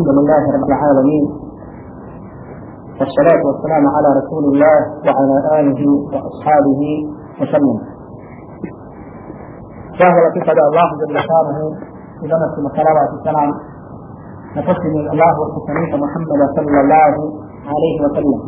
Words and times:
الحمد 0.00 0.18
لله 0.18 0.42
رب 0.56 0.68
العالمين 0.72 1.24
والصلاة 3.00 3.42
والسلام 3.48 3.84
على 3.96 4.08
رسول 4.20 4.44
الله 4.50 4.78
وعلى 5.06 5.36
آله 5.60 5.80
وأصحابه 6.12 6.82
وسلم. 7.40 7.76
فهو 9.98 10.20
لقد 10.36 10.58
الله 10.68 10.88
جل 11.00 11.16
شانه 11.30 11.58
إذا 12.24 12.36
نسلم 12.44 12.66
صلوات 12.78 13.10
السلام 13.18 13.50
نقسم 14.56 14.94
الله 15.12 15.32
والحسنين 15.40 15.92
محمد 16.04 16.40
صلى 16.56 16.80
الله 16.84 17.12
عليه 17.72 17.96
وسلم. 18.04 18.40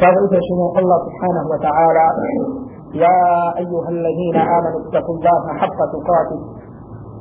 فهو 0.00 0.18
إذا 0.34 0.78
الله 0.82 0.98
سبحانه 1.08 1.44
وتعالى 1.52 2.06
يا 3.04 3.18
أيها 3.62 3.88
الذين 3.96 4.36
آمنوا 4.56 4.80
اتقوا 4.86 5.14
الله 5.16 5.40
حق 5.60 5.78
تقاته. 5.94 6.40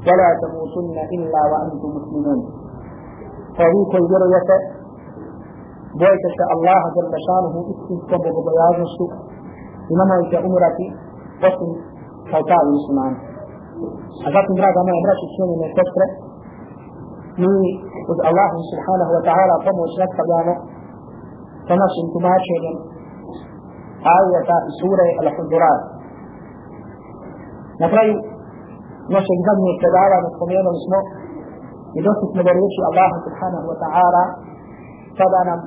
ولا 0.08 0.30
تموتن 0.42 0.98
إلا 1.16 1.42
وأنتم 1.52 1.90
مسلمون. 1.98 2.40
فهيك 3.58 3.92
الجرية 4.02 4.50
بويت 6.00 6.24
شاء 6.38 6.50
الله 6.58 6.80
جل 6.96 7.14
شانه 7.28 7.56
استنكب 7.72 8.24
ببياض 8.36 8.78
السوء. 8.88 9.14
إنما 9.92 10.14
إنت 10.22 10.34
أمرتي 10.48 10.88
وسن 11.44 11.70
كوتاء 12.32 12.62
المسلمان. 12.68 13.14
أذاك 14.28 14.48
مراد 14.58 14.78
ما 14.88 14.94
أمرت 15.00 15.22
الشيء 15.28 15.48
من 15.54 15.64
الكسرة 15.70 16.08
ni 17.38 17.70
uz 18.10 18.20
Allah 18.26 18.50
subhanahu 18.50 19.12
wa 19.14 19.22
ta'ala 19.22 19.56
pomoć 19.62 19.92
nastavljamo 20.02 20.54
sa 21.70 21.74
našim 21.78 22.06
tumačenjem 22.14 22.76
ajeta 24.02 24.58
iz 24.70 24.76
sure 24.82 25.08
Al-Hudurat. 25.22 25.82
Našeg 29.16 29.40
zadnjeg 29.48 29.76
predavanja 29.84 30.30
spomenuli 30.38 30.80
smo 30.86 31.00
i 31.98 32.00
došli 32.06 32.26
smo 32.32 32.42
do 32.48 32.52
riječi 32.58 32.80
Allah 32.90 33.12
subhanahu 33.26 33.66
wa 33.72 33.78
ta'ala 33.84 34.24
sada 35.18 35.40
nam 35.50 35.60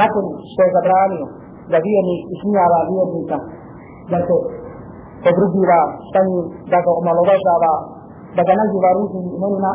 nakon 0.00 0.24
što 0.50 0.60
je 0.64 0.74
zabranio 0.76 1.26
da 1.72 1.76
vjernik 1.86 2.22
ismijava 2.34 2.78
vjernika 2.92 3.38
da 4.12 4.18
se 4.26 4.36
podrugiva 5.24 5.80
sa 6.12 6.20
njim, 6.28 6.44
da 6.72 6.78
ga 6.84 6.90
omalovažava, 7.00 7.74
da 8.36 8.42
ga 8.46 8.52
naziva 8.60 8.90
ružnim 8.98 9.26
imenima, 9.36 9.72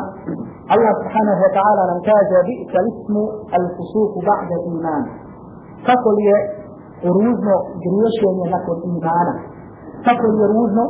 Allah 0.74 0.92
subhanahu 1.00 1.40
wa 1.44 1.52
ta'ala 1.56 1.82
nam 1.90 2.00
kaže 2.08 2.36
bi'sa 2.48 2.80
ismu 2.90 3.22
al-fusuku 3.56 4.18
ba'da 4.28 4.56
iman. 4.72 5.02
Kako 5.88 6.08
li 6.16 6.22
je 6.30 6.38
ružno 7.16 7.54
griješenje 7.84 8.44
nakon 8.54 8.78
imana? 8.92 9.34
Kako 10.06 10.24
li 10.30 10.36
je 10.42 10.46
ružno 10.56 10.84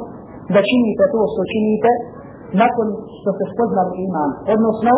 da 0.54 0.60
činite 0.70 1.04
to 1.12 1.20
što 1.32 1.42
činite 1.52 1.90
nakon 2.62 2.86
što 3.18 3.30
se 3.38 3.44
spoznali 3.52 3.92
iman, 4.06 4.30
odnosno 4.54 4.92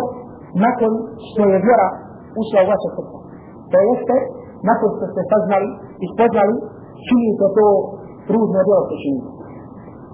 nakon 0.65 0.91
što 1.27 1.41
je 1.51 1.57
vjera 1.65 1.89
ušla 2.41 2.59
u 2.63 2.69
vaše 2.71 2.89
srce. 2.95 3.17
To 3.71 3.77
jeste, 3.89 4.15
nakon 4.69 4.89
što 4.95 5.05
ste 5.11 5.21
saznali 5.31 5.69
i 6.03 6.05
spoznali, 6.13 6.55
činite 7.07 7.45
to 7.57 7.67
ružno 8.33 8.59
djelo 8.65 8.83
što 8.87 8.95
činite. 9.03 9.29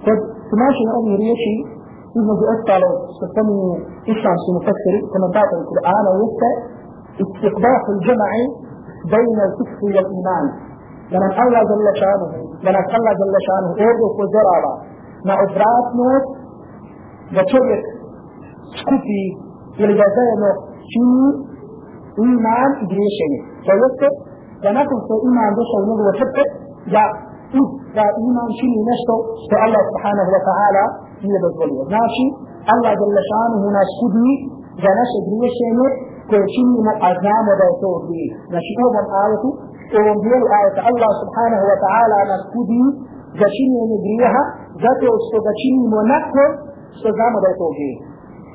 Kod 0.05 0.19
tumačenja 0.49 0.93
ovih 0.99 1.15
riječi, 1.23 1.53
između 2.19 2.45
ostalo 2.53 2.89
što 3.13 3.23
spominju 3.31 3.71
islamski 4.13 4.49
mufessiri, 4.57 4.99
komentatori 5.13 5.63
Kur'ana, 5.71 6.11
jeste 6.23 6.49
استقباح 7.23 7.81
الجمع 7.89 8.31
بين 9.15 9.37
الكفر 9.47 9.79
والإيمان 9.95 10.45
لمن 11.11 11.31
الله 11.43 11.61
جل 11.71 11.87
شانه 12.01 12.31
لمن 12.65 12.83
الله 12.97 13.13
جل 13.21 13.35
شانه 13.47 13.69
أوضو 13.85 14.07
كزرابا 14.17 14.73
na 15.27 15.33
obratnost 15.45 16.29
da 17.35 17.41
čovjek 17.53 17.83
skupi 18.79 19.21
ili 19.81 19.93
da 19.99 20.05
zajedno 20.17 20.49
čini 20.91 21.27
iman 22.27 22.71
i 22.83 22.85
griješenje. 22.91 23.39
To 23.65 23.71
jeste 23.81 24.07
da 24.63 24.69
nakon 24.79 24.97
što 25.05 25.13
iman 25.29 25.51
došao 25.59 25.79
u 25.81 25.87
njegovo 25.89 26.11
srce, 26.21 26.43
da 26.95 27.03
da 27.97 28.05
iman 28.27 28.49
čini 28.59 28.79
nešto 28.91 29.13
što 29.43 29.53
Allah 29.65 29.81
subhanahu 29.89 30.29
wa 30.35 30.41
ta'ala 30.49 30.83
nije 31.23 31.39
dozvolio. 31.45 31.83
Znači, 31.91 32.23
Allah 32.73 32.91
jalla 33.01 33.23
šanuhu 33.31 33.67
nas 33.77 33.89
kudi 33.99 34.31
za 34.83 34.91
naše 34.99 35.19
griješenje 35.27 35.87
koje 36.29 36.43
činimo, 36.55 36.91
a 37.05 37.07
znamo 37.21 37.51
da 37.59 37.65
je 37.69 37.75
to 37.83 37.91
grije. 38.07 38.31
Znači, 38.51 38.69
u 38.79 38.81
ovom 38.89 39.07
ajetu, 39.23 39.49
u 39.93 39.95
ovom 40.01 40.17
dijelu 40.23 40.47
ajeta 40.57 40.81
Allah 40.89 41.11
subhanahu 41.21 41.65
wa 41.71 41.77
ta'ala 41.83 42.17
nas 42.31 42.43
kudi 42.53 42.83
za 43.39 43.47
činjenje 43.57 43.97
grijeha 44.05 44.43
zato 44.83 45.07
što 45.25 45.37
ga 45.45 45.51
činimo 45.61 45.99
nakon 46.15 46.49
što 46.97 47.07
znamo 47.17 47.37
da 47.43 47.47
je 47.49 47.59
to 47.61 47.67
grije. 47.77 47.97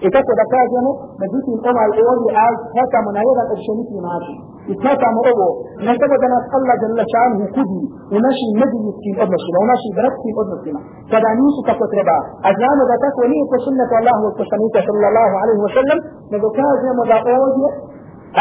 I 0.06 0.09
tako 0.15 0.32
da 0.41 0.44
kažemo, 0.56 0.91
međutim 1.22 1.56
ovaj 1.71 1.91
ovdje 2.12 2.31
ajet 2.44 2.60
shvatamo 2.71 3.09
na 3.16 3.21
jedan 3.28 3.47
općenitni 3.54 4.00
način. 4.09 4.37
I 4.71 4.72
shvatamo 4.81 5.19
ovo, 5.32 5.49
ne 5.87 5.93
samo 6.00 6.15
da 6.22 6.28
nas 6.34 6.44
Allah 6.56 6.77
jalla 6.82 7.04
šanuhu 7.15 7.44
kudi 7.56 7.81
u 8.15 8.16
našim 8.27 8.50
međuljskim 8.62 9.15
odnosima, 9.25 9.59
u 9.65 9.69
našim 9.72 9.93
bratskim 9.99 10.34
odnosima, 10.44 10.81
kada 11.12 11.28
nisu 11.41 11.60
kako 11.71 11.84
treba, 11.94 12.16
a 12.47 12.48
znamo 12.59 12.83
da 12.91 12.97
tako 13.04 13.21
nije 13.33 13.44
po 13.50 13.56
sunnetu 13.65 13.94
Allahu 14.00 14.22
od 14.31 14.34
poslanika 14.41 14.78
sallallahu 14.88 15.34
alaihi 15.43 15.62
wa 15.66 15.72
sallam, 15.77 15.98
nego 16.33 16.47
kažemo 16.60 17.03
da 17.10 17.16
ovdje 17.43 17.66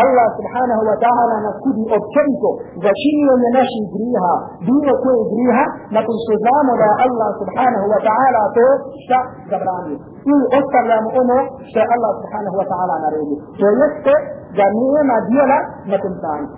Allah 0.01 0.27
subhanahu 0.39 0.83
wa 0.89 0.97
ta'ala 1.03 1.35
nas 1.45 1.55
kudi 1.63 1.83
općenito 1.97 2.49
za 2.83 2.91
činjenje 3.03 3.49
naših 3.59 3.85
griha, 3.95 4.33
bilo 4.67 4.93
koje 5.03 5.21
griha, 5.33 5.65
nakon 5.97 6.15
što 6.23 6.33
znamo 6.43 6.71
da 6.81 6.87
Allah 7.05 7.29
subhanahu 7.41 7.87
wa 7.93 7.99
ta'ala 8.07 8.41
to 8.57 8.67
šta 9.03 9.19
zabranio. 9.51 9.99
Ili 10.31 10.45
ostavljamo 10.59 11.07
ono 11.21 11.37
što 11.67 11.77
je 11.81 11.87
Allah 11.95 12.11
subhanahu 12.21 12.55
wa 12.61 12.67
ta'ala 12.71 12.95
naredio. 13.05 13.39
To 13.59 13.65
jeste 13.81 14.13
da 14.57 14.65
nema 14.83 15.15
dijela 15.29 15.59
nakon 15.91 16.11
stanja. 16.19 16.49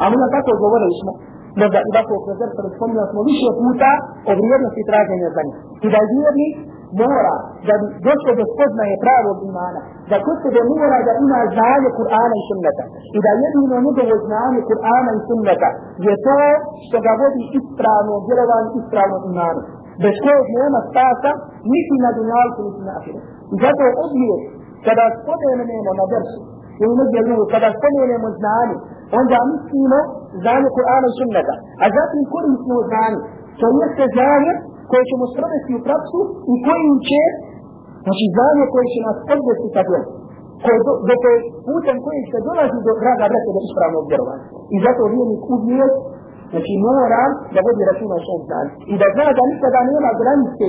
A 0.00 0.02
mi 0.10 0.16
nam 0.22 0.30
tako 0.36 0.50
govorili 0.64 0.94
smo, 1.00 1.12
možda 1.60 1.78
i 1.88 1.90
tako 1.96 2.14
kroz 2.24 2.38
smo 3.12 3.20
više 3.30 3.48
puta 3.60 3.90
o 4.28 4.32
vrijednosti 4.38 4.82
traženja 4.90 5.28
za 5.36 5.42
njih. 5.46 5.56
I 5.84 5.88
da 5.94 6.00
vjernik 6.12 6.54
mora 7.00 7.34
da 7.66 7.74
bi 7.80 7.86
došlo 8.06 8.30
do 8.38 8.44
spoznaje 8.52 8.94
pravog 9.04 9.36
imana, 9.50 9.80
da 10.10 10.16
kod 10.24 10.36
sebe 10.42 10.60
mora 10.72 10.98
da 11.06 11.12
ima 11.24 11.40
znanje 11.54 11.88
Kur'ana 11.98 12.34
i 12.40 12.46
sunneta 12.48 12.84
i 13.16 13.18
da 13.24 13.30
jedino 13.42 13.76
njegovo 13.86 14.16
znanje 14.26 14.60
Kur'ana 14.70 15.10
i 15.18 15.20
sunneta 15.28 15.68
je 16.06 16.14
to 16.26 16.38
što 16.84 16.96
ga 17.04 17.12
vodi 17.20 17.42
ispravno 17.58 18.14
djelovanje 18.26 18.70
ispravno 18.80 19.16
imanu. 19.30 19.60
Bez 20.02 20.14
kojeg 20.24 20.46
nema 20.60 20.80
spasa 20.88 21.30
niti 21.70 21.94
na 22.04 22.10
dunjalku 22.16 22.60
niti 22.66 22.82
na 22.88 22.92
ahiru. 22.98 23.20
I 23.52 23.56
zato 23.62 23.84
odlijek 24.04 24.42
kada 24.86 25.04
spomenemo 25.20 25.92
na 26.00 26.06
versu 26.12 26.40
ili 26.82 26.94
negdje 26.98 27.20
drugo, 27.26 27.44
kada 27.54 27.68
spomenemo 27.78 28.28
znanje, 28.38 28.76
onda 29.20 29.36
mislimo 29.52 29.98
znanje 30.42 30.68
Kur'ana 30.76 31.06
i 31.10 31.16
sunneta, 31.18 31.54
a 31.82 31.84
zatim 31.96 32.22
koristimo 32.34 32.80
znanje. 32.90 33.18
To 33.60 33.66
jeste 33.80 34.04
znanje 34.16 34.52
koje 34.90 35.04
ćemo 35.10 35.24
sprovesti 35.34 35.72
u 35.78 35.84
praksu 35.86 36.18
i 36.52 36.54
kojim 36.66 36.94
će, 37.08 37.22
znači 38.04 38.24
znanje 38.34 38.64
koje 38.72 38.86
će 38.92 38.98
nas 39.08 39.18
odvesti 39.34 39.68
ka 39.74 39.82
djelu. 39.88 40.08
Koje 40.64 40.78
do, 40.86 40.92
do 41.08 41.14
koje, 41.22 41.36
putem 41.68 41.96
kojim 42.06 42.24
se 42.32 42.38
dolazi 42.48 42.78
do 42.86 42.92
draga 43.02 43.24
vrata 43.30 43.50
do 43.56 43.60
ispravnog 43.66 44.04
vjerovanja. 44.10 44.46
I 44.74 44.76
zato 44.84 45.02
vjernik 45.12 45.42
uvijek, 45.54 45.92
znači 46.52 46.72
mora 46.84 47.24
da 47.54 47.58
vodi 47.66 47.82
računa 47.90 48.14
o 48.18 48.24
svom 48.26 48.40
znanju. 48.46 48.72
I 48.92 48.94
da 49.00 49.06
zna 49.14 49.26
da 49.38 49.42
nikada 49.52 49.80
nema 49.90 50.10
granice 50.20 50.68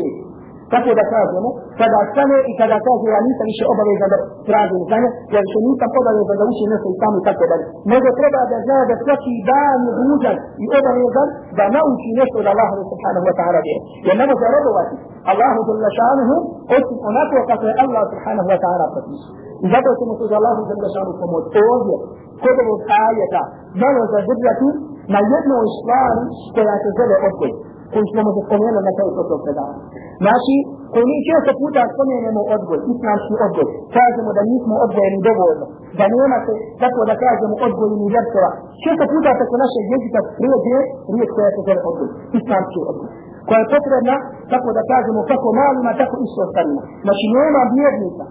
Tako 0.73 0.89
da 0.99 1.03
kažemo, 1.15 1.49
kada 1.79 1.99
stane 2.11 2.37
i 2.49 2.53
kada 2.61 2.77
kaže 2.85 3.05
ja 3.15 3.19
nisam 3.27 3.45
više 3.51 3.63
obavezan 3.73 4.09
da 4.13 4.17
tražim 4.49 4.81
znanje, 4.89 5.09
ja 5.33 5.39
više 5.45 5.59
nisam 5.67 5.89
obavezan 6.01 6.35
da 6.39 6.45
učim 6.51 6.67
nešto 6.73 6.87
i 6.93 6.97
tamo 7.01 7.15
i 7.21 7.25
tako 7.29 7.43
dalje. 7.51 7.65
Nego 7.91 8.07
treba 8.19 8.41
da 8.51 8.57
zna 8.65 8.77
da 8.89 8.95
svaki 9.03 9.33
dan 9.49 9.79
je 10.05 10.35
i 10.63 10.65
obavezan 10.77 11.27
da 11.57 11.63
nauči 11.75 12.09
nešto 12.19 12.35
od 12.43 12.47
Allaha 12.53 12.73
subhanahu 12.91 13.25
wa 13.29 13.35
ta'ala 13.39 13.59
vjeri. 13.65 13.81
Jer 14.07 14.15
ne 14.21 14.25
može 14.29 14.45
robovati 14.55 14.93
Allahu 15.31 15.59
jalla 15.67 15.89
šanuhu 15.99 16.35
osim 16.75 16.97
onako 17.09 17.35
kako 17.49 17.63
je 17.69 17.73
Allah 17.83 18.03
subhanahu 18.13 18.47
wa 18.53 18.59
ta'ala 18.63 18.85
propisao. 18.93 19.33
I 19.63 19.67
zato 19.73 19.89
ćemo 19.99 20.13
se 20.19 20.23
za 20.31 20.35
Allahu 20.39 20.61
jalla 20.69 20.89
šanuhu 20.95 21.17
pomoć 21.23 21.43
ovdje 21.73 21.95
kod 22.43 22.55
ovog 22.63 22.81
ajeta 23.05 23.41
malo 23.83 24.01
zadržati 24.13 24.67
na 25.13 25.19
jednoj 25.33 25.67
stvari 25.79 26.23
koja 26.55 26.75
se 26.83 26.89
zove 26.99 27.15
odgoj 27.27 27.51
koji 27.91 28.05
smo 28.11 28.19
mu 28.25 28.31
spomenuli 28.47 28.83
na 28.87 28.93
kraju 28.95 29.11
tog 29.31 29.41
predavanja. 29.45 29.83
Znači, 30.23 30.55
koji 30.93 31.05
mi 31.09 31.25
često 31.27 31.51
puta 31.61 31.81
spomenemo 31.95 32.41
odgoj, 32.55 32.79
islamski 32.93 33.33
odgoj, 33.45 33.67
kažemo 33.97 34.29
da 34.37 34.41
nismo 34.51 34.75
odgojeni 34.85 35.19
dovoljno, 35.29 35.65
da 35.99 36.05
nema 36.15 36.37
se, 36.45 36.53
tako 36.83 36.99
da 37.09 37.15
kažemo 37.25 37.55
odgojeni 37.67 38.11
vjertova. 38.13 38.51
Često 38.83 39.03
puta 39.13 39.29
preko 39.39 39.55
našeg 39.63 39.85
jezika 39.93 40.19
prijeđe 40.37 40.79
riječ 41.13 41.29
koja 41.35 41.49
se 41.55 41.61
zove 41.67 41.81
odgoj, 41.89 42.09
islamski 42.39 42.79
odgoj 42.91 43.11
koja 43.47 43.59
je 43.61 43.71
potrebna, 43.75 44.15
tako 44.53 44.69
da 44.77 44.81
kažemo, 44.93 45.19
kako 45.31 45.47
malima, 45.61 45.91
tako 46.01 46.15
i 46.17 46.23
isto 46.27 46.43
starima. 46.51 46.81
Znači, 47.05 47.25
nema 47.37 47.61
vjernika, 47.75 48.25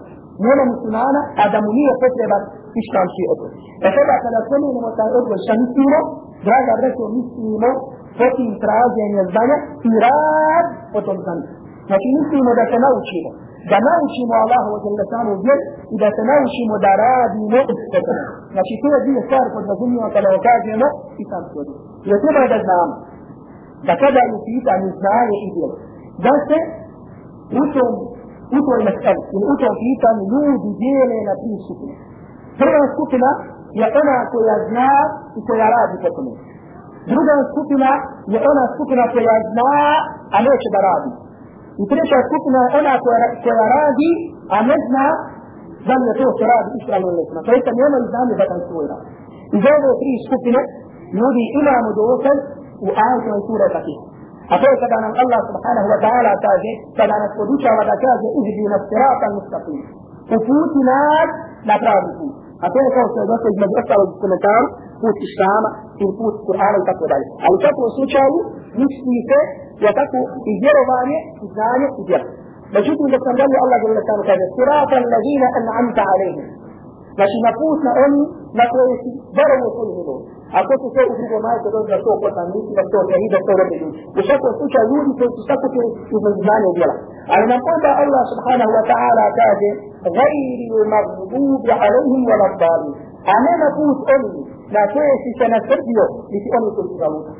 nema 0.45 0.63
muslimana, 0.71 1.21
a 1.41 1.43
da 1.53 1.57
mu 1.63 1.69
nije 1.77 1.93
potreban 2.03 2.43
islamski 2.81 3.23
odgoj. 3.33 3.51
E 3.85 3.87
sada, 3.95 4.15
kada 4.25 4.39
spomenemo 4.47 4.89
taj 4.99 5.11
odgoj, 5.19 5.37
šta 5.45 5.53
mislimo? 5.63 5.99
Draga 6.47 6.73
brećo, 6.79 7.05
mislimo 7.17 7.69
فتي 8.19 8.45
تراز 8.63 8.91
يعني 9.01 9.19
الزنا 9.25 9.57
تراز 9.83 10.65
فتي 10.93 11.11
الزنا 11.17 11.45
لكن 11.91 12.11
انت 12.19 12.33
مدى 12.47 12.63
تناوشي 12.73 13.19
له 13.25 13.31
دا 13.71 13.77
ناوشي 13.87 14.21
مو 14.29 14.35
الله 14.43 14.63
وجل 14.73 14.99
سانو 15.11 15.33
بيت 15.45 15.61
اذا 15.95 16.09
تناوشي 16.17 16.61
مو 16.69 16.75
داراد 16.85 17.31
مو 17.39 17.57
اسكتا 17.73 18.15
لكن 18.57 18.75
كل 18.83 18.93
دي 19.05 19.11
يسار 19.19 19.45
قد 19.55 19.63
نظمي 19.71 19.97
وطلع 20.03 20.29
وكاد 20.35 20.63
يمو 20.71 20.89
يسار 21.21 21.43
قد 21.53 21.67
يتبع 22.11 22.43
دا 22.51 22.57
الزنام 22.61 22.89
دا 23.87 23.93
كدا 24.01 24.21
يسيط 24.33 24.65
عن 24.73 24.81
الزنام 24.89 25.27
يجيب 25.43 25.71
دا 26.23 26.33
سي 26.47 26.59
وطن 27.57 27.89
وطن 28.53 28.73
المسأل 28.81 29.17
ان 29.35 29.41
وطن 29.49 29.71
فيه 29.81 29.95
كان 30.03 30.17
يوجي 30.31 30.71
ديلي 30.81 31.17
نبيه 31.29 31.59
سكنا 31.67 31.95
فرنا 32.59 32.85
سكنا 32.97 33.31
يقنع 33.83 34.17
كل 34.33 34.47
الزنام 34.59 35.07
يتبع 35.37 35.67
راضي 35.75 35.97
كتنين 36.03 36.37
Druga 37.11 37.35
skupina 37.51 37.89
je 38.33 38.37
ona 38.51 38.63
skupina 38.75 39.03
koja 39.13 39.35
zna, 39.51 39.75
a 40.35 40.37
neće 40.47 40.67
da 40.75 40.79
radi. 40.87 41.11
I 41.81 41.83
treća 41.91 42.19
skupina 42.29 42.59
je 42.63 42.69
ona 42.79 42.93
koja, 43.03 43.27
koja 43.43 43.65
radi, 43.77 44.11
a 44.55 44.57
ne 44.69 44.77
zna 44.87 45.05
da 45.87 45.93
li 45.99 46.05
je 46.09 46.13
to 46.19 46.25
što 46.35 46.43
radi 46.53 46.69
ispravno 46.79 47.07
ili 47.09 47.17
neće. 47.19 47.31
To 47.47 47.51
je 47.55 47.65
kad 47.67 47.75
nemaju 47.81 48.05
znanje 48.11 48.33
da 48.39 48.45
radi. 48.51 48.65
I 49.55 49.57
za 49.63 49.69
ove 49.77 49.91
tri 50.01 50.11
skupine 50.27 50.61
ljudi 51.19 51.43
imamo 51.61 51.89
dokaz 52.01 52.37
u 52.85 52.89
ajetima 53.05 53.35
i 53.39 53.45
sura 53.47 53.67
Fatih. 53.75 53.99
A 54.51 54.53
to 54.59 54.65
je 54.71 54.75
kada 54.83 54.97
nam 55.05 55.13
Allah 55.23 55.41
subhanahu 55.49 55.87
wa 55.93 55.99
ta'ala 56.03 56.31
kaže, 56.45 56.71
kada 56.99 57.15
nas 57.23 57.31
podučava 57.39 57.81
da 57.89 57.95
kaže 58.05 58.27
ihdi 58.39 58.63
na 58.73 58.79
sirata 58.87 59.27
mustaqim. 59.35 59.79
Uputi 60.35 60.81
nas 60.91 61.29
na 61.69 61.75
pravi 61.83 62.11
put. 62.17 62.33
A 62.63 62.65
to 62.73 62.77
je 62.83 62.89
kao 62.95 63.05
što 63.11 63.17
je 63.21 63.31
došlo 63.31 63.47
između 63.53 63.75
ostalog 63.81 64.09
komentaru, 64.23 64.67
put 65.01 65.15
Islama 65.27 65.69
ili 66.01 66.13
put 66.19 66.35
Kur'ana 66.47 66.77
i 66.81 66.87
tako 66.89 67.05
dalje. 67.11 67.25
Ali 67.43 67.53
u 67.57 67.63
takvom 67.65 67.89
slučaju 67.97 68.35
misli 68.79 69.19
se 69.29 69.39
je 69.83 69.89
tako 69.99 70.17
i 70.49 70.51
vjerovanje, 70.63 71.17
i 71.43 71.45
znanje, 71.55 71.87
i 71.99 72.01
vjero. 72.09 72.27
Međutim, 72.75 73.07
da 73.13 73.17
sam 73.25 73.33
dalje 73.41 73.57
Allah 73.63 73.79
jel 73.83 74.03
tamo 74.09 74.23
kaže, 74.29 74.45
sirata 74.55 74.95
allazina 75.01 75.47
an'amta 75.59 76.01
alaihim. 76.11 76.47
Znači 77.17 77.37
na 77.45 77.51
put 77.59 77.79
na 77.87 77.91
oni 78.05 78.21
na 78.59 78.65
koje 78.71 78.93
si 79.01 79.09
verovo 79.37 79.65
svoju 79.75 79.93
milost. 79.97 80.25
Ako 80.59 80.71
se 80.81 80.87
sve 80.93 81.03
u 81.11 81.13
drugom 81.19 81.41
majke 81.45 81.69
dođe 81.75 81.97
to 82.05 82.11
poslanici, 82.23 82.71
da 82.77 82.83
to 82.91 82.99
vjeri, 83.07 83.27
da 83.33 83.39
to 83.47 83.51
dobi 83.59 83.75
ljudi. 83.81 83.99
U 84.19 84.21
svakom 84.27 84.51
slučaju 84.59 84.85
ljudi 84.91 85.11
koji 85.17 85.31
su 85.35 85.41
sakupili 85.49 85.89
između 86.15 86.39
znanja 86.45 86.67
i 86.71 86.75
djela. 86.77 86.95
Ali 87.33 87.45
nam 87.51 87.61
onda 87.73 87.89
Allah 88.03 88.23
subhanahu 88.31 88.71
wa 88.77 88.83
ta'ala 88.91 89.25
kaže, 89.39 89.69
غير 90.19 90.71
المغضوب 90.83 91.65
عليهم 91.81 92.21
ولا 92.29 92.45
الضالين. 92.51 92.93
A 93.31 93.33
ne 93.45 93.53
oni 94.15 94.29
na 94.75 94.81
koje 94.93 95.13
si 95.23 95.29
se 95.39 95.45
nasrdio, 95.55 96.03
niti 96.33 96.47
oni 96.57 96.69
koji 96.75 96.87
su 96.91 96.95
zaluta. 97.03 97.33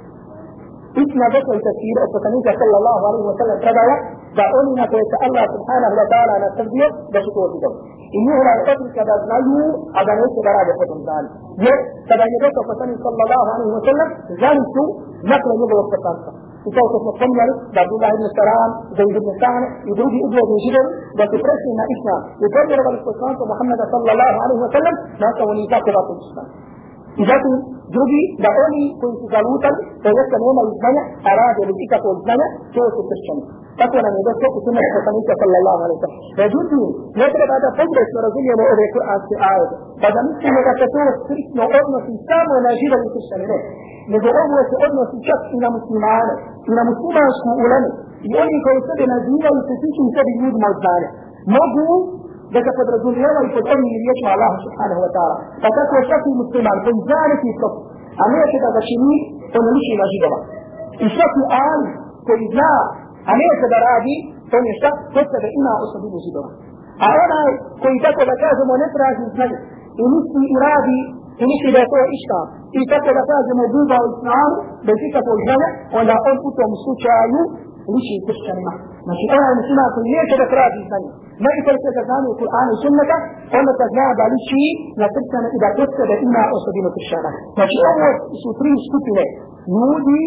Istina 1.01 1.27
došla 1.35 1.53
i 1.55 1.65
tafsir 1.67 1.95
od 2.05 2.09
poslanika 2.15 2.51
sallallahu 2.61 3.03
alaihi 3.09 3.27
wa 3.31 3.35
sallam 3.39 3.57
predaja 3.63 3.95
da 4.37 4.45
oni 4.59 4.71
na 4.79 4.85
koje 4.91 5.03
se 5.11 5.17
Allah 5.27 5.45
subhanahu 5.55 5.95
wa 5.99 6.07
ta'ala 6.11 6.33
nasrdio 6.45 6.87
da 7.13 7.19
su 7.23 7.29
to 7.35 7.39
odbili. 7.47 7.77
I 8.15 8.17
njihova 8.25 8.51
je 8.55 8.61
odlika 8.73 9.01
da 9.09 9.15
znaju, 9.25 9.59
a 9.97 9.99
da 10.07 10.11
neće 10.19 10.39
da 10.45 10.51
rade 10.57 10.73
potom 10.81 10.99
znali. 11.05 11.27
Jer 11.65 11.77
kada 12.09 12.23
je 12.31 12.43
došao 12.43 12.69
poslanik 12.71 12.97
sallallahu 13.05 13.45
alaihi 13.53 13.73
wa 13.77 13.83
sallam, 13.87 14.09
znali 14.39 14.61
su 14.73 14.83
nakon 15.31 15.51
njegovog 15.61 15.87
poslanstva. 15.93 16.31
I 16.67 16.69
kao 16.75 16.85
što 16.89 16.97
smo 17.03 17.11
spomnjali, 17.17 17.53
da 17.73 17.79
Abdullah 17.85 18.11
ibn 18.13 18.25
Saram, 18.37 18.71
da 18.95 19.01
ibn 19.03 19.27
Sa'ne 19.41 19.67
i 19.89 19.91
drugi 19.99 20.19
ugledni 20.27 20.57
židovi, 20.65 20.89
da 21.17 21.23
su 21.29 21.35
prešli 21.45 21.71
na 21.79 21.85
islam 21.95 22.21
i 22.43 22.45
povjerovali 22.55 22.97
poslanstvo 23.09 23.43
Muhammeda 23.51 23.85
sallallahu 23.93 24.37
alaihi 24.43 24.61
wa 24.65 24.71
sallam, 24.75 24.95
nakon 25.23 25.45
oni 25.53 25.63
tako 25.73 25.89
da 25.95 26.01
su 26.07 26.13
islam. 26.27 26.49
إذا 27.19 27.35
جربي 27.93 28.21
دعوني 28.45 28.83
كنت 29.01 29.21
جلوتا 29.33 29.71
فلسك 30.03 30.33
نوم 30.43 30.57
الزنة 30.67 31.01
أراد 31.31 31.57
ربك 31.69 31.93
الزنة 32.15 32.47
توس 32.75 32.95
الترشن 33.03 33.37
فكنا 33.79 34.09
من 34.15 34.21
ذلك 34.25 34.37
توس 34.43 34.55
سنة 34.67 34.81
حسنك 34.95 35.29
صلى 35.41 35.57
الله 35.61 35.77
عليه 35.83 35.97
وسلم 35.99 36.17
فجدني 36.37 36.85
نترى 37.19 37.45
بعد 37.51 37.63
فجر 37.77 37.97
اسم 38.05 38.17
رجل 38.25 38.43
يمو 38.51 38.65
أبي 38.73 38.85
قرآن 38.95 39.19
في 39.27 39.35
آية 39.51 39.69
بعد 40.03 40.15
مثل 40.27 40.45
مدى 40.55 40.71
كتوس 40.79 41.15
فريس 41.27 41.47
نو 41.57 41.65
أبنى 41.79 41.99
في 42.05 42.13
سام 42.29 42.47
وناجيرا 42.55 42.97
لترشن 43.03 43.41
له 43.49 43.59
نجو 44.13 44.29
أبنى 44.41 44.61
في 44.69 44.75
أبنى 44.85 45.03
في 45.11 45.17
شك 45.27 45.43
إلى 45.55 45.67
مسلمان 45.77 46.27
إلى 46.69 46.81
مسلمان 46.91 47.27
شمؤلان 47.39 47.83
يقولي 48.31 48.57
كوسد 48.65 48.99
نجيرا 49.13 49.51
لترشن 49.57 50.05
سبي 50.15 50.33
يد 50.45 50.55
مزدان 50.65 51.03
مجو 51.55 51.87
da 52.53 52.59
se 52.65 52.71
podrazumijevaju 52.79 53.47
pod 53.55 53.65
ovim 53.73 53.87
riječima 54.01 54.31
Allah 54.35 54.53
subhanahu 54.65 55.01
wa 55.05 55.11
ta'ala. 55.15 55.35
Pa 55.63 55.69
tako 55.77 55.93
je 55.97 56.03
svaki 56.09 56.31
musliman 56.41 56.77
koji 56.83 56.97
zna 57.07 57.21
neki 57.31 57.49
propust, 57.59 57.87
a 58.21 58.23
neće 58.35 58.57
da 58.63 58.69
ga 58.75 58.81
čini, 58.89 59.17
on 59.57 59.65
liči 59.75 59.93
na 60.01 60.05
židova. 60.13 60.39
I 61.03 61.05
svaki 61.15 61.41
ali 61.65 61.87
koji 62.27 62.45
zna, 62.53 62.73
a 63.29 63.31
neće 63.41 63.65
da 63.73 63.79
radi, 63.87 64.15
on 64.55 64.63
šta? 64.79 64.89
Kod 65.13 65.25
sebe 65.31 65.47
ima 65.59 65.73
osobinu 65.83 66.17
židova. 66.25 66.51
A 67.03 67.07
onaj 67.25 67.51
koji 67.81 67.97
tako 68.05 68.21
da 68.29 68.35
kažemo 68.45 68.73
ne 68.83 68.87
traži 68.95 69.23
znanje, 69.35 69.57
i 70.01 70.03
misli 70.13 70.43
i 70.53 70.55
radi, 70.65 70.99
i 71.41 71.43
misli 71.51 71.69
da 71.75 71.79
je 71.81 71.91
to 71.93 71.99
išta, 72.17 72.39
i 72.79 72.81
tako 72.91 73.09
da 73.17 73.21
kažemo 73.33 73.63
duba 73.75 73.97
u 74.05 74.07
islamu, 74.13 74.55
bez 74.87 74.97
ikakvog 75.09 75.39
znanja, 75.45 75.69
onda 75.99 76.13
on 76.29 76.37
u 76.49 76.51
tom 76.57 76.71
slučaju 76.83 77.39
liči 77.93 78.15
kršćanima. 78.27 78.73
Znači 79.05 79.23
onaj 79.35 79.53
muslima 79.59 79.85
koji 79.93 80.13
neće 80.15 80.35
da 80.41 80.47
traži 80.53 80.81
znanje, 80.89 81.09
interesuje 81.59 81.91
da 81.97 82.03
znanje 82.09 82.27
u 82.33 82.37
Kur'anu 82.41 82.71
i 82.75 82.81
sunnata, 82.83 83.17
onda 83.59 83.71
da 83.79 83.85
zna 83.93 84.07
da 84.19 84.25
liči 84.33 84.63
na 85.01 85.07
kršćana 85.15 85.47
i 85.55 85.57
da 85.63 85.69
kod 85.77 85.89
sebe 85.97 86.15
ima 86.27 86.43
osobinu 86.57 86.89
kršćana. 86.95 87.31
Znači 87.57 87.77
ovo 87.91 88.07
su 88.41 88.49
tri 88.59 88.71
skupine 88.87 89.23
ljudi, 89.77 90.21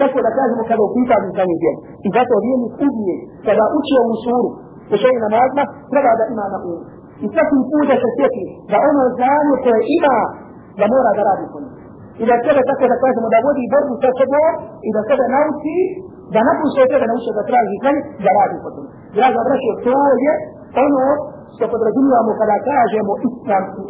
tako 0.00 0.18
da 0.24 0.30
kažemo 0.38 0.62
kada 0.70 0.82
u 0.88 0.94
pitanju 0.96 1.28
znanje 1.36 1.56
djela. 1.62 1.80
I 2.06 2.08
zato 2.16 2.32
vijenik 2.44 2.72
ubije, 2.86 3.16
kada 3.46 3.64
uči 3.78 3.92
ovu 4.02 4.16
suru, 4.24 4.50
u 4.92 4.94
svojim 5.00 5.20
namazima, 5.26 5.64
treba 5.92 6.12
da 6.20 6.24
ima 6.34 6.46
na 6.54 6.58
umu. 6.70 6.84
I 7.24 7.26
svaki 7.34 7.58
put 7.70 7.84
da 7.90 7.96
se 8.02 8.08
sjeti 8.16 8.44
da 8.70 8.76
ono 8.90 9.02
znanje 9.18 9.54
koje 9.64 9.80
ima, 9.98 10.16
da 10.78 10.84
mora 10.92 11.10
da 11.18 11.22
radi 11.28 11.46
po 11.52 11.58
njemu. 11.62 11.78
I 12.22 12.24
da 12.30 12.34
sebe 12.44 12.60
tako 12.68 12.84
da 12.92 12.96
kažemo 13.04 13.28
da 13.34 13.38
vodi 13.46 13.64
borbu 13.72 13.94
sa 14.02 14.10
sobom 14.18 14.54
i 14.86 14.88
da 14.94 15.00
sebe 15.08 15.24
nauči 15.36 15.76
da 16.34 16.40
nakon 16.48 16.66
što 16.72 16.80
je 16.82 16.90
tebe 16.92 17.06
naučio 17.08 17.32
da 17.38 17.48
traži 17.50 17.76
znanje, 17.82 18.02
da 18.24 18.30
radi 18.38 18.56
po 18.64 18.68
tome. 18.74 18.88
Draga 19.16 19.40
braćo, 19.46 19.70
to 19.84 19.94
je 20.24 20.32
ono 20.84 21.04
što 21.54 21.64
podrazumijamo 21.72 22.30
kada 22.40 22.56
kažemo 22.70 23.12
islamski. 23.26 23.82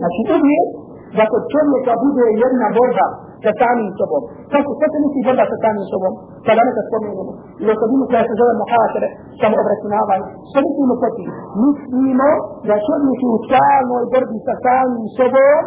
Znači 0.00 0.20
uvijek 0.36 0.68
da 1.16 1.24
kod 1.32 1.42
čovjeka 1.54 1.92
bude 2.04 2.26
jedna 2.44 2.68
borba 2.78 3.06
sa 3.44 3.50
samim 3.60 3.90
sobom. 3.98 4.22
Kako 4.52 4.70
sve 4.78 4.86
se 4.92 4.98
misli 5.02 5.26
borba 5.28 5.44
sa 5.52 5.56
samim 5.64 5.86
sobom? 5.92 6.12
Kada 6.46 6.60
neka 6.66 6.82
spomenemo. 6.88 7.32
I 7.62 7.64
osobinu 7.74 8.04
koja 8.10 8.22
se 8.28 8.34
zove 8.40 8.54
muhašere, 8.62 9.08
samo 9.40 9.54
obračunavanje. 9.62 10.28
Što 10.50 10.58
mislimo 10.66 10.94
po 11.02 11.08
tim? 11.16 11.30
Mislimo 11.64 12.28
da 12.68 12.74
čovjek 12.86 13.18
je 13.24 13.28
u 13.36 13.38
stalnoj 13.46 14.04
borbi 14.12 14.38
sa 14.48 14.54
samim 14.64 15.06
sobom, 15.18 15.60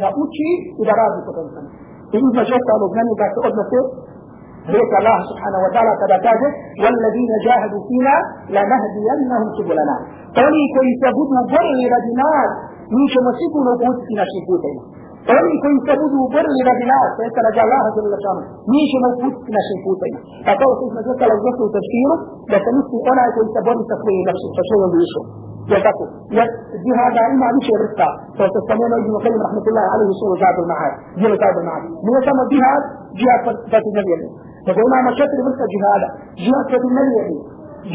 da 0.00 0.08
uči 0.22 0.50
i 0.80 0.82
da 0.88 0.92
radi 1.00 1.20
po 1.26 1.32
tom 1.36 1.48
samim. 1.54 1.72
I 2.14 2.16
između 2.26 2.52
ostalog 2.58 2.90
na 2.98 3.02
njega 3.08 3.26
se 3.32 3.38
odnose 3.48 3.80
ليس 4.74 4.92
الله 5.00 5.18
سبحانه 5.30 5.58
وتعالى 5.64 5.92
قد 6.02 6.12
والذين 6.82 7.32
جاهدوا 7.46 7.82
فينا 7.88 8.16
لنهدينهم 8.54 9.44
سبلنا. 9.58 9.96
تاني 10.36 10.62
كيف 10.76 11.02
بدو 11.16 11.22
بر 11.52 11.66
لبنات 11.82 12.50
نيش 12.96 13.14
مسيكو 13.26 13.58
نبوت 13.68 13.98
فينا 14.06 14.24
شيكوتين 14.32 14.76
تاني 15.28 15.54
كيف 15.64 15.78
بدو 16.00 16.20
بر 16.34 16.46
لبنات 16.58 17.10
فإنك 17.16 17.36
رجع 17.48 17.62
الله 17.66 17.84
جل 17.96 18.14
شانه. 18.24 18.42
نيش 18.74 18.92
مبوت 19.04 19.36
فينا 19.46 19.60
شيكوتين 19.68 20.14
فتاو 20.46 20.70
سيس 20.78 20.92
مجلسة 20.98 21.24
لجلسة 21.30 21.62
وتشكيره 21.66 22.16
لتنسي 22.52 22.96
قنا 23.06 23.24
كيف 23.36 23.56
بر 23.66 23.76
تفريه 23.92 24.22
نفسه 24.28 24.48
فشوه 24.56 24.86
بيشو 24.94 25.22
يتكو 25.72 26.04
يتجيها 26.38 27.04
دائما 27.16 27.46
نيش 27.56 27.68
رفتا 27.82 28.08
فتستمعنا 28.38 28.96
ابن 29.02 29.10
مخيم 29.16 29.38
رحمة 29.46 29.66
الله 29.70 29.86
عليه 29.94 30.08
الصلاة 30.14 30.56
والمعاد 30.58 30.92
جيلة 31.20 31.42
عبد 31.48 31.58
المعاد 31.62 31.82
من 32.06 32.12
يسمى 32.18 32.44
بها 32.52 32.72
جيها 33.18 33.36
فتجنبيا 33.72 34.18
فجونا 34.66 34.98
مشاكل 35.08 35.38
بس 35.46 35.58
جهادا 35.74 36.08
جهاد. 36.44 36.64
كتير 36.70 36.82
مليئي 36.96 37.36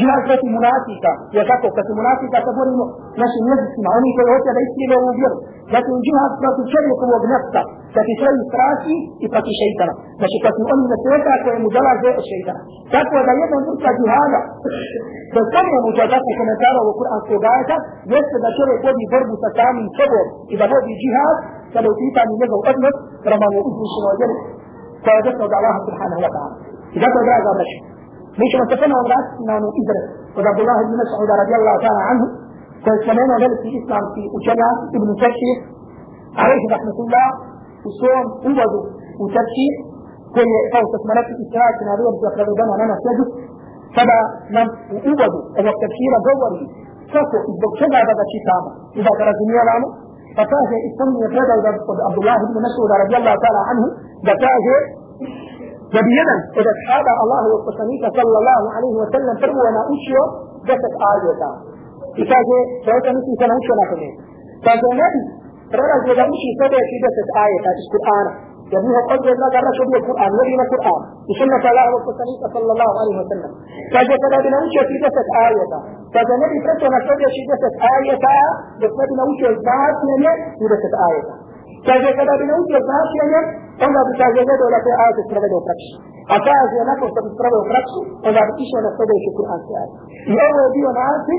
جهاد 0.00 0.22
كتير 0.28 0.50
مناسكا 0.56 1.12
يكاكو 1.38 1.68
كتير 1.76 1.94
مناسكا 2.00 2.38
تبوري 2.46 2.72
مو 2.78 2.86
ناشي 3.20 3.38
نيزك 3.46 3.74
ما 3.84 3.90
هوني 3.94 4.10
كي 4.16 4.22
هوتيا 4.30 4.52
بيسي 4.56 4.84
لو 4.90 5.00
بيرو 5.18 5.38
لكن 5.74 5.94
جهاد 6.06 6.32
كتير 6.42 6.66
شريك 6.72 7.00
هو 7.08 7.16
بنفسه. 7.24 7.62
كتير 7.96 8.16
شيء 8.20 8.36
تراسي 8.52 8.96
يفاكي 9.24 9.52
شيطانا 9.60 9.94
ناشي 10.20 10.38
كتير 10.44 10.66
أمي 10.72 10.86
نتوكا 10.92 11.34
كي 11.44 11.50
مجالا 11.64 11.92
زي 12.02 12.10
الشيطان 12.22 12.58
تاكو 12.92 13.18
دا 13.26 13.32
يدا 13.40 13.56
نتوكا 13.60 13.90
جهادا 14.00 14.40
بسكرة 15.34 15.78
مجادات 15.88 16.24
كمتارا 16.38 16.80
وقرآن 16.88 17.20
سوغايتا 17.28 17.76
يسر 18.12 18.38
دا 18.44 18.50
شريك 18.56 18.78
كودي 18.84 19.04
بربو 19.12 19.34
تسامي 19.44 19.84
صبر. 19.98 20.24
إذا 20.52 20.64
هو 20.70 20.78
بجهاد 20.86 21.36
فلو 21.74 21.90
تيتا 22.00 22.22
نيزا 22.28 22.46
وقدمت 22.56 22.96
رمان 23.32 23.50
وقدمت 23.56 23.88
شنو 23.94 24.10
جلس 24.20 24.61
فوجدت 25.04 25.38
وضع 25.44 25.58
الله 25.60 25.76
سبحانه 25.88 26.16
وتعالى. 26.24 26.54
إذا 26.96 27.08
تدعى 27.14 27.38
ذا 27.46 27.52
بشر 27.60 27.80
ليش 28.40 28.52
ما 28.60 28.64
تفنى 28.72 28.94
ورأس 29.00 29.26
نانو 29.48 29.68
إدرة 29.80 30.02
وعبد 30.36 30.60
الله 30.64 30.78
بن 30.88 30.94
مسعود 31.02 31.30
رضي 31.42 31.54
الله 31.60 31.74
تعالى 31.84 32.02
عنه. 32.10 32.24
فالسلامة 32.84 33.34
لدى 33.42 33.56
في 33.62 33.68
الإسلام 33.72 34.04
في 34.14 34.22
أجلى 34.36 34.68
ابن 34.96 35.08
تشيح 35.22 35.58
عليه 36.42 36.62
رحمة 36.74 36.98
الله. 37.04 37.28
وصوم 37.84 38.24
وضع 38.46 38.66
وتشيح 39.20 39.74
كل 40.34 40.50
فوت 40.72 40.92
اسمانات 40.98 41.26
الإسلام 41.34 41.70
كنا 41.78 41.92
رؤى 42.00 42.10
بسرق 42.16 42.36
ربنا 42.50 42.74
لنا 42.82 42.96
سجد 43.06 43.28
فلا 43.96 44.18
نم. 44.56 44.68
وضع 45.08 45.26
ان 45.58 45.66
التشيح 45.74 46.12
دوري 46.26 46.62
فسو 47.12 47.38
إذا 47.52 47.68
كنا 47.80 47.98
بدأ 48.08 48.24
شيء 48.32 48.42
كاما 48.48 48.70
إذا 49.00 49.10
كنا 49.18 49.32
زمية 49.40 49.62
لانو 49.68 49.88
فكاهي 50.36 50.78
اسمه 50.88 51.20
كذا 51.36 51.54
عبد 52.08 52.18
الله 52.22 52.36
بن 52.50 52.56
مسعود 52.66 52.90
رضي 53.04 53.16
الله 53.20 53.34
تعالى 53.42 53.60
عنه 53.70 53.84
فكاهي 54.26 54.76
جبيدا 55.96 56.36
إذا 56.60 56.70
اتحاد 56.76 57.06
الله 57.24 57.42
والقسميك 57.52 58.02
صلى 58.18 58.36
الله 58.42 58.62
عليه 58.76 58.94
وسلم 59.02 59.34
فهو 59.42 59.64
ما 59.76 59.82
أشيو 59.94 60.24
جسد 60.68 60.92
آية 61.12 61.42
فكاهي 62.16 62.60
فهو 62.84 62.98
نسي 63.16 63.32
سنوشو 63.40 63.72
ما 63.80 63.84
كنين. 63.90 64.14
فكاهي 64.64 64.92
نبي 65.00 65.22
رأى 65.80 65.96
جدا 66.06 66.24
اشي 66.34 66.50
سبع 66.60 66.80
في 66.88 66.96
جسد 67.04 67.26
آية 67.44 67.64
اشتر 67.80 68.02
آنه 68.18 68.32
جب 68.72 68.86
وہ 68.88 69.00
قد 69.08 69.26
جلنا 69.28 69.48
کر 69.54 69.64
رہا 69.64 69.76
شبیہ 69.78 69.98
قرآن 70.04 70.36
نبی 70.36 70.54
نے 70.58 70.64
قرآن 70.68 71.02
اسلام 71.32 71.64
صلی 71.64 71.72
اللہ 71.72 71.88
علیہ 71.88 71.96
وسلم 71.96 72.52
صلی 72.52 72.70
اللہ 72.74 73.00
علیہ 73.02 73.16
وسلم 73.16 73.56
کہ 73.90 74.04
جب 74.10 74.22
قد 74.24 74.36
نبی 74.36 74.52
نے 74.54 74.60
شبیہ 74.76 75.10
ست 75.16 75.28
آیتا 75.40 75.80
کہ 76.14 76.22
جب 76.22 76.44
نبی 76.44 76.62
پرچو 76.66 76.92
نہ 76.94 77.00
شبیہ 77.04 77.32
شبیہ 77.34 77.58
ست 77.64 77.84
آیتا 77.88 78.30
جب 78.84 78.94
قد 79.00 79.12
نبی 79.18 79.36
نے 79.42 79.50
ذات 79.66 80.06
نمی 80.06 80.32
شبیہ 80.54 80.78
ست 80.84 80.96
آیتا 81.00 81.36
کہ 81.88 81.98
جب 82.06 82.22
قد 82.22 82.32
نبی 82.32 82.48
نے 82.54 82.82
ذات 82.86 83.18
نمی 83.18 83.42
انہا 83.80 84.06
بسا 84.06 84.30
جزد 84.34 84.64
اولا 84.64 84.80
پر 84.86 85.04
آیت 85.04 85.20
اس 85.20 85.36
رغد 85.36 85.56
اپرکش 85.56 85.92
اتا 86.30 86.56
از 86.62 86.74
یا 86.74 86.88
نکو 86.88 87.10
سب 87.12 87.28
اس 87.28 87.44
رغد 87.46 87.60
اپرکش 87.60 88.00
انہا 88.00 88.46
بکیش 88.50 88.74
انہا 88.80 88.94
سبیہ 88.98 89.22
شبیہ 89.22 89.36
قرآن 89.42 89.62
سے 89.66 89.78
آیتا 89.82 90.36
یہ 90.36 90.58
وہ 90.58 90.66
دیو 90.74 90.94
نارتی 90.96 91.38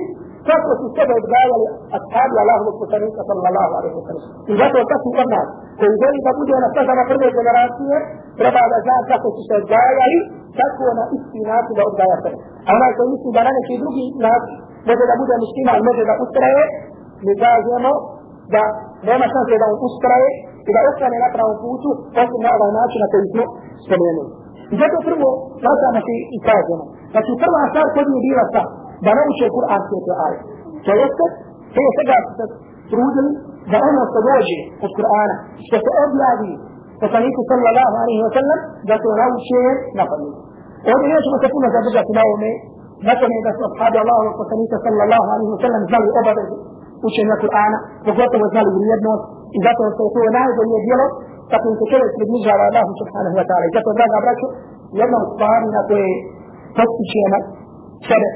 kako 0.50 0.70
su 0.80 0.86
sebe 0.98 1.14
odgajali 1.22 1.68
ashabi 1.98 2.36
Allahovog 2.44 2.76
poslanika 2.84 3.22
sallallahu 3.30 3.72
alaihi 3.80 3.96
wa 4.00 4.06
sallam. 4.08 4.26
I 4.52 4.54
zato 4.62 4.78
kako 4.92 5.08
od 5.24 5.30
nas, 5.36 5.48
koji 5.80 5.94
želi 6.04 6.20
da 6.28 6.32
bude 6.40 6.56
na 6.64 6.70
stazama 6.74 7.04
prve 7.12 7.28
generacije, 7.40 7.96
treba 8.40 8.62
da 8.72 8.78
zna 8.86 8.98
kako 9.12 9.28
su 9.36 9.42
se 9.48 9.54
odgajali, 9.62 10.20
kako 10.60 10.84
na 11.00 11.06
isti 11.18 11.40
način 11.52 11.74
da 11.78 11.84
odgaja 11.90 12.18
sebe. 12.24 12.38
A 12.68 12.70
onaj 12.78 12.92
koji 12.96 13.08
misli 13.14 13.30
da 13.36 13.42
na 13.48 13.52
neki 13.58 13.74
drugi 13.84 14.06
način 14.28 14.56
može 14.90 15.04
da 15.10 15.16
bude 15.22 15.36
musliman, 15.44 15.80
može 15.90 16.04
da 16.10 16.16
ustraje, 16.24 16.64
mi 17.26 17.34
kažemo 17.46 17.92
da 18.54 18.64
nema 19.10 19.26
šanse 19.34 19.56
da 19.62 19.66
on 19.72 19.78
ustraje 19.88 20.30
i 20.68 20.72
da 20.76 20.80
ostane 20.90 21.18
na 21.24 21.30
pravom 21.36 21.58
putu, 21.64 21.90
osim 22.22 22.42
na 22.46 22.52
ovaj 22.58 22.72
način 22.80 23.00
na 23.04 23.08
koji 23.12 23.26
smo 23.32 23.44
spomenuli. 23.86 24.32
I 24.74 24.76
zato 24.82 24.98
prvo, 25.08 25.30
nasamo 25.68 26.00
se 26.08 26.14
i 26.36 26.38
kažemo. 26.50 26.84
Znači 27.14 27.32
prva 27.44 27.62
stvar 27.72 27.88
kod 27.96 28.08
je 28.14 28.20
bila 28.28 28.46
ta, 28.56 28.64
da 29.06 29.12
nauče 29.18 29.46
kuranske 29.56 29.98
te 30.06 30.14
aje. 30.26 30.40
To 30.86 30.92
jeste, 31.02 31.26
prije 31.74 31.90
svega 31.96 32.18
se 32.38 32.46
trudili 32.90 33.32
da 33.72 33.78
ono 33.90 34.02
što 34.10 34.20
dođe 34.30 34.60
od 34.86 34.92
Kur'ana, 34.98 35.36
što 35.68 35.76
se 35.84 35.90
objavi 36.06 36.52
poslaniku 37.04 37.40
sallallahu 37.50 37.96
alaihi 38.02 38.24
wa 38.28 38.32
sallam, 38.38 38.60
da 38.90 38.96
to 39.04 39.10
nauče 39.22 39.62
na 39.98 40.04
pamet. 40.10 40.36
Ovdje 40.92 41.08
nećemo 41.14 41.38
se 41.42 41.48
puno 41.54 41.68
zadržati 41.76 42.12
na 42.18 42.22
ovome, 42.28 42.52
nakon 43.10 43.30
je 43.36 43.40
da 43.48 43.52
su 43.58 43.62
ashabi 43.70 43.98
Allahu 44.04 44.30
poslanika 44.42 44.78
sallallahu 44.86 45.28
alaihi 45.34 45.52
wa 45.56 45.60
sallam 45.64 45.82
znali 45.90 46.08
obavezu 46.22 46.56
učenja 47.08 47.36
Kur'ana, 47.44 47.78
pogotovo 48.08 48.46
znali 48.54 48.70
vrijednost 48.78 49.24
i 49.56 49.58
zato 49.66 49.82
što 49.94 50.02
je 50.06 50.12
to 50.16 50.22
najbolje 50.40 50.78
djelo 50.86 51.08
kako 51.52 51.68
se 51.80 51.86
čovjek 51.92 52.12
približava 52.18 52.64
Allahu 52.70 52.92
subhanahu 53.02 53.36
wa 53.40 53.46
ta'ala. 53.50 53.64
I 53.68 53.74
zato, 53.78 53.90
draga 53.98 54.18
braću, 54.26 54.48
jedna 55.02 55.18
od 55.24 55.28
stvari 55.34 55.68
na 55.78 55.82
koje 55.90 56.10
postičemo 56.78 57.40
sebe 58.10 58.30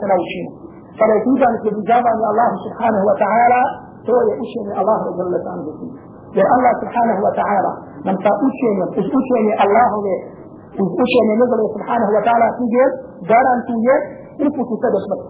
se 0.00 0.06
naučimo. 0.12 0.50
Kada 0.98 1.12
je 1.16 1.22
pitanje 1.26 1.58
približavanje 1.64 2.24
Allahu 2.30 2.56
subhanahu 2.66 3.04
wa 3.10 3.16
ta'ala, 3.22 3.60
to 4.06 4.14
je 4.26 4.32
učenje 4.44 4.72
Allahu 4.80 5.04
jalla 5.18 5.40
ta'ala. 5.46 5.72
Jer 6.36 6.46
Allah 6.56 6.72
subhanahu 6.82 7.20
wa 7.26 7.32
ta'ala 7.38 7.72
nam 8.06 8.16
sa 8.24 8.30
učenjem, 8.48 8.88
uz 9.00 9.06
učenje 9.20 9.52
Allahove, 9.64 10.14
uz 10.82 10.90
učenje 11.04 11.32
njegove 11.40 11.64
subhanahu 11.76 12.12
wa 12.16 12.22
ta'ala 12.26 12.46
knjige, 12.58 12.84
garantuje 13.30 13.94
uputu 14.46 14.74
sve 14.80 14.88
do 14.94 15.00
smrti. 15.06 15.28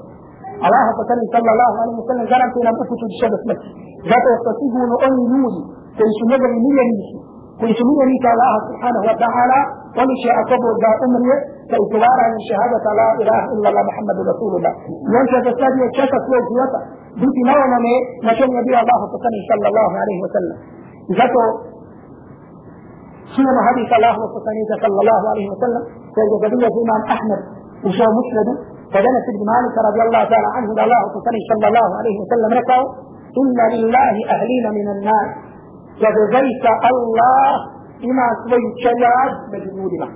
Allah 0.67 0.85
poslanik 1.01 1.29
sallallahu 1.35 1.77
alaihi 1.83 1.99
wa 2.01 2.07
sallam 2.09 2.27
garantuje 2.33 2.65
nam 2.69 2.77
uputu 2.83 3.07
sve 3.19 3.29
do 3.33 3.39
smrti. 3.45 3.69
Zato 4.11 4.29
što 4.41 4.51
sigurno 4.61 4.95
oni 5.07 5.23
ljudi 5.33 5.61
koji 5.97 6.11
su 6.19 6.23
njegovi 6.33 6.57
miljenici, 6.67 7.17
koji 7.61 7.73
su 7.79 7.83
miljenici 7.91 8.27
Allah 8.35 8.55
subhanahu 8.69 9.05
wa 9.11 9.17
ta'ala, 9.23 9.59
oni 10.03 10.15
će 10.23 10.29
ako 10.41 10.55
Bog 10.65 10.77
da 10.85 10.91
umrije, 11.07 11.37
فإتبارا 11.71 12.25
من 12.35 12.41
شهادة 12.51 12.87
لا 13.01 13.09
إله 13.23 13.41
إلا 13.55 13.69
الله 13.71 13.83
محمد 13.91 14.17
رسول 14.33 14.53
الله. 14.59 14.73
يوم 15.15 15.27
شهد 15.33 15.47
السادي 15.53 15.81
يتشاك 15.87 16.13
سوى 16.27 16.39
جوتا 16.49 16.81
دوتي 17.21 17.43
نوما 17.49 17.79
مي 17.85 17.95
مكان 18.29 18.51
نبي 18.59 18.75
الله 18.83 18.99
فتن 19.13 19.35
صلى 19.51 19.67
الله 19.71 19.91
عليه 20.03 20.19
وسلم. 20.25 20.57
جاتو 21.19 21.43
سوى 23.35 23.51
مهدي 23.59 23.83
الله 23.99 24.17
عليه 24.49 24.65
صلى 24.83 24.99
الله 25.03 25.21
عليه 25.33 25.47
وسلم. 25.53 25.83
سيد 26.17 26.33
جبية 26.43 26.75
إمام 26.85 27.03
أحمد 27.15 27.41
وشو 27.85 28.07
مسلم. 28.19 28.49
فدنا 28.93 29.19
سيد 29.27 29.41
مالك 29.53 29.77
رضي 29.89 30.03
الله 30.07 30.23
تعالى 30.33 30.49
عنه 30.57 30.69
صلى 30.75 30.85
الله 30.87 31.03
فتن 31.15 31.35
صلى 31.51 31.67
الله 31.71 31.89
عليه 31.99 32.17
وسلم. 32.23 32.51
ركو 32.61 32.81
إن 33.41 33.59
لله 33.75 34.15
أهلين 34.35 34.67
من 34.79 34.87
النار. 34.95 35.29
جذبيت 36.03 36.65
الله 36.91 37.51
إما 38.07 38.27
سويت 38.51 38.75
شلاج 38.85 39.33
مجبودنا 39.53 40.09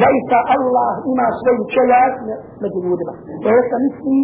zaista 0.00 0.38
Allah 0.56 0.92
ima 1.12 1.26
svoju 1.40 1.62
čeljak 1.74 2.12
među 2.62 2.78
ljudima. 2.86 3.14
To 3.42 3.48
je 3.56 3.62
sa 3.70 3.76
misli 3.84 4.18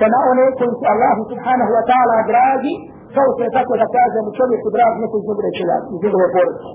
da 0.00 0.06
na 0.14 0.18
one 0.30 0.44
koji 0.58 0.72
se 0.80 0.86
Allahu 0.94 1.22
subhanahu 1.30 1.70
wa 1.76 1.84
ta'ala 1.90 2.16
dragi, 2.32 2.74
kao 3.14 3.28
se 3.38 3.44
tako 3.56 3.72
da 3.80 3.86
kažemo 3.96 4.28
čovjeku 4.38 4.68
drag 4.76 4.92
neko 5.02 5.16
iz 5.20 5.24
njegove 5.28 5.50
čeljak, 5.58 5.82
iz 5.94 6.00
njegove 6.04 6.26
porodice. 6.34 6.70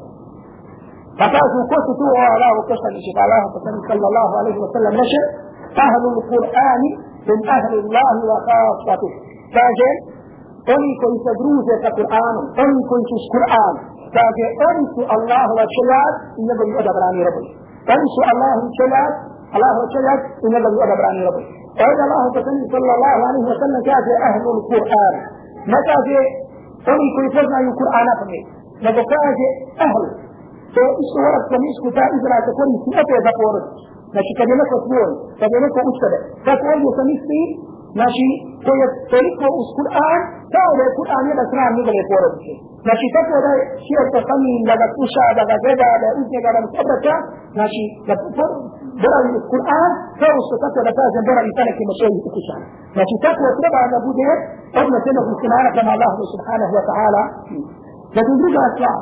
Pa 1.20 1.26
kažu 1.36 1.58
ko 1.70 1.78
su 1.86 1.92
tu 2.00 2.06
o 2.20 2.24
Allahu 2.36 2.62
poslaniče, 2.72 3.12
pa 3.18 3.22
Allahu 3.28 3.48
poslaniče 3.56 3.86
sallallahu 3.92 4.34
alaihi 4.40 4.60
wa 4.64 4.70
sallam 4.74 4.94
reče, 5.02 5.22
ahlu 5.86 6.08
l-Qur'ani 6.18 6.90
min 7.30 7.40
ahli 7.58 7.76
Allahi 7.84 8.22
wa 8.32 8.40
khasatu. 8.48 9.08
Kaže, 9.58 9.90
oni 10.76 10.92
koji 11.02 11.18
se 11.26 11.32
druže 11.42 11.74
sa 11.84 11.90
Kur'anom, 11.98 12.46
oni 12.64 12.80
koji 12.90 13.04
su 13.10 13.18
s 13.26 13.28
Kur'an, 13.36 13.76
kaže, 14.18 14.46
oni 14.70 14.84
su 14.94 15.02
Allahova 15.16 15.64
čeljak 15.76 16.14
i 16.40 16.42
njegovi 16.48 16.74
odabrani 16.82 17.22
robovi. 17.28 17.50
Ovdje 21.72 22.02
Allahu 22.08 22.30
poslanik 22.36 22.68
sallallahu 22.74 23.20
alaihi 23.28 23.48
wa 23.48 23.58
sallam 23.62 23.82
kaže 23.90 24.14
ahlul 24.28 24.62
Kur'an. 24.70 25.16
Ne 25.72 25.80
kaže 25.90 26.18
oni 26.94 27.08
koji 27.16 27.30
poznaju 27.38 27.70
Kur'ana 27.80 28.14
pa 28.20 28.26
nego 28.86 29.02
kaže 29.14 29.48
ahl. 29.86 30.04
To 30.74 30.80
je 30.86 30.92
isto 31.04 31.18
u 31.22 31.26
arabskom 31.30 31.62
isku 31.72 31.88
ta 31.98 32.06
izraz 32.18 32.42
se 32.48 32.52
koristi 32.60 32.92
opet 33.02 33.22
za 33.26 33.32
porodicu. 33.40 33.84
Znači 34.14 34.32
kad 34.38 34.48
je 34.52 34.56
neko 34.62 34.78
svoj, 34.86 35.10
kad 35.40 35.50
je 35.54 35.60
neko 35.66 35.80
u 35.90 35.92
sebe. 36.02 36.18
Tako 36.48 36.64
ovdje 36.74 36.90
se 36.98 37.04
misli, 37.12 37.42
znači 37.98 38.26
to 38.66 38.72
je 38.80 38.86
toliko 39.14 39.46
uz 39.60 39.68
Kur'an, 39.78 40.20
kao 40.56 40.70
da 40.78 40.82
je 40.86 40.96
Kur'an 41.00 41.24
jedan 41.32 41.46
stran 41.52 41.72
njegove 41.78 42.02
porodice. 42.12 42.54
Znači 42.86 43.06
tako 43.16 43.36
da 43.46 43.50
je 43.58 43.64
široto 43.86 44.20
sami 44.28 44.52
da 44.70 44.74
ga 44.82 44.88
sluša, 44.96 45.26
da 45.38 45.44
ga 45.50 45.56
gleda, 45.64 45.90
da 46.02 46.08
uz 46.20 46.28
njega 46.34 46.50
da 46.56 46.60
mu 46.64 46.68
se 46.72 46.78
obraća, 46.84 47.16
znači 47.58 47.82
da 48.08 48.14
boravi 49.02 49.30
uz 49.38 49.44
Kur'an, 49.52 49.92
kao 50.22 50.38
što 50.46 50.56
tako 50.64 50.80
da 50.88 50.92
kažem 51.00 51.24
boravi 51.30 51.52
sa 51.58 51.64
nekim 51.70 51.90
svojih 52.00 52.20
ukućana. 52.30 52.66
Znači 52.96 53.16
tako 53.26 53.44
treba 53.60 53.82
da 53.94 54.00
bude 54.08 54.28
odnos 54.82 55.04
jednog 55.10 55.26
muslimana 55.34 55.70
prema 55.76 55.92
Allahu 55.96 56.24
subhanahu 56.34 56.74
wa 56.78 56.84
ta'ala. 56.90 57.24
Zatim 58.16 58.36
druga 58.42 58.64
stvar, 58.76 59.00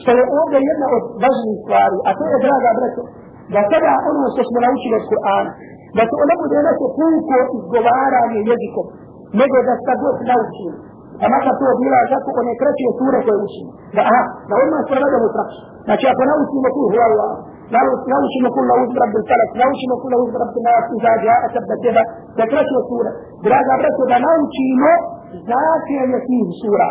što 0.00 0.10
je 0.18 0.24
ovdje 0.40 0.58
jedna 0.70 0.86
od 0.96 1.04
važnijih 1.22 1.58
stvari, 1.64 1.98
a 2.08 2.10
to 2.18 2.24
je 2.32 2.38
draga 2.44 2.70
braćo, 2.78 3.02
da 3.54 3.60
sada 3.70 3.92
ono 4.10 4.22
što 4.34 4.42
smo 4.48 4.58
naučili 4.66 4.94
od 5.00 5.04
Kur'ana, 5.10 5.52
da 5.96 6.02
to 6.10 6.16
ne 6.30 6.34
bude 6.42 6.58
neko 6.68 6.86
puko 6.98 7.34
izgovaranje 7.58 8.40
jezikom, 8.50 8.86
nego 9.40 9.56
da 9.66 9.72
šta 9.82 9.92
god 10.02 10.16
naučili. 10.30 10.76
A 11.22 11.24
makar 11.32 11.54
to 11.60 11.66
bila 11.82 12.00
zato 12.12 12.28
one 12.40 12.52
kraće 12.60 12.88
sure 12.98 13.18
koje 13.24 13.38
učimo. 13.46 13.70
Da, 13.96 14.02
aha, 14.08 14.22
da 14.48 14.54
odmah 14.62 14.80
sprovedemo 14.86 15.26
u 15.28 15.32
praksu. 15.36 15.62
Znači 15.86 16.04
ako 16.12 16.22
naučimo 16.30 16.68
tu 16.76 16.82
hu 16.92 16.98
Allah, 17.08 17.32
naučimo 18.12 18.48
kulla 18.54 18.74
uz 18.82 18.90
rabbi 19.00 19.20
salak, 19.28 19.50
naučimo 19.62 19.94
kulla 20.02 20.16
uz 20.24 20.32
rabbi 20.40 20.60
nas, 20.66 20.86
iza 20.96 21.12
dža'a 21.22 21.46
sabda 21.54 21.76
teba, 21.84 22.02
da 22.36 22.44
kraće 22.50 22.78
sure. 22.88 23.10
Draga 23.46 23.74
braćo, 23.80 24.02
da 24.12 24.16
naučimo 24.26 24.90
značenje 25.46 26.18
tih 26.28 26.48
sura. 26.60 26.88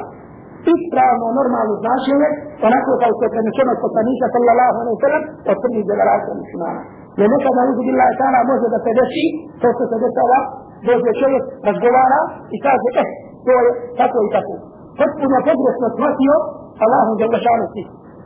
Ispravno, 0.75 1.25
normalno 1.39 1.73
značenje, 1.83 2.27
onako 2.67 2.89
kao 3.01 3.11
što 3.15 3.23
je 3.25 3.33
prenešeno 3.35 3.69
od 3.75 3.79
poslanika 3.85 4.25
sallallahu 4.33 4.77
alaihi 4.81 5.01
sallam, 5.05 5.23
od 5.51 5.57
prvih 5.63 5.83
generacija 5.91 6.33
muslimana. 6.41 6.81
Jer 7.19 7.27
nekad 7.33 7.53
na 7.57 7.63
uzu 7.69 7.81
billahi 7.87 8.13
ta'ala 8.19 8.39
može 8.51 8.67
da 8.73 8.79
se 8.85 8.91
desi, 8.99 9.25
to 9.61 9.67
što 9.75 9.83
se 9.91 9.97
desava, 10.03 10.39
dođe 10.87 11.11
čovjek, 11.21 11.43
razgovara 11.67 12.19
i 12.55 12.57
kaže, 12.65 12.89
eh, 13.01 13.09
to 13.45 13.51
je 13.65 13.71
tako 13.99 14.17
i 14.27 14.29
tako. 14.35 14.53
Potpuno 14.99 15.35
pogrešno 15.49 15.87
shvatio 15.95 16.35
Allahom 16.83 17.15
djelašanu 17.19 17.65
ti. 17.73 17.83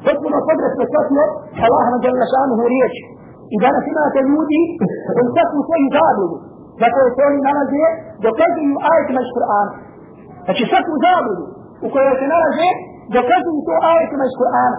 Potpuno 0.07 0.37
pogrešno 0.49 0.83
shvatio 0.91 1.23
Allahom 1.65 1.97
djelašanu 2.03 2.53
riječ. 2.73 2.95
I 3.53 3.55
danas 3.65 3.83
imate 3.93 4.19
ljudi 4.31 4.61
koji 5.15 5.27
svaku 5.35 5.57
svoju 5.67 5.87
zabludu, 5.97 6.37
za 6.81 6.87
koje 6.93 7.09
se 7.15 7.21
oni 7.29 7.39
nalaze, 7.47 7.83
dokazuju 8.25 8.75
ajetima 8.91 9.21
iz 9.25 9.31
Kur'ana. 9.35 9.71
Znači 10.45 10.63
svaku 10.71 10.93
zabludu 11.05 11.43
u 11.85 11.87
kojoj 11.93 12.15
se 12.21 12.27
nalaze, 12.33 12.67
dokazuju 13.17 13.59
to 13.67 13.73
ajetima 13.91 14.23
iz 14.29 14.35
Kur'ana. 14.39 14.77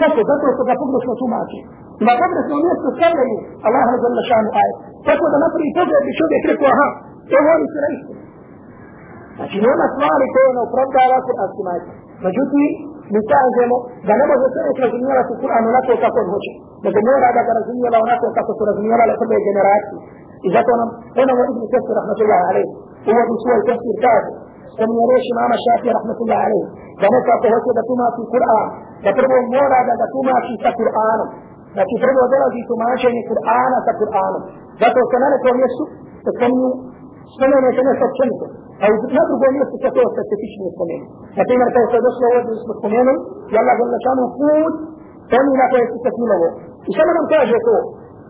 Kako? 0.00 0.20
Zato 0.30 0.44
što 0.54 0.62
ga 0.68 0.74
pogrešno 0.80 1.12
tumači. 1.20 1.60
Na 2.04 2.12
dobro 2.20 2.40
smo 2.46 2.56
mjesto 2.64 2.88
Allah 3.66 3.84
za 4.02 4.22
šanu 4.28 4.50
ajet. 4.60 4.76
Tako 5.08 5.24
da 5.32 5.36
napravi 5.44 5.76
pogled 5.78 6.02
bi 6.06 6.18
čovjek 6.20 6.42
rekao, 6.50 6.68
aha, 6.74 6.88
to 7.30 7.36
voli 7.46 7.66
se 7.72 7.78
na 7.84 7.88
istu. 7.96 8.12
Znači, 9.36 9.56
nema 9.66 9.86
stvari 9.94 10.26
koje 10.34 10.48
ne 10.56 10.60
opravdava 10.66 11.16
kuranski 11.26 11.62
majka. 11.68 11.92
Međutim, 12.26 12.70
mi 13.12 13.20
kažemo 13.32 13.76
da 14.06 14.12
ne 14.20 14.24
može 14.30 14.46
čovjek 14.54 14.76
razumijevati 14.84 15.32
Kur'an 15.42 15.64
onako 15.70 15.90
kako 16.04 16.18
on 16.22 16.28
hoće. 16.34 16.52
Nego 16.84 16.98
mora 17.08 17.28
da 17.36 17.40
ga 17.46 17.52
razumijeva 17.58 17.98
onako 18.06 18.26
kako 18.38 18.50
su 18.56 18.62
razumijevale 18.70 19.12
prve 19.20 19.38
generacije. 19.48 19.98
I 20.46 20.48
zato 20.54 20.70
nam 20.80 20.88
ponovo 21.16 21.42
Ibn 21.50 21.62
Kesir, 21.72 21.94
rahmatullahi 22.00 22.44
alaih, 22.50 22.68
uvodi 23.10 23.34
svoj 23.42 23.60
Kesir 23.68 23.96
kaže, 24.04 24.30
spominje 24.72 25.04
reći 25.12 25.30
mama 25.40 25.56
Šafija, 25.64 25.92
rahmatullahi 25.98 26.42
alaih, 26.46 26.66
da 27.00 27.06
nekako 27.14 27.46
hoće 27.54 27.70
da 27.78 27.82
tumači 27.88 28.22
Kur'an, 28.32 28.66
da 29.04 29.10
prvo 29.18 29.36
mora 29.54 29.78
da 29.88 29.94
ga 30.00 30.06
tumači 30.14 30.54
sa 30.62 30.70
Kur'anom. 30.78 31.28
Znači 31.76 31.94
prvo 32.04 32.22
dolazi 32.32 32.68
tumačenje 32.70 33.22
Kur'ana 33.28 33.78
sa 33.86 33.92
Kur'anom. 34.00 34.42
Zato 34.82 35.00
se 35.10 35.16
na 35.22 35.28
nekom 35.32 35.54
mjestu 35.60 35.84
se 36.24 36.30
spominju, 36.36 36.70
spomenuje 37.34 37.72
se 37.76 37.82
nešto 37.88 38.04
općenito. 38.08 38.46
A 38.82 38.84
na 39.16 39.22
drugom 39.28 39.52
mjestu 39.56 39.76
se 39.82 39.88
to 39.96 40.02
specifično 40.14 40.68
spomenu. 40.74 41.06
Na 41.38 41.42
primjer, 41.48 41.68
kao 41.74 41.84
što 41.88 41.94
je 41.96 42.06
došlo 42.08 42.24
ovdje 42.36 42.54
smo 42.64 42.72
spomenuli, 42.80 43.20
i 43.52 43.54
Allah 43.60 43.76
je 43.92 43.98
šanu 44.04 44.24
put, 44.38 44.74
oni 45.38 45.52
na 45.60 45.66
koje 45.70 45.84
su 45.90 45.96
se 46.04 46.10
smilovo. 46.16 46.48
I 46.88 46.90
samo 46.96 47.10
nam 47.18 47.26
kaže 47.34 47.56
to, 47.68 47.76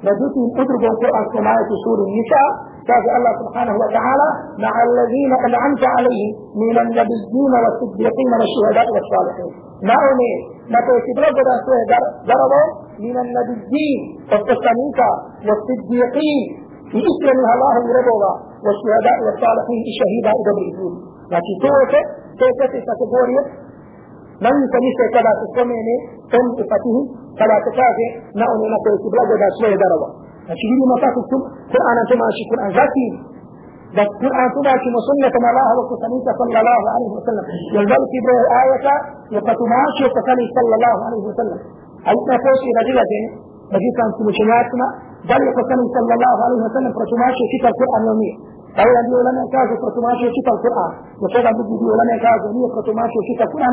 međutim, 0.06 0.42
u 0.60 0.62
drugom 0.70 0.94
Kur'anskom 1.00 1.44
ajetu 1.52 1.74
suru 1.84 2.04
Nisa, 2.14 2.42
Allah 2.86 3.34
subhanahu 3.42 3.78
wa 3.82 3.88
ta'ala, 3.90 4.28
مع 4.62 4.74
الذين 4.88 5.32
أنعمت 5.46 5.82
عليهم 5.94 6.30
من 6.54 6.76
النبيين 6.84 7.52
والصديقين 7.64 8.30
والشهداء 8.40 8.86
والصالحين. 8.94 9.52
ما 9.88 9.96
أني 10.10 10.32
ما 10.72 10.78
تيسي 10.86 11.12
بلغ 11.18 11.34
دربو 12.30 12.62
من 13.04 13.16
النبيين 13.24 14.00
والتصنيك 14.30 15.00
والصديقين. 15.46 16.66
في 16.90 16.98
اسم 17.10 17.26
الله 17.54 17.74
يربوها 17.90 18.32
والشهداء 18.64 19.16
والصالحين 19.26 19.80
الشهيدة 19.90 20.30
إذا 20.40 20.52
بالإذن 20.56 20.94
لكن 21.34 21.54
توقع 21.64 22.02
توقع 22.40 22.66
في 22.72 22.78
كاتيجوريا 22.86 23.42
من 24.44 24.54
يسميش 24.64 24.98
كذا 25.14 25.32
تسميني 25.42 25.96
تم 26.32 26.46
تفتيه 26.58 26.98
كذا 27.40 27.56
تكافي 27.66 28.08
نعم 28.40 28.58
نقول 28.74 28.94
تبلغ 29.04 29.28
دا 29.42 29.48
شوية 29.58 29.76
دربا 29.82 30.08
لما 30.80 30.96
تكتب 31.04 31.40
قرآن 31.72 31.96
أنتم 32.02 32.18
عاشي 32.26 32.42
قرآن 32.50 32.70
ذاتي. 32.78 33.08
بس 33.96 34.10
قرآن 34.22 34.48
تبعك 34.56 34.84
وسنة 34.96 35.34
ما 35.44 35.48
الله 35.52 35.68
وكسنيك 35.78 36.26
صلى 36.40 36.58
الله 36.62 36.82
عليه 36.94 37.10
وسلم. 37.16 37.44
يلزلك 37.76 38.12
به 38.26 38.38
آية 38.62 38.86
يقتماشي 39.36 40.02
وكسني 40.06 40.44
صلى 40.56 40.74
الله 40.78 40.96
عليه 41.06 41.22
وسلم. 41.28 41.58
أيضا 42.12 42.34
فوشي 42.44 42.70
رجلة 42.80 43.12
بجي 43.72 43.90
كان 43.98 44.10
سمشياتنا 44.18 44.86
بل 45.30 45.40
يقسم 45.50 45.80
صلى 45.96 46.12
الله 46.16 46.36
عليه 46.44 46.60
وسلم 46.66 46.90
فرسماشي 46.98 47.44
كتاب 47.54 47.72
القرآن 47.74 48.02
يومي 48.10 48.32
أو 48.80 48.88
أن 49.00 49.04
يقول 49.10 49.24
لنا 49.28 49.42
كاز 49.54 49.70
فرسماشي 49.82 50.26
كتاب 50.36 50.54
القرآن. 50.58 50.92
وكذا 51.22 51.50
بدي 51.58 51.74
يقول 51.82 51.98
لنا 52.00 52.16
كاز 52.24 52.40
وني 52.48 52.66
فرسماشي 52.74 53.18
كتاب 53.30 53.48
القرآن 53.50 53.72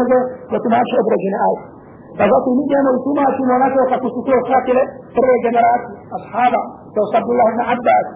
فذات 2.18 2.46
نيجي 2.58 2.76
أنا 2.82 2.90
وسماشي 2.96 3.42
وناك 3.52 3.74
وقت 3.82 4.02
تسوكي 4.04 4.34
وخاتلة 4.38 4.84
فرق 5.16 5.36
جنرات 5.46 5.82
أصحابه. 6.18 6.64
وصد 6.98 7.28
الله 7.34 7.48
بن 7.56 7.62
عباس 7.72 8.08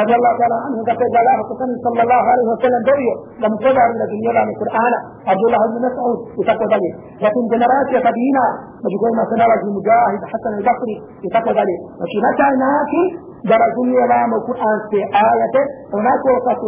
رضي 0.00 0.14
الله 0.18 0.32
تعالى 0.40 0.56
عنه 0.64 0.76
ذكر 0.90 1.06
جلال 1.16 1.38
حسن 1.48 1.70
صلى 1.86 2.00
الله 2.04 2.22
عليه 2.32 2.46
وسلم 2.52 2.80
دعيه 2.90 3.16
لم 3.44 3.52
تدع 3.64 3.84
من 3.94 4.00
الدنيا 4.06 4.42
من 4.46 4.52
القرآن. 4.54 4.92
عبد 5.30 5.44
الله 5.46 5.62
بن 5.70 5.76
مسعود 5.86 6.18
يتقى 6.40 6.66
ذلك 6.72 6.92
لكن 7.24 7.42
جنرات 7.52 7.88
يتبينا. 7.96 8.46
مجدون 8.84 9.12
ما 9.18 9.24
سنرى 9.30 9.54
المجاهد 9.68 10.20
حسن 10.32 10.52
البصري 10.58 10.96
يتقى 11.26 11.52
ذلك 11.58 11.78
وفي 12.00 12.16
متى 12.26 12.48
ناكي 12.62 13.04
درجون 13.50 13.88
يلام 14.02 14.30
القرآن 14.38 14.78
في 14.90 14.98
آية. 15.28 15.56
هناك 15.94 16.22
وقت 16.36 16.60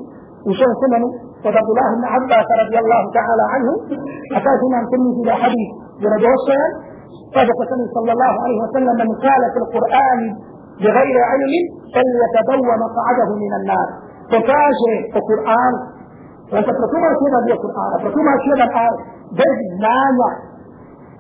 وشن 0.48 0.72
سنن 0.82 1.04
وعبد 1.46 1.70
الله 1.74 1.88
بن 1.98 2.06
عباس 2.16 2.48
رضي 2.64 2.78
الله 2.84 3.02
تعالى 3.18 3.46
عنه 3.54 3.72
أتى 4.38 4.52
جمع 4.62 4.80
ترمذي 4.92 5.22
إلى 5.24 5.34
حديث 5.44 5.70
ورجع 6.04 6.32
السنن 6.40 6.72
فذكر 7.36 7.70
صلى 7.96 8.12
الله 8.16 8.34
عليه 8.44 8.58
وسلم 8.64 8.96
من 9.02 9.10
قال 9.26 9.42
في 9.54 9.60
القرآن 9.64 10.20
بغير 10.84 11.18
علم 11.32 11.54
فليتبوى 11.94 12.74
مقعده 12.86 13.30
من 13.44 13.52
النار 13.60 13.88
فكاجه 14.32 14.84
القرآن 15.18 15.74
وانت 16.54 16.70
فتوما 16.82 17.10
كده 17.22 17.40
بالقرآن 17.46 17.92
فتوما 18.04 18.34
كده 18.46 18.64
الآن 18.70 18.94
bez 19.40 19.58
znanja 19.80 20.30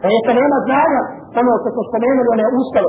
فهي 0.02 0.17
كلمة 0.28 0.58
znanja 0.67 1.02
كما 1.36 1.52
تستمعون 1.78 2.20
وأنا 2.30 2.44
اوستر 2.56 2.86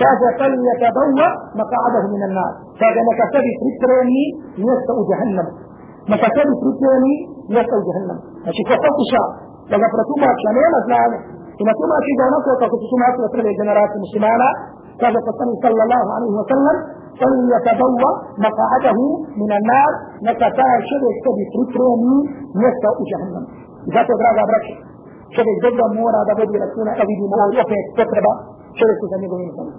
كذا 0.00 0.28
فليتبوى 0.38 1.28
مقعده 1.60 2.02
من 2.14 2.22
النار 2.28 2.52
كذا 2.80 3.00
مكتبي 3.10 3.50
تريتريني 3.60 4.24
يسأل 4.68 4.98
جهنم 5.10 5.48
مكتبي 6.12 6.52
تريتريني 6.62 7.14
يسأل 7.56 7.80
جهنم 7.88 8.18
ماشي 8.46 8.62
كفوت 8.70 8.98
شاء 9.12 9.28
لذا 9.70 9.86
فرتوما 9.92 10.28
كلمة 10.42 10.78
znanja 10.88 11.18
إما 11.62 11.72
تما 11.80 11.96
في 12.06 12.12
دونك 12.20 12.44
وتكتما 12.50 13.06
في 13.14 13.20
أسرع 13.26 13.44
الجنرات 13.52 13.90
المسلمانة 13.98 14.48
كذا 15.02 15.18
فصلي 15.26 15.54
صلى 15.64 15.82
الله 15.86 16.04
عليه 16.16 16.32
وسلم 16.40 16.76
ان 17.26 17.32
يتبوى 17.54 18.10
مقعده 18.46 18.98
من 19.40 19.50
النار 19.58 19.92
نكتا 20.26 20.68
شبه 20.88 21.10
سبي 21.24 21.44
تروتروني 21.52 22.16
جهنم. 23.10 23.44
ذات 23.94 24.06
تدرى 24.08 24.30
ذا 24.38 24.44
برش 24.50 24.68
شبه 25.36 25.54
جدا 25.64 25.86
مورا 25.96 26.20
ذا 26.28 26.34
بدي 26.38 26.56
لكونا 26.62 26.92
اوي 27.00 27.14
دي 27.18 27.24
مورا 27.30 27.44
يفه 27.58 27.80
تقربا 27.98 28.32
شبه 28.78 28.94
سبي 29.12 29.26
قوين 29.32 29.50
سبي 29.56 29.72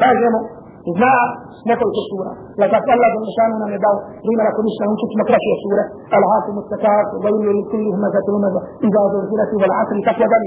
فاجم 0.00 0.34
إذا 0.90 1.12
نكو 1.68 1.86
تسورة 1.96 2.32
لكت 2.60 2.88
الله 2.94 3.08
جل 3.14 3.28
شانه 3.36 3.56
نمي 3.62 3.78
داو. 3.84 3.96
لكم 4.46 4.64
اشنا 4.70 4.86
هم 4.90 4.96
شك 5.00 5.12
مكرش 5.20 5.44
يسورة 5.52 5.84
العاصم 6.18 6.56
التكار 6.62 7.04
ويلي 7.22 7.52
لكل 7.58 7.84
همزة 7.94 8.28
إذا 8.86 9.00
ذو 9.12 9.18
الزلت 9.22 9.52
والعصر 9.60 9.96
تفضل 10.06 10.44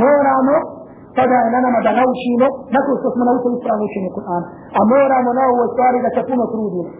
مورا 0.00 0.34
مورا 0.48 0.85
tada 1.16 1.36
je 1.44 1.48
na 1.54 1.60
nama 1.66 1.78
da 1.86 1.92
naučimo, 2.00 2.46
nakon 2.76 2.94
što 3.00 3.08
smo 3.14 3.22
naučili 3.28 3.54
ispravno 3.58 3.84
učenje 3.88 4.10
Kur'an. 4.16 4.42
A 4.78 4.80
moramo 4.94 5.30
na 5.38 5.44
ovoj 5.52 5.68
stvari 5.74 5.98
da 6.04 6.10
se 6.14 6.22
puno 6.30 6.44
trudimo. 6.52 6.90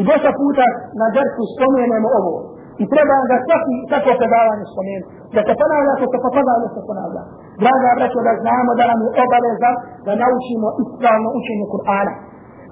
I 0.00 0.02
dosta 0.08 0.30
puta 0.40 0.66
na 1.00 1.06
drsu 1.16 1.42
spomenemo 1.54 2.08
ovo. 2.20 2.34
I 2.82 2.84
treba 2.92 3.14
da 3.30 3.36
svaki 3.46 3.76
tako 3.92 4.10
predavanje 4.20 4.64
spomenu. 4.72 5.04
Da 5.34 5.40
se 5.46 5.52
ponavlja, 5.60 5.92
to 6.00 6.06
se 6.12 6.18
popada, 6.24 6.54
da 6.64 6.68
se 6.74 6.80
ponavlja. 6.88 7.22
Draga 7.62 7.90
braćo, 7.98 8.20
da 8.28 8.32
znamo 8.42 8.70
da 8.78 8.84
nam 8.90 8.98
je 9.04 9.08
obaveza 9.24 9.70
da 10.06 10.12
naučimo 10.22 10.68
ispravno 10.82 11.28
učenje 11.38 11.66
Kur'ana. 11.74 12.14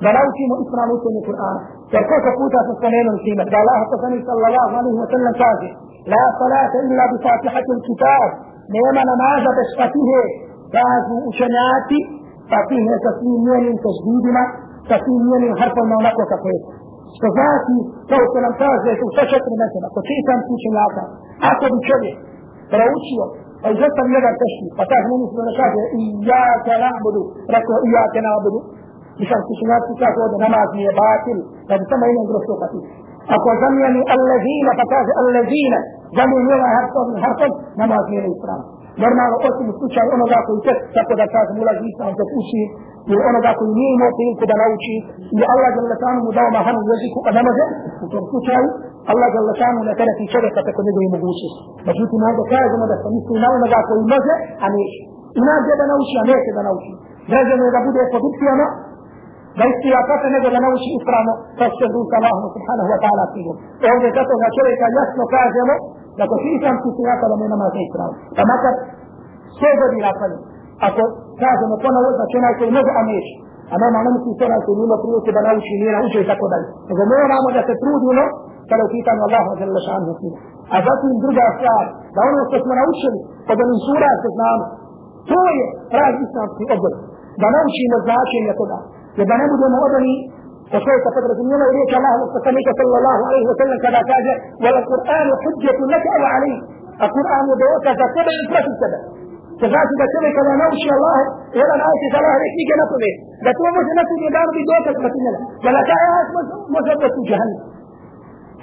Da 0.04 0.08
naučimo 0.18 0.54
ispravno 0.64 0.92
učenje 0.98 1.22
Kur'ana. 1.28 1.60
Jer 1.92 2.02
koliko 2.08 2.30
puta 2.40 2.58
se 2.66 2.72
spomenuli 2.78 3.20
time, 3.26 3.42
da 3.52 3.58
Allah 3.62 3.78
poslani 3.92 4.18
sallallahu 4.28 4.72
alaihi 4.78 4.98
wa 5.02 5.08
sallam 5.12 5.34
kaže 5.44 5.68
La 6.12 6.24
salata 6.40 6.76
illa 6.88 7.04
bi 7.12 7.16
fatihati 7.24 7.72
kitab 7.88 8.28
nema 8.74 9.02
namaza 9.10 9.50
bez 9.58 9.68
fatihe 9.78 10.22
kažu 10.76 11.16
učenjaci 11.30 11.98
pa 12.50 12.59
sa 12.59 12.68
tim 12.68 12.83
ne 12.90 12.96
sa 13.04 13.11
svim 13.18 13.40
njenim 13.48 13.76
težbidima 13.85 14.44
sa 14.88 14.96
svim 15.04 15.22
njenim 15.30 15.52
harfama 15.61 15.94
onako 16.02 16.22
kako 16.33 16.46
je 16.52 16.59
što 17.16 17.26
znači, 17.37 17.76
kao 18.11 18.22
što 18.28 18.38
nam 18.46 18.54
kaže 18.62 18.90
u 19.06 19.09
sve 19.14 19.24
četiri 19.33 19.56
metena, 19.62 19.88
ko 19.94 20.00
čitam 20.09 20.38
učenjaka, 20.54 21.02
ako 21.50 21.64
bi 21.72 21.78
čovjek 21.88 22.16
proučio, 22.72 23.24
pa 23.62 23.66
izostav 23.74 24.06
jedan 24.16 24.35
teški, 24.40 24.66
pa 24.78 24.85
kaže 24.90 25.06
meni 25.11 25.26
se 25.30 25.42
da 25.48 25.52
kaže 25.61 25.83
i 26.00 26.02
ja 26.30 26.44
te 26.64 26.74
nabudu, 26.85 27.22
rekao 27.54 27.76
i 27.87 27.88
ja 27.96 28.04
te 28.12 28.20
nabudu, 28.28 28.61
i 29.20 29.24
sam 29.28 29.40
učenjaci 29.52 29.92
kaže 30.02 30.18
ovdje 30.24 30.38
namaz 30.46 30.68
mi 30.76 30.83
je 30.88 30.92
batil, 31.02 31.38
da 31.68 31.74
bi 31.78 31.85
samo 31.90 32.02
jedan 32.11 32.26
grosto 32.30 32.54
pati. 32.62 32.78
Ako 33.35 33.48
zamijeni 33.62 34.00
allazina, 34.14 34.70
pa 34.78 34.85
kaže 34.94 35.12
allazina, 35.20 35.78
zamijeni 36.18 36.50
ovaj 36.56 36.72
harfov 36.78 37.06
i 37.14 37.18
harfov, 37.24 37.52
namaz 37.83 38.04
mi 38.11 38.16
je 38.18 38.22
ispravno. 38.35 38.66
Normalno, 39.04 39.36
osim 39.48 39.66
u 39.72 39.74
slučaju 39.78 40.08
onoga 40.16 40.38
koji 40.46 40.60
tek, 40.66 40.78
tako 40.96 41.12
da 41.20 41.24
kažem, 41.34 41.56
ulazi 41.62 41.84
islam, 41.92 42.12
dok 42.20 42.30
uči, 42.40 42.62
ili 43.08 43.22
onoga 43.30 43.50
koji 43.58 43.70
nije 43.78 43.90
imao 43.96 44.16
priliku 44.16 44.44
da 44.50 44.56
nauči 44.62 44.94
i 45.38 45.40
Allah 45.52 45.70
jalla 45.76 45.96
šanu 46.02 46.20
mu 46.26 46.30
dao 46.38 46.48
mahanu 46.56 46.80
jeziku 46.90 47.18
a 47.28 47.30
ne 47.36 47.42
može 47.48 47.64
u 48.04 48.06
tom 48.12 48.24
slučaju 48.30 48.66
Allah 49.12 49.28
jalla 49.36 49.54
šanu 49.60 49.80
ne 49.88 49.92
tereti 49.98 50.32
čovjeka 50.34 50.60
preko 50.66 50.80
njegovi 50.86 51.08
mogućnosti 51.16 51.60
međutim 51.88 52.20
ovdje 52.28 52.44
kažemo 52.54 52.84
da 52.90 52.96
se 53.00 53.08
misli 53.14 53.36
na 53.44 53.48
onoga 53.56 53.78
koji 53.88 54.02
može 54.14 54.34
a 54.64 54.66
neće 54.74 55.00
i 55.38 55.40
nađe 55.48 55.72
da 55.80 55.84
nauči 55.92 56.14
a 56.20 56.24
neće 56.30 56.50
da 56.56 56.62
nauči 56.68 56.92
građano 57.30 57.62
je 57.66 57.72
da 57.76 57.80
bude 57.88 58.02
pod 58.12 58.22
upcijama 58.30 58.66
da 59.58 59.64
istija 59.72 59.98
kako 60.10 60.26
nego 60.34 60.46
da 60.54 60.58
nauči 60.66 60.88
ispravno 60.98 61.32
kao 61.58 61.68
što 61.74 61.82
je 61.84 61.90
Allahom 62.18 62.48
subhanahu 62.56 62.88
wa 62.92 62.98
ta'ala 63.02 63.24
sigurno 63.34 63.60
ovdje 63.92 64.08
zato 64.18 64.32
ga 64.42 64.48
čovjeka 64.56 64.86
jasno 64.98 65.22
kažemo 65.36 65.74
da 66.20 66.24
ko 66.30 66.35
svi 66.42 66.52
sam 66.62 66.76
ti 66.83 66.90
da 67.30 67.37
ne 67.40 67.46
nama 67.52 67.66
za 67.74 67.80
ispravno 67.87 68.14
pa 68.37 68.42
makar 68.52 68.74
sve 69.59 69.70
godina 69.80 70.11
kvalje 70.18 70.38
ako 70.88 71.02
kažemo 71.42 71.74
ponovo, 71.85 72.09
znači 72.18 72.35
onaj 72.40 72.54
koji 72.59 72.70
može, 72.76 72.90
a 72.98 73.02
neće. 73.11 73.35
A 73.72 73.74
nema 73.83 73.98
ne 74.04 74.11
misli 74.14 74.33
to 74.38 74.44
onaj 74.48 74.62
koji 74.64 74.76
nima 74.80 74.96
prilike 75.02 75.30
da 75.37 75.40
nauči, 75.48 75.72
nije 75.80 75.92
naučio 75.96 76.22
i 76.22 76.30
tako 76.33 76.46
dalje. 76.52 76.66
Nego 76.88 77.02
moramo 77.12 77.48
da 77.56 77.62
se 77.68 77.74
trudimo 77.83 78.24
kada 78.68 78.83
u 78.87 78.92
pitanju 78.96 79.20
Allaha 79.26 79.52
za 79.59 79.64
lešanu 79.76 80.12
knjiga. 80.18 80.38
A 80.74 80.76
zatim 80.87 81.12
druga 81.24 81.46
stvar, 81.56 81.85
da 82.14 82.20
ono 82.30 82.40
što 82.48 82.56
smo 82.62 82.72
naučili, 82.80 83.18
kod 83.46 83.56
onim 83.64 83.78
sura 83.87 84.11
se 84.22 84.28
znamo, 84.37 84.64
to 85.30 85.40
je 85.56 85.64
pravi 85.92 86.18
islamski 86.26 86.62
odbor. 86.74 86.92
Da 87.40 87.46
naučimo 87.56 87.96
značenje 88.06 88.52
toga. 88.61 88.78
Jer 89.18 89.26
da 89.30 89.35
ne 89.40 89.46
budemo 89.52 89.76
odani 89.87 90.14
فكيف 90.72 91.04
قدرة 91.16 91.38
من 91.50 91.61
اليك 91.70 91.92
الله 91.98 92.12
مستقيمك 92.24 92.68
صلى 92.80 92.96
الله 93.00 93.18
عليه 93.28 93.44
وسلم 93.50 93.76
كما 93.85 94.00
كان 94.11 94.26
والقرآن 94.64 95.28
حجة 95.44 95.78
لك 95.92 96.04
أو 96.16 96.22
عليك. 96.35 96.61
القرآن 97.04 97.44
بوكا 97.61 97.92
فكما 98.00 98.33
يفرش 98.40 98.66
السبب 98.74 99.02
فذاك 99.61 99.90
ده 100.00 100.06
كده 100.14 100.28
كده 100.37 100.50
أنا 100.56 100.66
وش 100.72 100.85
الله 100.96 101.18
يلا 101.59 101.74
أنا 101.76 101.85
عايز 101.88 102.02
صلاح 102.14 102.35
ليك 102.42 102.54
نيجي 102.59 102.74
نطلع 102.80 103.12
ده 103.44 103.50
تو 103.59 103.64
مش 103.76 103.88
نفس 103.98 104.11
اللي 104.16 104.28
دار 104.37 104.46
دي 104.54 104.62
دوتك 104.70 104.96
ما 105.04 105.09
تنلا 105.14 105.40
ولا 105.64 105.80
تعي 105.88 106.09
اسم 106.22 106.37
مسبب 106.74 107.11
في 107.16 107.22
جهنم. 107.30 107.59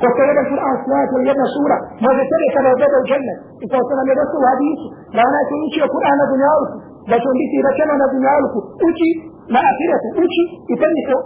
فكده 0.02 0.32
ده 0.38 0.42
القرآن 0.46 0.76
سمعت 0.86 1.10
اللي 1.18 1.34
سورة. 1.56 1.78
ما 2.04 2.10
بتري 2.18 2.48
لو 2.66 2.74
ده 2.82 2.88
الجنة؟ 3.02 3.34
انت 3.64 3.74
وصلنا 3.80 4.04
من 4.08 4.16
رسول 4.24 4.42
حديث. 4.54 4.80
لا 5.16 5.22
أنا 5.30 5.40
كل 5.50 5.62
شيء 5.74 5.84
القرآن 5.88 6.16
ده 6.22 6.26
نيالك 6.42 6.72
ده 7.10 7.16
شو 7.24 7.30
دي 7.40 7.46
تي 7.52 7.58
ده 7.66 7.72
كده 7.80 7.94
ده 8.02 8.08
نيالك 8.26 8.54
أوتي. 8.84 9.12
ما 9.54 9.60
اخرته 9.72 10.10
اوتي 10.20 10.44
يتنسو 10.72 11.18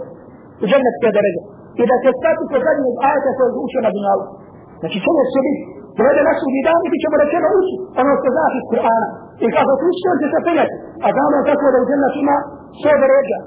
u 0.62 0.64
džennetske 0.70 1.08
dereže. 1.16 1.42
I 1.80 1.82
da 1.90 1.96
će 2.02 2.10
stati 2.20 2.42
kod 2.50 2.60
zadnjeg 2.66 2.94
ajata 3.08 3.30
koji 3.36 3.48
je 3.50 3.62
učio 3.66 3.80
na 3.86 3.90
dunjaluku. 3.94 4.34
Znači 4.80 4.98
čovjek 5.06 5.28
će 5.34 5.40
biti 5.46 5.62
Dovede 5.96 6.22
na 6.24 6.32
sudnji 6.40 6.62
dan 6.66 6.80
i 6.86 6.88
bit 6.92 7.00
ćemo 7.04 7.16
rečeno 7.22 7.46
uči 7.58 7.74
ono 8.00 8.12
što 8.20 8.28
znaš 8.36 8.52
iz 8.60 8.64
Kur'ana. 8.70 9.08
I 9.44 9.46
kako 9.56 9.72
tu 9.80 9.84
uči, 9.90 10.04
on 10.12 10.18
će 10.22 10.28
se 10.32 10.38
penjati. 10.46 10.74
A 11.04 11.06
znamo 11.14 11.36
tako 11.48 11.66
da 11.72 11.78
u 11.82 11.86
džennet 11.88 12.14
ima 12.22 12.36
sve 12.80 12.92
deređa. 13.02 13.38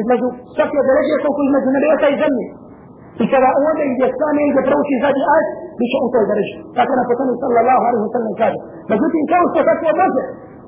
Između 0.00 0.26
svake 0.54 0.80
deređe 0.88 1.14
koliko 1.22 1.40
između 1.48 1.68
nebesa 1.74 2.06
i 2.10 2.20
zemlje. 2.22 2.46
I 3.22 3.24
kada 3.32 3.48
ode 3.68 3.84
ide 3.92 4.06
sami 4.20 4.42
ide 4.50 4.62
prouči 4.68 5.02
zadnji 5.04 5.24
ajet, 5.34 5.50
bit 5.78 5.88
će 5.92 5.98
u 6.06 6.08
toj 6.14 6.24
deređi. 6.30 6.54
Tako 6.78 6.92
na 6.98 7.04
poslani 7.08 7.32
sallallahu 7.42 7.82
alaihi 7.88 8.04
wa 8.06 8.12
sallam 8.14 8.34
kaže. 8.42 8.58
Međutim, 8.92 9.22
kao 9.32 9.44
što 9.50 9.60
tako 9.68 9.84
može 10.00 10.22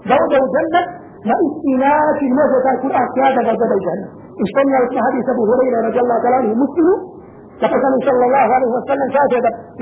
da 0.08 0.14
ode 0.24 0.36
u 0.44 0.48
džennet, 0.54 0.86
ما 1.28 1.37
استناد 1.46 2.18
الموت 2.28 2.50
وكان 2.56 2.76
كل 2.83 2.92
أحسابه 3.00 3.42
بدل 3.61 3.70
الجنة. 3.78 4.06
اشتمع 4.44 4.78
في 4.90 4.96
حديث 5.06 5.26
أبو 5.35 5.42
هريرة 5.50 5.78
رضي 5.88 6.00
الله 6.04 6.16
تعالى 6.22 6.37
عنه 6.40 6.52
مسلم. 6.64 6.98
فقال 7.61 7.92
إن 7.98 8.09
الله 8.28 8.46
عليه 8.56 8.70
وسلم 8.76 9.09
شاهد 9.14 9.33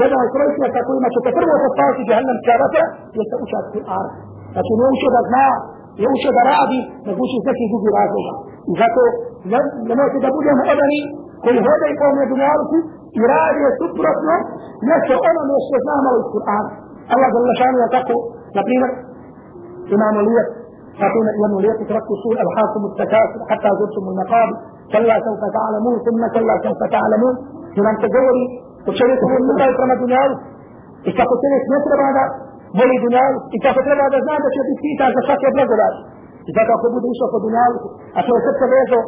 يدعى 0.02 0.26
كريسنا 0.34 0.68
تقول 0.76 0.96
ما 1.04 1.08
تتفر 1.14 1.44
وتصار 1.52 1.90
في 1.96 2.02
جهنم 2.10 2.36
كارثة 2.46 2.82
يتأشد 3.20 3.64
في 3.72 3.78
الأرض. 3.82 4.12
لكن 4.56 4.74
يوشد 4.84 5.16
ما 5.34 5.46
يوشد 6.04 6.36
رعبي 6.50 6.80
نقوش 7.06 7.32
سكي 7.46 7.66
جو 7.70 7.78
براسه 7.84 8.26
إذا 8.72 8.86
تو 8.94 9.04
لما 9.90 10.04
تقول 10.24 10.42
لهم 10.46 10.60
أبني 10.72 11.02
كل 11.44 11.56
هذا 11.70 11.86
يقوم 11.92 12.14
يدنى 12.22 12.46
عرفه 12.52 12.80
إرادة 13.22 13.68
سبرتنا 13.80 14.36
نسو 14.90 15.16
أنا 15.28 15.40
نسو 15.50 15.76
نعمل 15.88 16.14
القرآن. 16.22 16.66
الله 17.14 17.28
جل 17.34 17.50
شأنه 17.60 17.78
يتقو. 17.86 18.18
نبريمك 18.56 18.92
إمام 19.94 20.14
الوية 20.22 20.44
فقيل 21.00 21.26
يوم 21.42 21.54
ليت 21.64 21.80
تركوا 21.90 22.16
سوء 22.22 22.38
الحاكم 22.46 22.82
التكاثر 22.90 23.40
حتى 23.50 23.68
زرتم 23.78 24.04
المقابر. 24.12 24.56
كلا 24.92 25.16
سوف 25.26 25.42
تعلمون 25.56 25.96
ثم 26.06 26.22
كلا 26.34 26.54
سوف 26.64 26.80
تعلمون. 26.96 27.34
لمن 27.76 27.94
تجوري 28.02 28.44
وشريكم 28.86 29.28
من 29.34 29.50
الله 29.54 29.68
دنياو 30.04 30.30
إذا 31.10 31.24
كنت 31.30 31.44
نسر 31.72 32.00
بعد؟ 32.16 32.30
ولي 32.78 32.96
دنياو 33.06 33.32
إذا 33.56 33.70
كنت 33.76 33.88
بعد 34.00 34.14
زاد 34.26 34.44
شيء 34.56 34.68
في 34.80 34.90
تاج 35.00 35.14
شاك 35.28 35.42
يبلغ 35.48 35.70
إذا 36.50 36.62
كنت 36.68 36.84
بود 36.92 37.04
إيش 37.10 37.20
في 37.32 37.38
دنياو 37.46 37.72
أشوف 38.20 38.38
كتب 38.46 38.70
بيزو 38.72 39.00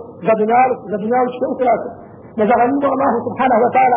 za 0.91 0.97
دنياو 1.05 1.25
što 1.37 1.47
ukrasa 1.55 1.91
نزغنوا 2.41 2.93
الله 2.95 3.13
سبحانه 3.27 3.57
وتعالى 3.65 3.97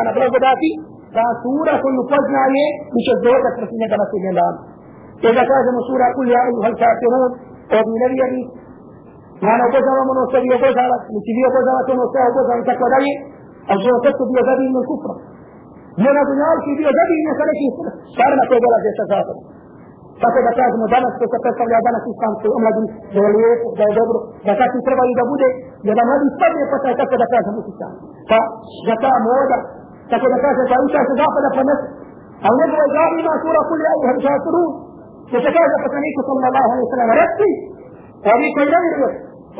da 1.17 1.25
sura 1.43 1.73
koju 1.83 2.01
poznaje 2.11 2.65
i 2.97 2.99
će 3.05 3.13
dokaz 3.25 3.53
protiv 3.59 3.77
njega 3.81 3.95
na 4.01 4.05
sudnjem 4.11 4.35
danu. 4.39 4.59
I 5.27 5.29
da 5.37 5.43
kažemo 5.51 5.79
sura 5.89 6.07
kul 6.15 6.27
ja 6.35 6.41
ejuhal 6.49 6.75
kafirun, 6.81 7.31
je 14.05 14.13
to 14.17 14.23
bio 14.31 14.43
zabiljen 14.49 14.85
kufra. 14.89 15.15
Ne 16.03 16.09
na 16.17 16.21
dunjalki 16.27 16.71
bio 16.79 16.91
zabiljen 16.99 17.33
sa 17.39 17.43
nekim 17.49 17.71
stvarima 18.13 18.43
koje 18.49 18.59
dolaze 18.65 18.89
sa 18.99 19.05
zatom. 19.11 19.37
Tako 20.21 20.39
da 20.45 20.51
kažemo 20.59 20.85
danas 20.95 21.13
ko 21.19 21.25
se 21.31 21.37
predstavlja 21.43 21.87
danas 21.87 22.03
islamskoj 22.13 22.51
omladini 22.57 22.89
da 23.13 23.19
je 23.25 23.29
lijepo, 23.35 23.67
da 23.77 23.83
je 23.87 23.93
dobro, 23.99 24.17
da 24.45 24.51
tako 24.61 24.77
treba 24.87 25.03
i 25.11 25.17
da 25.19 25.23
bude, 25.31 25.47
jer 25.87 25.93
da 25.97 26.03
mladi 26.07 26.27
spadne 26.35 26.63
pa 26.71 26.77
taj 26.83 26.95
tako 27.01 27.15
da 27.21 27.27
kažemo 27.33 27.59
islam. 27.71 27.93
Pa 28.29 28.39
da 28.87 28.93
ta 29.03 29.11
moda, 29.27 29.57
tako 30.11 30.25
da 30.33 30.37
kaže 30.45 30.61
pa 30.69 30.75
uša 30.85 31.01
se 31.07 31.13
zapada 31.21 31.49
pa 31.55 31.61
nes, 31.67 31.81
a 32.43 32.45
u 32.53 32.55
njegovoj 32.59 32.89
glavi 32.93 33.15
ima 33.23 33.33
sura 33.43 33.61
kuli 33.69 33.83
ajuha 33.91 34.11
i 34.17 34.23
šasuru, 34.25 34.63
gdje 34.69 34.82
فشكاه 35.33 35.71
فتنيك 35.83 36.17
صلى 36.29 36.47
الله 36.49 36.63
عليه 36.71 36.83
وسلم 36.87 37.09
رأسي 37.21 37.51
فريك 38.25 38.55
يدير 38.63 39.01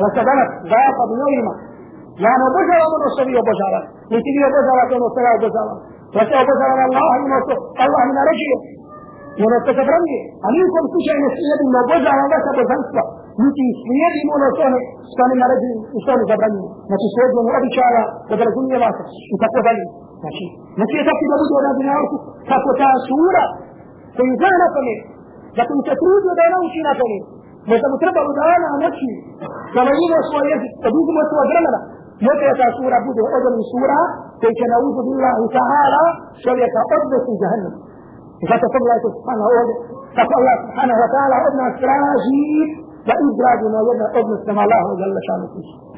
وسبنت 0.00 0.50
ضعف 0.72 0.96
بنويمة 1.10 1.54
لأن 2.22 2.42
بجرة 2.56 2.86
من 2.92 3.00
أصلي 3.10 3.34
وبجرة 3.40 3.80
لكن 4.14 4.34
يبجرة 4.44 4.82
من 4.98 5.02
أصلي 5.08 5.30
وبجرة 5.36 5.74
فشأ 6.14 6.40
بجرة 6.48 6.82
الله 6.88 7.08
من 7.24 7.32
أصلي 7.40 7.56
الله 7.86 8.02
من 8.10 8.18
رجل 8.30 8.50
من 9.42 9.50
أصلي 9.58 9.82
برمي 9.88 10.18
أليكم 10.48 10.84
تشعي 10.94 11.18
نسلي 11.24 11.46
يدي 11.52 11.66
من 11.74 11.82
بجرة 11.92 12.22
لك 12.32 12.46
بزنسة 12.58 13.04
لكن 13.42 13.66
يدي 14.02 14.20
من 14.30 14.42
أصلي 14.50 14.80
سكان 15.12 15.30
من 15.40 15.46
رجل 15.52 15.72
أصلي 15.98 16.24
برمي 16.40 16.64
ما 16.90 16.96
تسويد 17.02 17.32
من 17.46 17.54
أبي 17.58 17.68
شعر 17.76 17.94
بدل 18.30 18.48
دنيا 18.56 18.78
لك 18.84 18.96
وتقوى 19.32 19.62
بلي 19.66 19.84
ماشي 20.24 20.46
ماشي 20.78 20.96
يتكي 21.00 21.26
بلد 21.32 21.50
ولا 21.56 21.70
دنيا 21.78 21.94
أرسل 22.00 22.18
تقوى 22.50 22.72
تأسورة 22.80 23.44
فإن 24.16 24.32
كانت 24.42 24.74
منه 24.86 25.13
لكن 25.58 25.76
تتروج 25.88 26.24
بينه 26.40 26.60
في 26.74 26.80
نفسه 26.88 27.12
ما 27.68 27.76
تمتربع 27.82 28.22
دعانا 28.38 28.68
نفسي 28.86 29.12
كما 29.74 29.90
يجب 30.00 30.12
أسوأ 30.22 30.42
يجب 30.52 30.70
تبوك 30.84 31.08
ما 31.16 31.22
سوى 31.30 31.44
جرمنا 31.50 31.80
متى 32.26 32.48
تأسورة 32.60 32.98
بوده 33.04 33.24
أجل 33.36 33.54
سورة؟ 33.72 34.00
كي 34.42 34.64
نعوذ 34.72 34.96
بالله 35.06 35.38
تعالى 35.58 36.02
شريك 36.44 36.74
أرض 36.96 37.12
في 37.24 37.32
جهنم. 37.42 37.74
فتقول 38.48 38.80
الله 38.84 38.98
سبحانه 39.16 39.44
وتعالى 39.46 39.74
تقول 40.18 40.38
الله 40.42 40.56
سبحانه 40.64 40.96
وتعالى 41.02 41.34
أبنى 41.46 41.66
سراجي 41.80 42.46
لإدراج 43.08 43.60
ما 43.74 43.80
يبنى 43.86 44.06
أبنى 44.18 44.36
سمع 44.46 44.62
الله 44.66 44.84
جل 45.00 45.16
شأنه. 45.28 45.52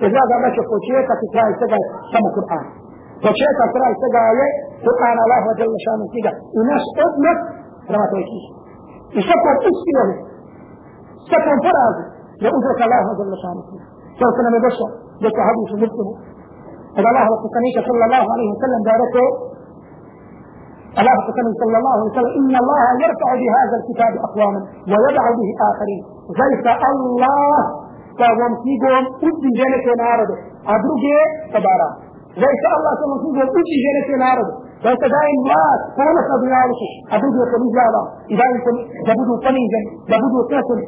إذا 0.06 0.18
هذا 0.22 0.36
ماشي 0.42 0.62
فوشيكا 0.70 1.14
في 1.20 1.26
كرائي 1.32 1.54
سجا 1.60 1.78
سمع 2.12 2.28
القرآن. 2.30 2.66
فوشيكا 3.22 3.64
كرائي 3.74 3.94
سجا 4.04 4.20
عليه 4.28 4.52
قرآن 4.86 5.18
الله 5.24 5.42
جل 5.60 5.74
شأنه. 5.86 6.04
سجا 6.14 6.32
ونس 6.56 6.84
أبنى 7.06 7.32
رمى 7.92 8.06
تيكيش 8.12 8.44
Allah 12.86 13.04
Allah 13.24 13.38
šanu 13.42 13.62
knjiga. 13.66 13.86
Kao 14.18 14.30
se 14.36 14.40
nam 14.44 14.52
je 14.56 14.60
došlo, 14.66 14.86
došlo 15.24 15.42
hadisu 15.48 15.74
muslimu, 15.84 16.12
od 16.98 17.04
Allaha 17.10 17.28
wa 17.34 17.38
poslanika 17.44 17.80
sallallahu 17.88 18.26
alaihi 18.34 18.50
wa 18.54 18.58
sallam 18.62 18.80
da 18.86 18.90
je 18.94 19.00
rekao 19.04 19.28
الله 21.00 21.16
سبحانه 21.28 21.52
صلى 21.60 21.76
الله 21.80 21.92
عليه 21.96 22.08
وسلم 22.10 22.32
إن 22.40 22.54
الله 22.62 22.82
يرفع 23.04 23.30
بهذا 23.42 23.74
الكتاب 23.80 24.12
أقواما 24.26 24.60
ويدع 24.92 25.24
به 25.38 25.48
آخرين 25.70 26.02
زيت 26.40 26.66
الله 26.92 27.58
فهم 28.20 28.52
فيهم 28.64 29.04
أدي 29.28 29.48
جنة 29.60 29.86
نارد 30.04 30.30
أدرجي 30.74 31.18
تبارا 34.82 34.94
زيت 34.94 35.02
الله 35.04 35.16
فهم 35.16 35.16
فيهم 35.16 35.16
أدي 35.16 35.16
جنة 35.16 35.16
نارد 35.16 35.16
زيت 35.16 35.16
دائم 35.16 35.40
واس 35.48 35.82
كون 35.96 36.16
سبيارك 36.30 36.80
أدرجي 37.14 37.44
كنجابا 37.52 38.02
إذا 38.32 38.44
يكون 38.54 38.76
جبدو 39.06 39.34
فنيجا 39.44 39.80
جبدو 40.10 40.40
كسر 40.50 40.78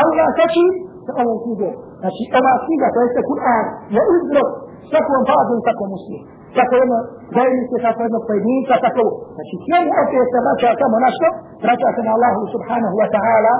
الله 0.00 0.26
تشي 0.38 0.66
فهم 1.06 1.38
فيهم 1.44 1.74
Znači, 2.02 2.22
ova 2.38 2.54
knjiga, 2.64 2.86
to 2.94 2.98
jeste 3.04 3.22
Kur'an, 3.30 3.64
je 3.96 4.02
uzrok 4.14 4.48
svakom 4.90 5.22
vazu 5.28 5.52
i 5.58 5.62
svakom 5.66 5.88
muslimu. 5.94 6.24
kako 6.58 6.72
jedno 6.82 6.98
zajednice, 7.36 7.74
kako 7.86 8.00
jedno 8.06 8.20
pojedinca, 8.28 8.74
tako 8.86 9.04
znači 9.34 9.54
cijeli 9.64 9.90
opet 10.02 10.26
se 10.32 10.38
vraća 10.44 10.70
samo 10.80 10.96
na 11.04 11.10
što? 11.16 11.28
Vraća 11.64 11.88
se 11.96 12.02
na 12.06 12.12
Allahu 12.16 12.42
subhanahu 12.54 12.96
wa 13.02 13.08
ta'ala. 13.14 13.54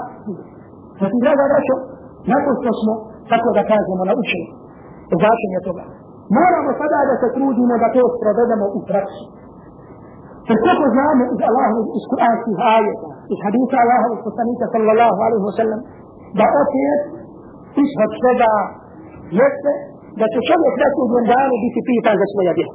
Znači, 0.99 1.17
draga 1.25 1.45
braćo, 1.53 1.75
nakon 2.33 2.55
što 2.61 2.71
smo, 2.81 2.93
tako 3.33 3.49
da 3.57 3.63
kažemo, 3.73 4.03
naučili 4.11 4.47
značenje 5.21 5.61
toga, 5.69 5.85
moramo 6.39 6.71
sada 6.81 6.99
da 7.11 7.15
se 7.23 7.29
trudimo 7.37 7.75
da 7.83 7.89
to 7.95 8.03
sprovedemo 8.17 8.67
u 8.79 8.81
praksu. 8.91 9.25
فالشيخ 10.47 10.77
الإسلام 10.83 11.19
إذا 11.35 11.47
الله 11.51 11.69
القرآن 12.01 12.37
في 12.45 12.53
آية 12.77 12.95
الحديث 13.35 13.71
الله 13.83 14.01
والقسطنطين 14.11 14.67
صلى 14.75 14.91
الله 14.95 15.15
عليه 15.27 15.43
وسلم. 15.49 15.81
بأسيت 16.39 17.03
إشهد 17.83 18.11
شبع 18.25 18.53
يسر 19.41 19.77
دا 20.21 20.27
تشبع 20.35 20.69
ثلاثة 20.77 21.01
جندان 21.13 21.49
دي 21.63 21.69
في 21.75 21.81
فيه 21.87 21.99
تانجا 22.07 22.27
شوية 22.35 22.53
بيها 22.59 22.73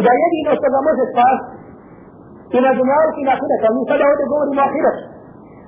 إذا 0.00 0.12
يدي 0.22 0.38
إنه 0.42 0.54
شبع 0.62 0.78
موسى 0.86 1.04
الصاف 1.08 1.38
إلى 2.56 2.68
جنال 2.78 3.06
في 3.16 3.20
ناخرة 3.28 3.54
كمي 3.62 3.82
فلا 3.90 4.04
هو 4.08 4.14
دبور 4.20 4.46
ناخرة 4.60 4.92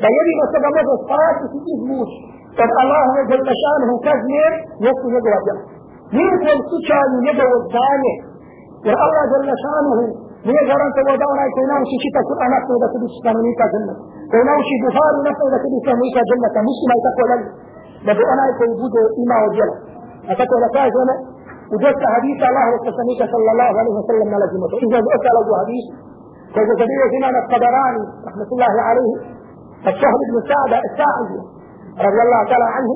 دا 0.03 0.09
يدي 0.19 0.31
إنه 0.37 0.47
شبع 0.55 0.69
موسى 0.77 0.95
الصاف 1.01 1.37
في 1.53 1.59
فيه 1.67 1.81
موش 1.91 2.13
طب 2.59 2.71
الله 2.83 3.05
جل 3.31 3.49
شأنه 3.63 3.91
كذنير 4.07 4.53
يسر 4.87 5.09
يدوى 5.17 5.39
جنال 5.47 5.67
يمكن 6.21 6.57
سوشا 6.71 7.01
يدوى 7.29 7.55
الزاني. 7.63 8.15
والله 8.87 9.23
جل 9.33 9.49
شأنه 9.65 9.99
نيجران 10.49 10.91
تودا 10.97 11.27
ونا 11.31 11.45
كناو 11.57 11.83
شيء 11.91 12.01
كتا 12.05 12.21
كنا 12.29 12.59
تودا 12.69 12.87
كده 12.93 13.07
سكانوني 13.17 13.53
كجنة 13.61 13.95
كناو 14.33 14.59
شيء 14.69 14.79
بخار 14.85 15.13
ونا 15.19 15.33
تودا 15.41 15.59
كده 15.63 15.77
سكانوني 15.83 16.11
كجنة 16.17 16.49
كمش 16.55 16.79
ما 16.89 16.95
يتقول 16.99 17.31
لي 17.41 17.47
بدو 18.07 18.23
أنا 18.33 18.43
يكون 18.51 18.71
بودو 18.81 19.03
إما 19.21 19.37
وجل 19.45 19.71
أتقول 20.33 20.61
لك 20.65 20.77
أيضا 20.87 21.05
وجدت 21.73 22.03
حديث 22.15 22.39
الله 22.51 22.67
وسلمك 22.75 23.21
صلى 23.35 23.49
الله 23.55 23.71
عليه 23.81 23.95
وسلم 24.01 24.27
ما 24.33 24.39
لزمه 24.43 24.69
إذا 24.87 24.99
جئت 25.07 25.25
له 25.37 25.47
حديث 25.61 25.87
فإذا 26.55 26.75
جئت 26.81 27.13
هنا 27.17 27.29
القدراني 27.43 28.03
رحمة 28.29 28.49
الله 28.55 28.75
عليه 28.89 29.13
الشهر 29.91 30.21
بن 30.31 30.37
سعد 30.51 30.73
الساعدي 30.89 31.39
رضي 32.07 32.21
الله 32.27 32.41
تعالى 32.51 32.69
عنه 32.77 32.93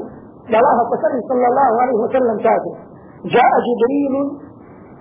الله 0.59 0.77
وسلم 0.93 1.21
صلى 1.31 1.47
الله 1.51 1.71
عليه 1.83 1.99
وسلم 2.05 2.37
كاتب 2.47 2.75
جاء 3.35 3.53
جبريل 3.69 4.15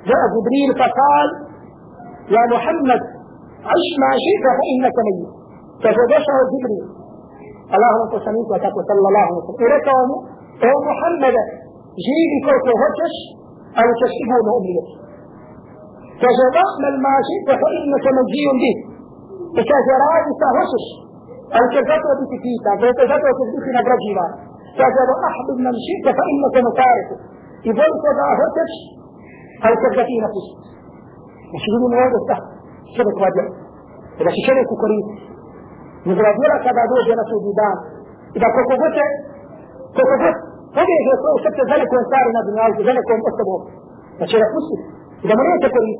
جاء 0.10 0.22
جبريل 0.36 0.70
فقال 0.82 1.28
يا 2.36 2.44
محمد 2.54 3.02
عش 3.72 3.86
ما 4.02 4.12
شئت 4.24 4.46
فإنك 4.58 4.98
ميت. 5.08 5.30
فجدشه 5.84 6.38
جبريل. 6.52 6.86
اللهم 7.76 8.02
وتقوى 8.52 8.84
صلى 8.90 9.08
الله 9.10 9.26
عليه 9.28 9.38
وسلم. 9.38 9.66
إليكم 9.66 10.10
أو 10.68 10.76
محمد 10.90 11.36
جيبي 12.06 12.38
كوكو 12.46 12.74
هجش 12.84 13.16
أو 13.80 13.88
تشبه 14.02 14.48
أمنية 14.58 14.86
فجد 16.22 16.56
ما 17.06 17.16
شئت 17.30 17.50
فإنك 17.62 18.06
مجزي 18.18 18.48
به. 18.62 18.76
فكذا 19.56 19.96
هجش 20.58 20.86
أو 21.58 21.64
كذبت 21.74 22.06
بتكيتا 22.20 22.72
فكذبت 22.82 23.38
بتكيتا 23.38 23.72
نبرجيرا 23.78 24.28
فجد 24.80 25.10
أحبب 25.30 25.58
من 25.66 25.74
شئت 25.88 26.06
فإنك 26.18 26.56
مفارقه 26.68 27.18
إذا 27.70 27.86
هجش 28.42 28.74
أو 29.66 29.74
كذبتي 29.82 30.16
نفسك. 30.26 30.56
يشيلون 31.56 31.82
الواد 31.94 32.14
ده 32.30 32.38
شبك 32.96 33.18
واد 33.24 33.38
ده 34.26 34.30
شيء 34.36 34.44
شبك 34.48 34.72
كريم. 34.84 35.06
نقول 36.08 36.26
أقول 36.32 36.48
لك 36.54 36.64
هذا 36.70 36.82
هو 36.92 36.98
جلس 37.10 37.30
الجدار 37.38 37.76
إذا 38.38 38.48
كوكبته 38.56 39.08
كوكبته 39.98 40.34
هذه 40.78 40.96
هي 41.06 41.12
صور 41.24 41.36
شبك 41.46 41.60
ذلك 41.72 41.90
وانتارنا 41.94 42.40
بن 42.48 42.56
عز 42.66 42.80
ذلك 42.90 43.06
وانتبه 43.12 43.58
فشيء 44.20 44.40
رفسي 44.44 44.78
إذا 45.26 45.34
مريت 45.40 45.66
كريم 45.76 45.98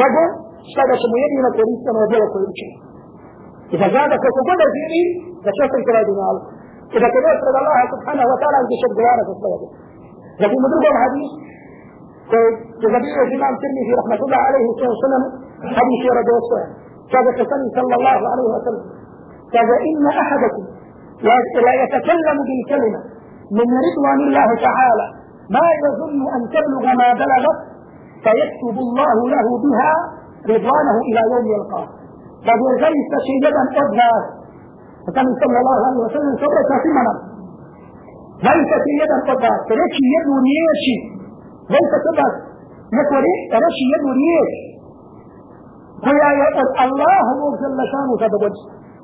ماذا؟ 0.00 0.24
شتاد 0.70 0.90
شمويني 1.02 1.36
من 1.44 1.52
كريم 1.58 1.76
سما 1.86 2.04
ديو 2.12 2.26
كريم. 2.34 2.52
شيء 2.60 2.74
إذا 3.74 3.86
جاد 3.94 4.12
كوكبته 4.22 4.66
ذي 4.74 5.02
فشوف 5.44 5.70
الكلام 5.80 6.04
بن 6.08 6.18
عز 6.28 6.42
إذا 6.96 7.06
كنا 7.12 7.28
أسرد 7.34 7.56
الله 7.62 7.80
سبحانه 7.94 8.24
وتعالى 8.30 8.56
أن 8.62 8.66
تشد 8.70 8.92
جوانا 8.98 9.22
في 9.26 9.32
الصلاة. 9.36 9.62
لكن 10.42 10.56
مدرب 10.64 10.84
الحديث 10.94 11.30
الحديث 12.32 12.54
كذبير 12.82 13.18
الإمام 13.26 13.52
الترمذي 13.56 13.92
رحمة 14.00 14.20
الله 14.26 14.40
عليه 14.48 14.64
وسلم 14.70 15.22
حديث 15.78 16.00
يرد 16.10 16.28
وصوه 16.36 16.64
كذا 17.12 17.30
كسني 17.38 17.68
صلى 17.78 17.94
الله 17.98 18.18
عليه 18.32 18.46
وسلم. 18.54 18.84
كذا 19.54 19.76
إن 19.88 20.04
أحدكم 20.22 20.64
لا 21.66 21.72
يتكلم 21.82 22.38
بالكلمة 22.48 23.00
من 23.58 23.68
رضوان 23.86 24.18
الله 24.26 24.48
تعالى 24.66 25.06
ما 25.56 25.66
يظن 25.84 26.20
أن 26.36 26.42
تبلغ 26.54 26.84
ما 27.00 27.08
بلغت 27.22 27.58
فيكتب 28.24 28.76
الله 28.86 29.16
له 29.34 29.46
بها 29.64 29.92
رضوانه 30.52 30.96
إلى 31.08 31.20
يوم 31.32 31.46
يلقاه. 31.54 31.86
فهو 32.46 32.66
ليس 32.86 33.12
شيئا 33.28 33.62
أبهى 33.82 34.14
فكان 35.06 35.26
صلى 35.42 35.58
الله 35.62 35.78
عليه 35.86 36.00
وسلم 36.06 36.32
في 36.82 36.90
منام 36.98 37.18
ليس 38.48 38.70
شيئا 38.86 39.16
أبهى 39.32 39.54
فلكي 39.68 40.04
يدو 40.16 40.34
نيشي 40.48 40.96
ليس 41.70 41.92
كذا 42.04 42.26
نقول 42.98 43.24
رشي 43.64 43.84
يدريش 43.94 44.52
هيا 46.06 46.30
يقول 46.42 46.66
الله 46.84 47.26
جل 47.62 47.78
شأنه 47.92 48.12
تدبج 48.22 48.56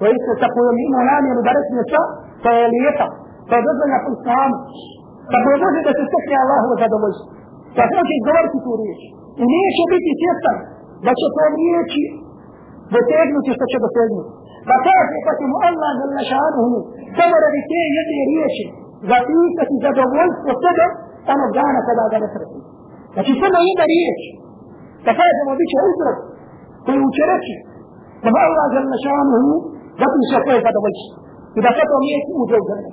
وإذ 0.02 0.22
تقول 0.44 0.66
من 0.78 0.88
منام 0.98 1.24
مدرس 1.38 1.68
نساء 1.78 2.06
فيليتا. 2.42 3.06
فجزنا 3.50 3.96
في 4.04 4.10
السلام 4.14 4.52
فبوجود 5.30 5.74
إذا 5.80 5.92
تستكي 6.00 6.36
الله 6.44 6.62
تدبج 6.82 7.16
فتوشي 7.76 8.16
الدور 8.20 8.44
توريش 8.64 9.00
ليش 9.50 9.76
بيتي 9.90 10.12
سيسا 10.20 10.52
بس 11.06 11.20
توريش 11.36 11.92
بتجنو 12.92 13.38
تستشي 13.46 13.78
بتجنو 13.84 14.22
فكيف 14.68 15.08
يقسم 15.18 15.52
الله 15.68 15.92
جل 21.28 21.36
شانه 21.36 21.36
ثمر 21.36 21.36
بكي 21.36 21.36
يدري 21.36 21.36
ريش 21.36 21.36
غطيسة 21.36 21.36
تدبج 21.36 21.36
وصدق 21.36 21.36
أنا 21.36 21.46
جانا 21.56 21.80
كذا 21.88 22.02
جانا 22.12 22.26
سرسي 22.34 22.60
لكن 23.16 23.32
سنة 23.42 23.58
يدري 23.70 23.98
إيش 24.08 24.22
تفاجأ 25.06 25.42
ما 25.48 25.54
بيش 25.60 25.72
أسرق 25.88 26.18
في 26.86 26.92
وشركي 27.04 27.56
فما 28.22 28.40
الله 28.48 28.64
جل 28.74 28.92
شانه 29.04 29.44
قبل 30.02 30.20
شكوه 30.32 30.58
هذا 30.68 30.80
وجه 30.84 31.04
إذا 31.58 31.70
كتب 31.78 31.92
ميت 32.04 32.26
أوجه 32.38 32.60
جنة 32.68 32.90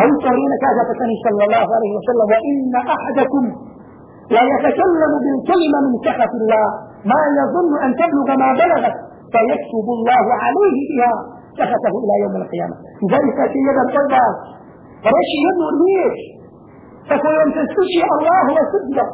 أو 0.00 0.08
ترين 0.24 0.52
كذا 0.64 0.82
تكني 0.90 1.16
صلى 1.26 1.42
الله 1.46 1.66
عليه 1.76 1.92
وسلم 1.98 2.26
وإن 2.32 2.56
أحدكم 2.96 3.44
لا 4.34 4.42
يتكلم 4.52 5.12
بالكلمة 5.24 5.78
من 5.84 5.94
سخط 6.06 6.32
الله 6.40 6.66
ما 7.10 7.20
يظن 7.38 7.72
أن 7.84 7.90
تبلغ 8.00 8.28
ما 8.42 8.48
بلغت 8.62 8.96
فيكتب 9.34 9.86
الله 9.96 10.24
عليه 10.42 10.76
بها 10.90 11.12
سخطه 11.60 11.94
إلى 12.04 12.14
يوم 12.24 12.34
القيامة 12.42 12.76
لذلك 13.02 13.38
في 13.52 13.58
يد 13.68 13.78
القلب 17.14 17.46
فرشي 17.46 17.46
يده 17.46 17.46
ليش 17.46 17.46
فكون 17.46 17.48
تستشي 17.56 18.02
الله 18.14 18.44
وسجده 18.56 19.06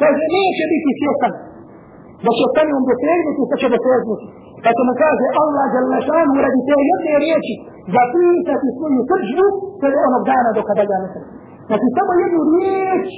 فليش 0.00 0.58
بك 0.70 0.86
سيكا 1.00 1.28
بشيطان 2.24 2.66
يوم 2.72 2.82
بسير 2.88 3.18
بك 3.26 3.38
تشبه 3.52 3.78
سيكا 3.84 4.16
فكما 4.64 4.92
كاز 5.00 5.20
الله 5.42 5.64
جل 5.74 5.92
شانه 6.06 6.32
ولدي 6.38 6.60
سيئة 6.68 7.18
ريشي 7.22 7.56
ذاتيسة 7.94 8.54
تسوي 8.62 9.00
تجو 9.10 9.46
فلأنا 9.80 10.18
بدانا 10.22 10.50
دو 10.56 10.62
كذا 10.68 10.84
جانا 10.90 11.08
لكن 11.70 11.88
سما 11.96 12.14
يدو 12.22 12.40
ريش 12.54 13.10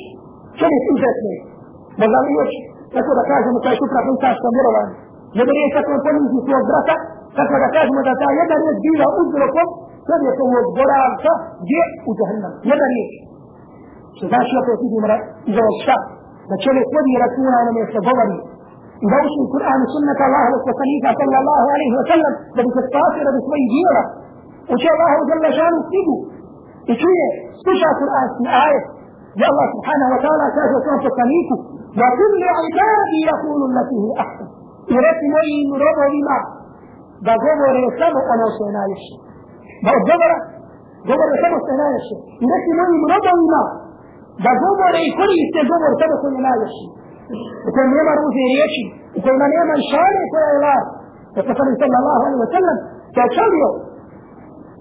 شريف 0.60 0.84
إجاسني 0.94 1.36
مزال 2.00 2.24
ريش 2.30 2.52
تكو 2.94 3.12
دكاز 3.20 3.44
مكاي 3.56 3.74
شكرا 3.80 4.00
في 4.06 4.12
تاش 4.22 4.36
تنبرا 4.44 4.70
وان 4.74 4.88
يدري 5.38 5.64
تكو 5.76 5.92
فنين 6.04 6.24
في 6.32 6.38
سوى 6.46 6.60
برسا 6.68 6.96
تكو 7.36 7.56
دكاز 7.64 7.88
مدتا 7.96 8.28
يدري 8.40 8.70
بيلا 8.84 9.06
أجركم 9.20 9.68
سبيكم 10.08 10.48
وبرارسا 10.54 11.32
جيء 11.70 11.88
وجهنم 12.08 12.52
يدري 12.70 13.02
شذا 13.10 13.10
شيء 13.10 13.20
في 13.20 13.28
مرة 13.28 13.28
إذا 13.28 13.28
الشاب 13.28 13.29
بچلے 16.50 16.80
خود 16.92 17.08
یہ 17.10 17.22
رسول 17.22 17.48
اللہ 17.48 17.68
نے 17.74 17.82
سے 17.94 18.00
بولی 18.06 18.38
دوش 19.10 19.34
القرآن 19.42 19.84
سنة 19.92 20.20
الله 20.26 20.56
وسنيك 20.68 21.04
صلى 21.20 21.36
الله 21.42 21.62
عليه 21.74 21.92
وسلم 21.98 22.32
بدك 22.56 22.76
تتاثر 22.86 23.26
بسوي 23.36 23.62
جيرا 23.74 24.02
وشاء 24.70 24.92
الله 24.96 25.12
جل 25.30 25.46
شانه 25.58 25.80
تيجو 25.92 26.16
إشوية 26.92 27.28
سشا 27.64 27.90
قرآن 28.00 28.26
في 28.36 28.44
آية 28.66 28.82
يا 29.40 29.46
الله 29.52 29.66
سبحانه 29.76 30.06
وتعالى 30.14 30.46
كاجة 30.56 30.78
كان 30.86 30.98
تسنيكو 31.06 31.56
وكل 32.00 32.42
عبادي 32.58 33.20
يقول 33.32 33.60
التي 33.70 33.96
هي 34.04 34.12
أحسن 34.24 34.46
إرسي 34.96 35.26
مين 35.34 35.68
ربو 35.84 36.04
بما 36.12 36.38
دا 37.26 37.34
غبر 37.44 37.74
يسمو 37.86 38.20
أنا 38.34 38.46
سينايش 38.58 39.04
دا 39.86 39.92
غبر 40.08 40.32
غبر 41.10 41.28
يسمو 41.34 41.58
سينايش 41.68 42.06
إرسي 42.44 42.70
مين 42.78 43.00
ربو 43.14 43.32
بما 43.40 43.62
da 43.62 43.66
govore 43.66 43.78
i 43.78 43.79
da 44.44 44.50
govore 44.64 45.00
i 45.04 45.14
koriste 45.18 45.60
govor 45.70 45.92
kada 46.00 46.14
koji 46.20 46.32
je 46.38 46.46
najljepši, 46.48 46.86
U 47.66 47.70
kojem 47.74 47.90
nema 47.98 48.12
ružne 48.20 48.44
riječi, 48.52 48.82
u 49.16 49.18
kojima 49.24 49.46
nema 49.56 49.74
šale 49.90 50.22
koja 50.32 50.48
je 50.52 50.58
laž. 50.66 50.84
Da 51.34 51.40
se 51.46 51.52
sami 51.58 51.74
sallallahu 51.82 52.22
alaihi 52.26 52.42
wa 52.44 52.50
sallam, 52.56 52.76
da 53.14 53.20
je 53.24 53.34
čovio, 53.38 53.68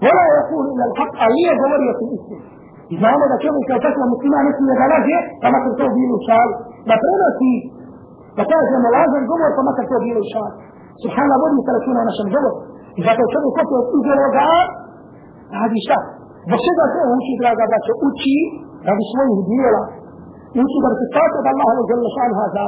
vola 0.04 0.24
je 0.34 0.40
kul 0.48 0.64
ila 0.72 0.86
l'haq, 0.90 1.10
a 1.22 1.24
nije 1.36 1.52
govorio 1.62 1.92
su 1.98 2.04
istinu. 2.16 2.44
I 2.92 2.94
znamo 3.00 3.24
da 3.30 3.36
čovjek 3.44 3.64
kao 3.70 3.80
takva 3.86 4.04
muslima 4.12 4.38
ne 4.46 4.52
smije 4.56 4.74
da 4.80 4.86
laže, 4.92 5.18
pa 5.40 5.46
makar 5.54 5.72
to 5.78 5.86
bilo 5.98 6.14
u 6.18 6.22
šali, 6.28 6.54
Da 6.88 6.94
prenosi, 7.02 7.52
da 8.36 8.42
kažemo 8.52 8.88
lažan 8.96 9.24
govor, 9.30 9.50
pa 9.56 9.62
makar 9.68 9.84
to 9.90 9.96
bilo 10.06 10.20
u 10.24 10.30
šali. 10.32 10.54
Subhana 11.02 11.34
vodi 11.42 11.60
se 11.64 11.70
računa 11.76 12.00
našem 12.10 12.28
govoru. 12.34 12.58
I 12.98 13.00
zato 13.06 13.22
čovjek 13.32 13.54
hoće 13.56 13.76
uzelo 13.98 14.26
ga, 14.36 14.48
radi 15.56 15.78
šta? 15.86 15.98
Zbog 16.46 16.60
čega 16.66 16.84
to 16.92 17.00
uči, 17.16 17.32
draga 17.40 17.64
braćo, 17.70 17.92
uči 18.08 18.34
هذا 18.88 19.02
شوية 19.10 19.32
هدية 19.40 19.68
لا 19.74 19.82
يمشي 20.58 20.78
بارتكاته 20.84 21.38
بالله 21.46 21.68
وجل 21.80 22.04
شأن 22.16 22.32
هذا. 22.42 22.64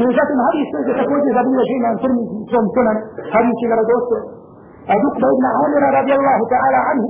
إن 0.00 0.08
جاءت 0.16 0.30
من 0.36 0.42
هذه 0.48 0.60
السيدة 0.66 0.92
تقول 1.00 1.20
إذا 1.30 1.42
بنا 1.46 1.62
جينا 1.70 1.88
أن 1.92 1.96
ترمي 2.02 2.22
جوم 2.52 2.66
كنن 2.74 2.96
هذه 3.34 3.50
شيء 3.60 3.68
لردوسه 3.70 4.20
أدوك 4.94 5.14
بإبن 5.22 5.44
عامر 5.56 5.82
رضي 6.00 6.14
الله 6.18 6.38
تعالى 6.54 6.80
عنه. 6.88 7.06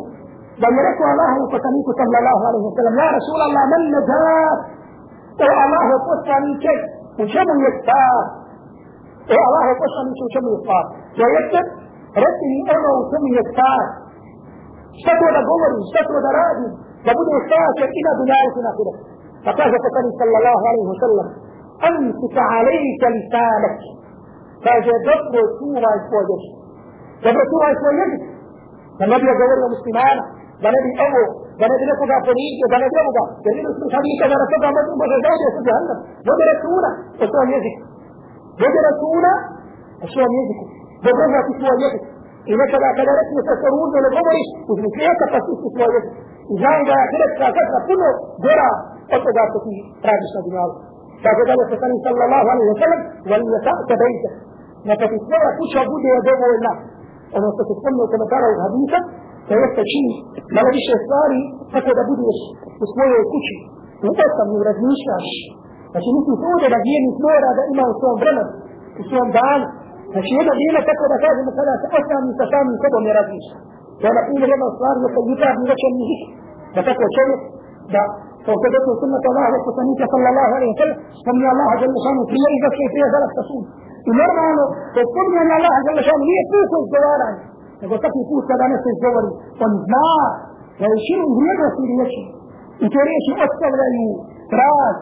بل 0.63 0.73
يركوا 0.81 1.09
الله 1.13 1.31
وفتنيك 1.43 1.89
صلى 2.01 2.17
الله 2.21 2.39
عليه 2.49 2.63
وسلم. 2.69 2.93
يا 3.03 3.09
رسول 3.19 3.41
الله 3.47 3.63
من 3.73 3.83
نجاة 3.97 4.59
إيه 5.43 5.59
الله 5.65 5.83
وقصة 5.93 6.35
من 6.45 6.53
كي 6.65 6.79
وشم 7.21 7.49
يكتار 7.69 8.23
إيه 9.31 9.43
الله 9.49 9.63
وقصة 9.71 9.99
من 10.07 10.13
كي 10.19 10.23
وشم 10.27 10.47
يكتار 10.55 10.85
يا 11.21 11.27
يكتب 11.37 11.67
رتني 12.25 12.59
أرى 12.75 12.91
وشم 12.99 13.25
يكتار 13.41 13.83
شكرا 15.05 15.31
دا 15.37 15.41
قولي 15.49 15.81
شكرا 15.95 16.21
دا 16.25 16.31
راجي 16.39 16.69
فبدو 17.09 17.35
خاشر 17.51 17.89
إلى 17.99 18.11
دنياه 18.21 18.49
في 18.55 18.61
ناخره 18.67 18.95
فقال 19.45 19.73
صلى 20.21 20.37
الله 20.41 20.59
عليه 20.69 20.87
وسلم 20.93 21.27
أمسك 21.91 22.37
عليك 22.53 23.03
لسانك. 23.17 23.79
فجدته 24.65 25.43
سورة 25.59 25.89
عيسو 25.93 26.19
يجب 26.21 26.43
جب 27.25 27.37
رسول 27.43 27.61
عيسو 27.69 27.89
يجب 28.01 28.21
فالنبي 28.99 29.27
يجول 29.33 29.51
المسلمان 29.69 30.19
بنبي 30.65 30.91
اوه 31.05 31.27
بنبي 31.61 31.85
لكو 31.91 32.05
ذا 32.11 32.19
فريق 32.29 32.59
بنبي 32.73 32.97
اوه 33.03 33.11
ذا 33.17 33.25
جميل 33.45 33.65
اسم 33.73 33.87
حديثة 33.97 34.25
ذا 34.31 34.37
رسول 34.43 34.59
ذا 34.65 34.71
مجموع 34.79 35.07
ذا 35.13 35.19
جاوه 35.25 35.41
يسو 35.47 35.61
جهنم 35.69 35.99
جب 36.27 36.41
رسول 36.53 36.85
عيسو 37.21 37.41
يجب 37.55 37.77
جب 38.61 38.75
رسول 38.91 39.25
عيسو 40.03 40.21
يجب 40.25 40.59
جب 41.05 41.17
رسول 41.39 41.39
عيسو 41.39 41.69
يجب 41.85 42.03
إنك 42.53 42.73
لا 42.83 42.91
تدرك 42.99 43.29
مستسرون 43.39 43.89
ولا 43.95 44.09
جبريش 44.17 44.49
وفي 44.69 44.83
نسيحة 44.87 45.15
تفسيس 45.33 45.61
عيسو 45.65 45.85
يجب 45.87 46.05
I 46.53 46.55
nekada 46.57 46.61
znam 46.61 46.81
da 46.89 46.95
je 47.01 47.11
hrvatska 47.13 47.47
kazna 47.57 47.81
puno 47.89 48.09
gora 48.45 48.71
od 49.15 49.21
toga 49.27 49.43
što 49.51 49.59
ti 49.65 49.75
tražiš 50.05 50.31
na 50.37 50.41
dunjalu. 50.45 50.75
Tako 51.25 51.41
da 51.47 51.53
je 51.53 51.71
poslanik 51.73 52.01
sallallahu 52.07 52.47
alaihi 52.53 52.71
wa 52.73 52.79
sallam, 52.83 53.01
vali 53.31 53.45
wal 53.45 53.55
yasa'ta 53.57 53.95
bejte. 54.03 54.29
Neka 54.89 55.05
ti 55.11 55.17
svoja 55.27 55.51
kuća 55.59 55.81
bude 55.93 56.11
dovoljna. 56.29 56.73
Ono 57.37 57.49
što 57.55 57.63
se 57.69 57.73
spomne 57.81 58.03
u 58.07 58.11
komentara 58.13 58.47
od 58.53 58.61
hadisa, 58.65 58.99
da 59.49 59.53
jeste 59.63 59.83
čini 59.93 60.15
malo 60.57 60.71
više 60.79 60.95
stvari 61.05 61.41
tako 61.75 61.91
da 61.99 62.03
budeš 62.11 62.39
u 62.83 62.85
svojoj 62.93 63.23
kući. 63.33 63.57
U 64.07 64.09
osamnu 64.25 64.59
razmišljaš. 64.69 65.29
Znači 65.93 66.09
nisi 66.15 66.33
ovdje 66.53 66.69
da 66.75 66.79
vijenik 66.87 67.17
mora 67.27 67.51
da 67.59 67.63
ima 67.73 67.85
u 67.93 67.95
svom 68.01 68.17
vremenu, 68.23 68.53
u 69.01 69.03
svom 69.11 69.29
danu. 69.39 69.67
Znači 70.13 70.31
jedno 70.39 70.53
vrijeme 70.59 70.81
tako 70.91 71.05
da 71.13 71.17
kažemo 71.25 71.51
kada 71.59 71.73
se 71.81 71.87
osami 71.99 72.31
sa 72.39 72.45
samim 72.53 72.77
sobom 72.83 73.03
ne 73.07 73.13
razmišljaš. 73.19 73.63
Da 74.03 74.09
se 75.15 75.21
jutarnji 75.31 75.65
večer 75.73 75.93
nije. 76.01 76.19
Da 76.75 76.81
tako 76.87 77.05
čovjek 77.17 77.41
da 77.95 78.03
وكذلك 78.49 78.87
سنة 79.03 79.25
الله 79.31 79.47
وسنة 79.69 80.01
صلى 80.13 80.29
الله 80.33 80.49
عليه 80.57 80.71
وسلم 80.75 80.97
سمي 81.27 81.47
الله 81.53 81.71
جل 81.83 81.95
شانه 82.05 82.23
في 82.31 82.39
إذا 82.57 82.69
كيف 82.79 82.93
ذلك 83.15 83.31
تصوم 83.39 83.65
ومرنا 84.09 84.65
تقول 84.97 85.27
أن 85.43 85.51
الله 85.59 85.75
جل 85.87 85.99
شانه 86.09 86.25
هي 86.31 86.39
فوق 86.51 86.73
الزوار 86.83 87.21
يقول 87.83 87.99
تكي 88.05 88.23
فوق 88.31 88.43
كذا 88.51 88.65
نفس 88.73 88.87
الزوار 88.95 89.25
فنزنا 89.59 90.07
يشير 90.85 91.23
هي 91.39 91.49
رسول 91.67 91.89
يشي 92.01 92.25
يتريش 92.85 93.27
أكثر 93.47 93.71
لا 93.81 93.87
يتراز 93.97 94.97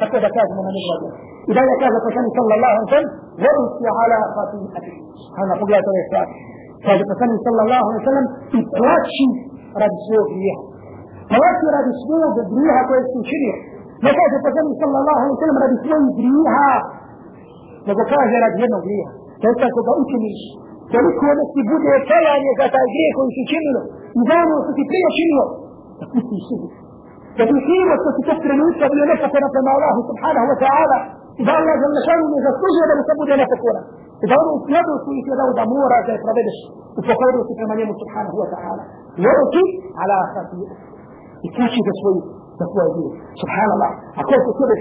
فكذا 0.00 0.28
كاز 0.36 0.48
من 0.58 0.66
الرجل 0.70 1.02
إذا 1.50 1.62
كاز 1.82 1.94
فشان 2.04 2.26
صلى 2.38 2.52
الله 2.56 2.70
عليه 2.72 2.86
وسلم 2.88 3.10
ورسي 3.42 3.86
على 4.00 4.16
خطيئته 4.36 4.94
هذا 5.38 5.52
قبلة 5.60 5.86
الإسلام 5.94 6.28
كاز 6.84 7.00
فشان 7.08 7.30
صلى 7.46 7.60
الله 7.64 7.82
عليه 7.88 8.00
وسلم 8.02 8.26
إطلاقشي 8.60 9.28
رد 9.82 9.94
سوق 10.08 10.30
ليها 10.42 10.72
Hawati 11.32 11.66
radi 11.76 11.92
svog 12.02 12.36
griha 12.52 12.80
koje 12.88 13.02
su 13.10 13.16
učinio. 13.24 13.56
Ne 14.04 14.10
kaže 14.18 14.36
poslanik 14.46 14.76
sallallahu 14.82 15.20
alaihi 15.22 15.40
sallam 15.42 15.58
radi 15.64 15.76
svojih 15.84 16.10
griha, 16.18 16.72
nego 17.86 18.02
kaže 18.12 18.36
radi 18.44 18.58
jednog 18.64 18.82
griha. 18.86 19.10
To 19.40 19.44
je 19.50 19.54
tako 19.64 19.80
da 19.86 19.92
učiniš. 20.02 20.40
Toliko 20.92 21.26
da 21.38 21.44
ti 21.52 21.60
bude 21.72 21.92
kajanje 22.10 22.52
za 22.60 22.66
taj 22.74 22.86
grijeh 22.92 23.12
koji 23.16 23.30
si 23.34 23.40
učinio. 23.46 23.80
I 24.18 24.20
za 24.28 24.34
ono 24.44 24.54
što 24.64 24.70
ti 24.76 24.82
prije 24.90 25.08
činio. 25.18 25.44
Da 26.00 26.04
pustiš 26.12 26.42
sebi. 26.48 26.68
Da 27.38 27.42
ti 27.48 27.56
krivo 27.66 27.92
što 28.02 28.10
ti 28.16 28.22
tog 28.28 28.38
trenutka 28.44 28.84
bio 28.92 29.04
nepokora 29.12 29.48
prema 29.54 29.70
Allahu 29.76 30.00
subhanahu 30.10 30.46
wa 30.52 30.58
ta'ala. 30.64 30.98
I 31.40 31.42
da 31.46 31.52
Allah 31.58 31.74
za 31.82 32.00
šanu 32.06 32.24
ne 32.34 32.38
zaslužuje 32.46 32.84
da 32.90 32.94
mu 32.98 33.02
se 33.08 33.14
bude 33.20 33.34
nepokora. 33.42 33.80
I 34.01 34.01
da 34.30 34.34
ono 34.42 34.52
u 34.56 34.60
su 35.02 35.10
je 35.30 35.36
dao 35.40 35.50
da 35.58 35.64
mora 35.74 35.98
da 36.06 36.10
je 36.14 36.24
provedeš 36.24 36.58
u 36.98 37.00
pokornosti 37.08 37.52
prema 37.58 37.74
njemu 37.78 37.92
subhanahu 38.02 38.36
wa 38.42 38.48
ta'ala. 38.54 38.82
Jeruki 39.24 39.62
ala 40.02 40.18
hatiru. 40.32 40.74
i 41.46 41.48
kući 41.54 41.80
za 41.88 41.92
svoju 42.00 42.20
za 42.58 42.66
svoje 42.72 42.88
djelo. 42.94 43.12
Subhanallah. 43.42 43.92
A 44.18 44.20
koliko 44.28 44.50
čovjek 44.58 44.80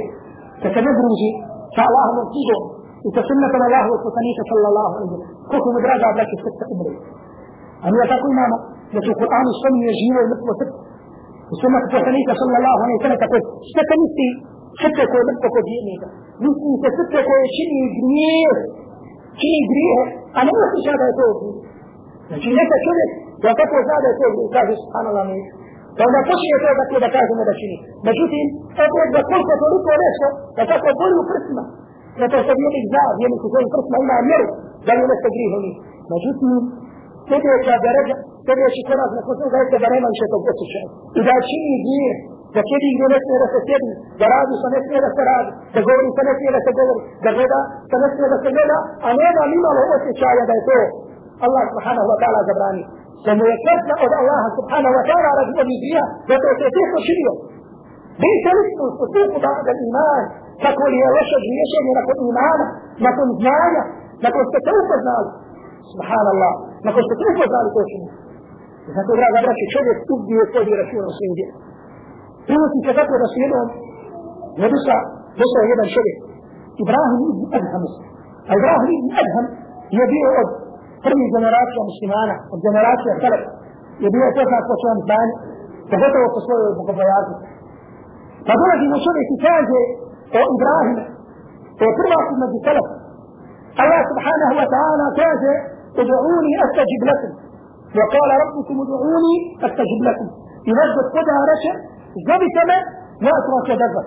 da 0.62 0.68
se 0.74 0.80
ne 0.86 0.92
druži 1.00 1.30
sa 1.76 1.82
Allahom 1.90 2.26
knjigom 2.32 2.64
i 3.08 3.10
sa 3.16 3.22
sunnetom 3.28 3.62
Allahovog 3.68 4.00
poslanika 4.08 4.42
sallallahu 4.52 4.94
alaihi 4.98 5.14
wa 5.16 5.28
koliko 5.50 5.68
mu 5.74 5.80
draga 5.86 6.08
braće 6.16 6.36
srca 6.44 6.66
umre. 6.74 6.94
A 7.84 7.86
mi 7.92 7.98
tako 8.14 8.26
imamo 8.36 8.58
da 8.94 9.00
se 9.04 9.10
u 9.14 9.18
Kur'anu 9.22 9.52
spominje 9.60 9.92
živo 10.02 10.20
i 10.22 10.30
mrtvo 10.32 10.52
srce. 10.60 10.78
U 11.54 11.56
sunnetu 11.62 11.88
poslanika 11.98 12.34
sallallahu 12.42 12.80
alaihi 12.84 12.98
wa 13.00 13.04
sallam 13.06 13.22
tako 13.26 13.38
sve 13.72 13.82
to 13.90 13.96
misli 14.02 14.28
srce 14.82 15.02
koje 15.10 15.20
je 15.22 15.28
mrtvo 15.30 15.48
kod 15.56 15.66
vjernika. 15.72 16.08
Misli 16.44 16.72
se 16.82 16.90
srce 16.98 17.18
koje 17.28 17.44
čini 17.58 17.80
grijeh, 18.00 18.58
čini 19.40 19.62
grije, 19.72 20.00
a 20.38 20.40
ne 20.46 20.52
osjeća 20.66 20.94
da 21.00 21.06
je 21.10 21.16
to 21.20 21.26
grije. 21.40 21.56
Znači 22.30 22.48
neka 22.60 22.78
čovjek 22.86 23.10
da 23.44 23.50
tako 23.60 23.78
zna 23.86 23.98
da 24.04 24.08
je 24.12 24.18
to 24.20 24.28
grije, 24.34 24.48
kaže 24.58 24.74
subhanallah 24.84 25.26
mi 25.32 25.40
da 25.98 26.02
pa 26.04 26.08
onda 26.08 26.20
počinje 26.30 26.58
to 26.64 26.70
da 26.92 26.98
da 27.06 27.10
kažemo 27.18 27.42
da 27.50 27.54
čini. 27.60 27.78
Međutim, 28.08 28.46
opet 28.80 29.10
da 29.16 29.22
koliko 29.30 29.54
toliko 29.64 29.92
nešto, 30.06 30.28
da 30.58 30.62
tako 30.72 30.88
boli 31.00 31.16
u 31.22 31.26
prsima, 31.32 31.64
Zato 32.20 32.36
što 32.38 32.44
se 32.48 32.60
vjernik 32.60 32.86
zna, 32.92 33.04
vjernik 33.20 33.42
u 33.46 33.50
svojim 33.52 33.70
prsima 33.74 33.98
ima 34.04 34.16
mjeru, 34.30 34.48
da 34.86 34.92
li 34.96 35.04
nešto 35.12 35.28
grije 35.36 35.58
nije. 35.64 35.78
Međutim, 36.14 36.52
sljedeća 37.28 37.74
daraja, 37.86 38.16
sljedeći 38.46 38.82
korak 38.88 39.12
na 39.16 39.22
kod 39.26 39.36
toga 39.42 39.58
jeste 39.62 39.78
da 39.84 39.88
nema 39.96 40.08
više 40.14 40.26
tog 40.34 40.44
osjećaja. 40.52 40.88
I 41.18 41.20
da 41.28 41.36
čini 41.50 41.76
grijeh, 41.86 42.18
da 42.56 42.60
sjedi 42.68 42.90
gdje 42.96 43.08
ne 43.14 43.20
smije 43.24 43.38
da 43.44 43.48
se 43.54 43.60
sjedi, 43.68 43.92
da 44.20 44.26
radi 44.34 44.54
što 44.60 44.68
ne 44.76 44.80
smije 44.86 45.00
da 45.06 45.12
se 45.16 45.22
radi, 45.32 45.52
da 45.74 45.80
govori 45.88 46.10
što 46.16 46.22
ne 46.28 46.34
smije 46.38 46.52
da 46.58 46.62
se 46.66 46.72
govori, 46.80 47.02
da 47.24 47.30
gleda 47.38 47.60
što 47.88 47.96
ne 48.04 48.08
smije 48.14 48.28
da 48.34 48.38
se 48.44 48.50
gleda, 48.56 48.78
a 49.06 49.08
nema 49.22 49.44
nimalo 49.54 49.82
osjećaja 49.96 50.44
da 50.50 50.54
je 50.58 50.64
to 50.70 50.80
Allah 51.46 51.64
subhanahu 51.74 52.08
wa 52.12 52.18
ta'ala 52.22 52.42
zabrani. 52.50 52.84
لأنه 53.26 53.46
يتبع 53.54 53.98
od 54.06 54.14
Allaha 54.22 54.48
subhanahu 54.58 54.94
wa 54.98 55.04
ta'ala 55.10 55.30
radi 55.40 55.52
ovih 55.62 55.80
grija, 55.84 56.04
zato 56.30 56.46
je 56.50 56.56
to 56.60 56.68
teško 56.78 56.98
činio. 57.08 57.34
Bejte 58.22 58.50
listu 58.58 58.84
u 59.04 59.06
suku 59.14 59.38
ba'da 59.46 59.72
iman, 59.88 60.24
kako 60.64 60.84
li 60.92 60.98
je 61.04 61.08
loše 61.16 61.38
griješenje 61.46 61.92
nakon 62.00 62.18
imana, 62.32 62.66
nakon 63.08 63.28
znanja, 63.40 63.84
nakon 64.26 64.44
ste 64.50 64.58
to 64.66 64.72
upoznali. 64.84 65.30
Subhanallah, 65.92 66.54
nakon 66.88 67.02
ste 67.08 67.16
to 67.20 67.26
upoznali 67.34 67.70
to 67.76 67.82
čini. 67.92 68.10
Zato, 68.96 69.12
draga 69.20 69.40
braće, 69.46 69.66
čovjek 69.74 69.98
ubije 70.16 70.44
sebi 70.54 70.72
račun 70.80 71.06
u 71.12 71.14
svim 71.18 71.34
djelom. 71.38 71.71
كانوا 72.48 72.68
في 72.74 72.80
كتاب 72.88 73.08
رسولهم 73.26 73.68
ولسه 74.62 74.98
لسه 75.42 75.60
هيدا 75.68 75.84
الشرك 75.90 76.18
إبراهيم 76.84 77.22
ابن 77.32 77.44
ادهم 77.58 77.84
إبراهيم 78.58 79.00
ابن 79.02 79.12
ادهم 79.22 79.46
يبيع 80.00 80.26
ارض 80.40 80.52
ترمي 81.04 81.26
جنراتيا 81.36 81.82
مسلمانا 81.92 82.36
الجنراتيا 82.56 83.14
خلق 83.24 83.42
يبيع 84.06 84.26
تسعه 84.38 84.62
قصور 84.72 84.92
مكان 85.02 85.28
فبطلوا 85.92 86.30
قصور 86.38 86.60
المقبلات 86.72 87.28
فقولوا 88.48 88.78
في 88.82 88.88
مسؤول 88.96 89.16
احتجاج 89.24 89.70
إبراهيم 90.56 90.98
فكل 91.80 92.10
واحد 92.18 92.34
من 92.42 92.48
السلف 92.60 92.88
الله 93.84 94.02
سبحانه 94.12 94.50
وتعالى 94.60 95.06
كاد 95.20 95.44
ادعوني 96.02 96.52
استجب 96.66 97.02
لكم 97.10 97.32
وقال 97.98 98.30
ربكم 98.44 98.76
ادعوني 98.86 99.36
استجب 99.68 100.00
لكم 100.08 100.28
ينزل 100.70 101.04
قدى 101.16 101.36
رشد 101.52 101.78
زبتنا 102.28 102.78
لا 103.26 103.32
اترك 103.40 103.70
دبر 103.82 104.06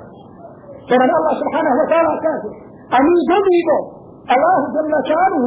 فمن 0.89 1.11
الله 1.19 1.33
سبحانه 1.43 1.73
وتعالى 1.81 2.13
كافر 2.25 2.53
أمي 2.99 3.17
جديد 3.31 3.69
الله 4.35 4.59
جل 4.77 4.93
شأنه. 5.11 5.45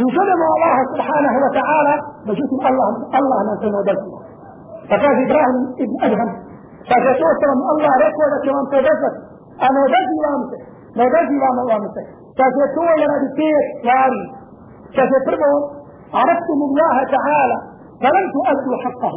يوجد 0.00 0.28
الله 0.36 0.76
سبحانه 0.92 1.34
وتعالى 1.44 1.94
بجوت 2.26 2.52
الله 2.70 2.88
الله 3.18 3.38
من 3.48 3.54
سنة 3.62 3.80
دزل 3.88 4.10
فقال 4.90 5.14
إبراهيم 5.24 5.58
ابن 5.82 5.96
أدهم. 6.04 6.30
فجتوت 6.90 7.42
من 7.60 7.66
الله 7.72 7.92
ركوة 8.06 8.34
كمان 8.44 8.64
تدزل 8.72 9.14
أنا 9.66 9.80
دزل 9.94 10.16
وامسك 10.24 10.62
ما 10.98 11.04
دزل 11.14 11.42
وامسك 11.68 12.06
فجتوت 12.38 12.76
لنا 13.00 13.16
بكير 13.22 13.62
ياري 13.88 14.24
فجتوت 14.96 15.42
عرفتم 16.18 16.58
الله 16.68 16.96
تعالى. 17.16 17.58
فلم 18.02 18.26
تؤدوا 18.36 18.76
حقه. 18.84 19.14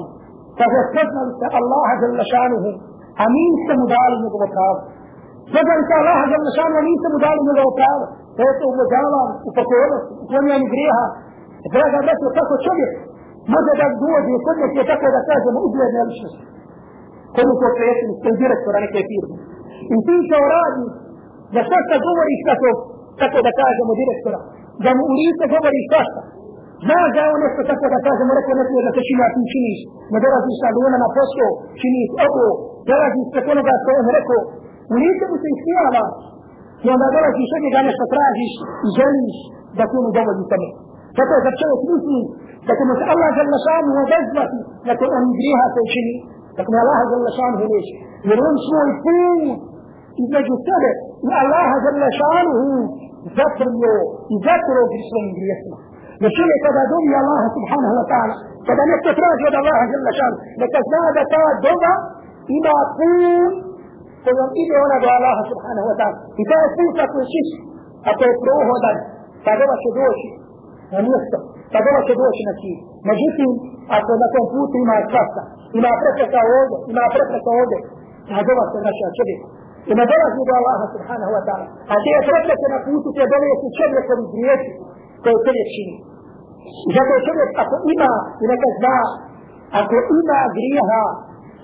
فجتوت 0.58 1.54
الله 1.62 1.88
جل 2.02 2.20
شانه 2.34 2.64
أمين 3.26 3.54
سمدال 3.70 4.12
مضبطات 4.24 4.80
فجتوت 5.54 5.92
الله 6.00 6.20
جل 6.32 6.48
شانه 6.58 6.76
أمين 6.84 6.98
سمدال 7.06 7.38
umožavam 8.72 9.30
u 9.48 9.50
pokornost, 9.58 10.08
uklonjanje 10.24 10.68
grijeha. 10.74 11.06
Draga 11.74 12.00
braćo, 12.06 12.28
kako 12.40 12.54
čovjek 12.66 12.92
može 13.54 13.72
da 13.80 13.88
dođe 14.04 14.36
kod 14.46 14.58
neke, 14.64 14.82
tako 14.92 15.08
da 15.16 15.22
kažemo, 15.30 15.58
ugledne 15.68 16.02
ličnosti. 16.10 16.44
Kod 17.36 17.46
nekog 17.50 17.74
predsjednika, 17.80 18.22
kod 18.24 18.36
direktora 18.44 18.78
neke 18.86 19.02
firme. 19.10 19.36
I 19.94 19.96
ti 20.06 20.16
kao 20.32 20.46
radi, 20.56 20.86
da 21.54 21.60
šta 21.68 21.78
šta 21.86 21.96
govoriš 22.08 22.42
tako, 22.50 22.70
tako 23.22 23.38
da 23.46 23.52
kažemo 23.62 23.92
direktora, 24.02 24.40
da 24.84 24.90
mu 24.98 25.04
u 25.12 25.14
lice 25.20 25.46
govoriš 25.56 25.86
svašta. 25.92 26.22
ماذا 26.92 27.24
ونفس 27.32 27.58
تكتب 27.70 27.92
تكتب 28.06 28.26
مركبة 28.32 28.54
نفسه 28.62 28.76
إذا 28.82 28.92
تشيل 28.98 29.20
عن 29.26 29.44
شنيش 29.54 29.80
مدرج 30.16 30.44
يشعلون 30.54 30.94
ما 31.02 31.08
فسكو 31.16 31.48
شنيش 31.82 32.10
أبو 32.26 32.46
درج 32.90 33.14
يستكون 33.22 33.58
بعد 33.68 33.80
سوء 33.88 34.00
مركو 34.10 34.40
وليس 34.92 35.20
بسيسي 35.32 35.74
على 35.86 36.04
يا 36.88 36.96
مدرج 37.04 37.36
يشعلون 37.44 37.72
قام 37.76 37.86
يشتراجش 37.92 38.54
يجلش 38.88 39.38
دكون 39.80 40.06
دول 40.16 40.38
يسمع 40.42 40.70
فتو 41.18 41.38
تبشو 41.46 41.70
سنسي 41.86 42.20
لكن 42.70 42.86
مسألة 42.94 43.26
جل 43.38 43.54
شام 43.66 43.86
وجزمة 43.98 44.46
لكن 44.90 45.08
أن 45.18 45.24
يجريها 45.32 45.66
في 45.74 45.82
شني 45.94 46.16
لكن 46.58 46.74
الله 46.82 47.00
جل 47.12 47.26
شام 47.38 47.54
هليش 47.62 47.88
يرون 48.30 48.56
شنو 48.66 48.82
يفين 48.92 49.50
إذا 50.24 50.40
جسد 50.48 50.84
الله 51.44 51.70
جل 51.86 52.04
شانه 52.20 52.62
ذكر 53.40 53.68
يو 53.84 53.96
ذكر 54.48 54.76
يو 54.80 54.86
بسوء 54.92 55.95
مشي 56.24 56.46
كده 56.66 56.82
دنيا 56.94 57.20
الله 57.24 57.42
سبحانه 57.58 57.92
وتعالى. 58.00 58.36
كده 58.68 58.84
نتفرج 58.92 59.40
يا 59.46 59.60
الله 59.62 59.78
جل 59.92 60.08
شان 60.20 60.34
لكن 60.62 60.82
هذا 61.06 61.24
كان 61.32 61.54
إما 62.56 62.72
أقول 62.84 63.14
كلهم 64.26 64.50
إيدي 64.58 64.76
هنا 64.84 64.98
دو 65.04 65.10
الله 65.18 65.38
سبحانه 65.52 65.84
وتعالى. 65.90 66.18
إذا 66.42 66.56
أقول 66.66 66.98
كل 67.14 67.26
شيء. 67.34 67.50
يعني 68.06 68.16
أتفروه 68.16 68.64
هذا 68.72 68.92
كده 69.46 69.76
شدوش 69.84 70.20
ونفسه 70.94 71.40
كده 71.74 72.00
شدوش 72.08 72.38
نسي 72.50 72.74
نجيسي 73.10 73.48
أقول 73.98 74.18
لكم 74.24 74.44
فوتي 74.54 74.80
ما 74.90 74.96
أكسا 75.02 75.44
إما 75.76 75.90
أفرق 75.96 76.18
كأوده 76.34 76.78
إما 76.90 77.02
أفرق 77.08 77.32
كأوده 77.46 77.80
هذا 78.38 78.64
سنشاء 78.74 79.10
شبه 79.18 79.38
إما 79.92 80.04
دوما 80.10 80.56
الله 80.60 80.76
سبحانه 80.96 81.28
وتعالى. 81.36 81.68
أتفرق 81.96 82.48
كنا 82.62 82.78
فوتي 82.86 83.10
كده 83.20 83.38
يسي 83.52 83.68
شبه 83.80 84.00
كنا 84.08 84.62
koje 85.24 85.38
čovjek 85.46 85.68
čini. 85.76 85.96
I 86.88 86.92
zato 86.96 87.14
čovjek 87.28 87.50
ako 87.64 87.76
ima 87.94 88.12
i 88.42 88.46
neka 88.52 88.70
zna, 88.80 88.98
ako 89.80 89.96
ima 90.20 90.40
grijeha, 90.56 91.04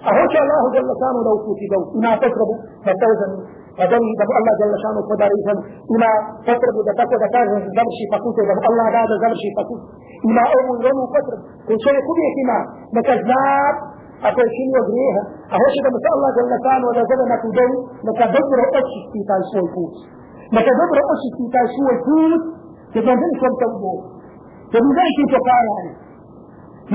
a 0.07 0.09
hoće 0.17 0.37
Allahu 0.43 0.67
jalla 0.75 0.93
šanu 1.01 1.19
da 1.25 1.31
uputi 1.37 1.65
da 1.71 1.77
ima 1.99 2.11
potrebu 2.23 2.55
da 2.85 2.91
tezani, 3.01 3.37
da 3.77 3.83
doni 3.91 4.13
da 4.19 4.23
mu 4.27 4.33
Allah 4.39 4.53
jalla 4.61 4.77
šanu 4.83 4.99
podari 5.09 5.35
izan, 5.41 5.57
ima 5.95 6.11
potrebu 6.47 6.79
da 6.87 6.91
tako 6.99 7.15
da 7.23 7.27
kaže 7.35 7.51
da 7.65 7.71
završi 7.77 8.03
fakulte, 8.13 8.41
da 8.49 8.53
mu 8.57 8.61
Allah 8.69 8.87
da 8.95 9.01
da 9.11 9.15
završi 9.23 9.49
fakulte. 9.57 9.87
Ima 10.31 10.43
ovu 10.57 10.71
i 10.81 10.83
onu 10.91 11.03
potrebu 11.15 11.43
koju 11.65 11.77
čovjek 11.85 12.05
uvijek 12.13 12.35
ima, 12.45 12.59
neka 12.97 13.13
zna 13.25 13.45
ako 14.27 14.37
je 14.43 14.49
činio 14.57 14.81
grijeha, 14.89 15.23
a 15.51 15.53
hoće 15.61 15.79
da 15.85 15.89
mu 15.93 15.97
se 16.03 16.07
Allah 16.15 16.31
jalla 16.37 16.57
šanu 16.65 16.87
da 16.97 17.01
zove 17.09 17.25
na 17.31 17.37
tu 17.41 17.49
dovu, 17.57 17.77
neka 18.07 18.25
dobro 18.35 18.61
očisti 18.79 19.19
taj 19.29 19.41
svoj 19.49 19.67
put. 19.75 19.93
Neka 20.57 20.71
dobro 20.81 20.99
očisti 21.13 21.45
taj 21.55 21.67
svoj 21.75 21.95
put, 22.07 22.41
jednom 22.41 22.60
تجنبكم 22.93 23.51
توبوا 23.61 23.99
فبذلك 24.71 25.19
تقال 25.35 25.65
عنه 25.77 25.93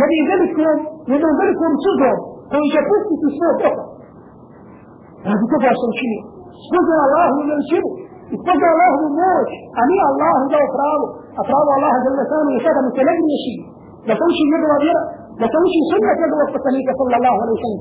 يعني. 0.00 0.18
ذلكم 0.30 0.62
يدعو 1.12 1.32
ذلكم 1.40 1.70
سجوا 1.84 2.16
فيجفوك 2.50 3.08
تسوى 3.22 3.52
بها 3.60 3.84
هذا 5.28 5.44
كفى 5.52 5.72
شيء؟ 6.00 6.20
سجى 6.72 6.98
الله 7.06 7.28
من 7.40 7.50
الشرك 7.60 7.94
اتجى 8.34 8.68
الله 8.74 8.90
من 9.00 9.06
الموت 9.10 9.50
أمي 9.82 10.00
الله 10.10 10.36
ذا 10.52 10.58
أفراله 10.68 11.08
أفراله 11.42 11.72
الله 11.76 11.94
جل 12.04 12.18
وسلم 12.22 12.48
يشهد 12.56 12.76
من 12.84 12.92
كلام 12.98 13.18
يشيء 13.34 13.60
لكوش 14.08 14.38
يدعو 14.54 14.76
ذلك 14.84 15.26
لكوش 15.42 15.72
سنة 15.90 16.10
يدعو 16.24 16.42
الصحيح 16.48 16.86
صلى 17.00 17.16
الله 17.18 17.34
عليه 17.42 17.54
وسلم. 17.56 17.78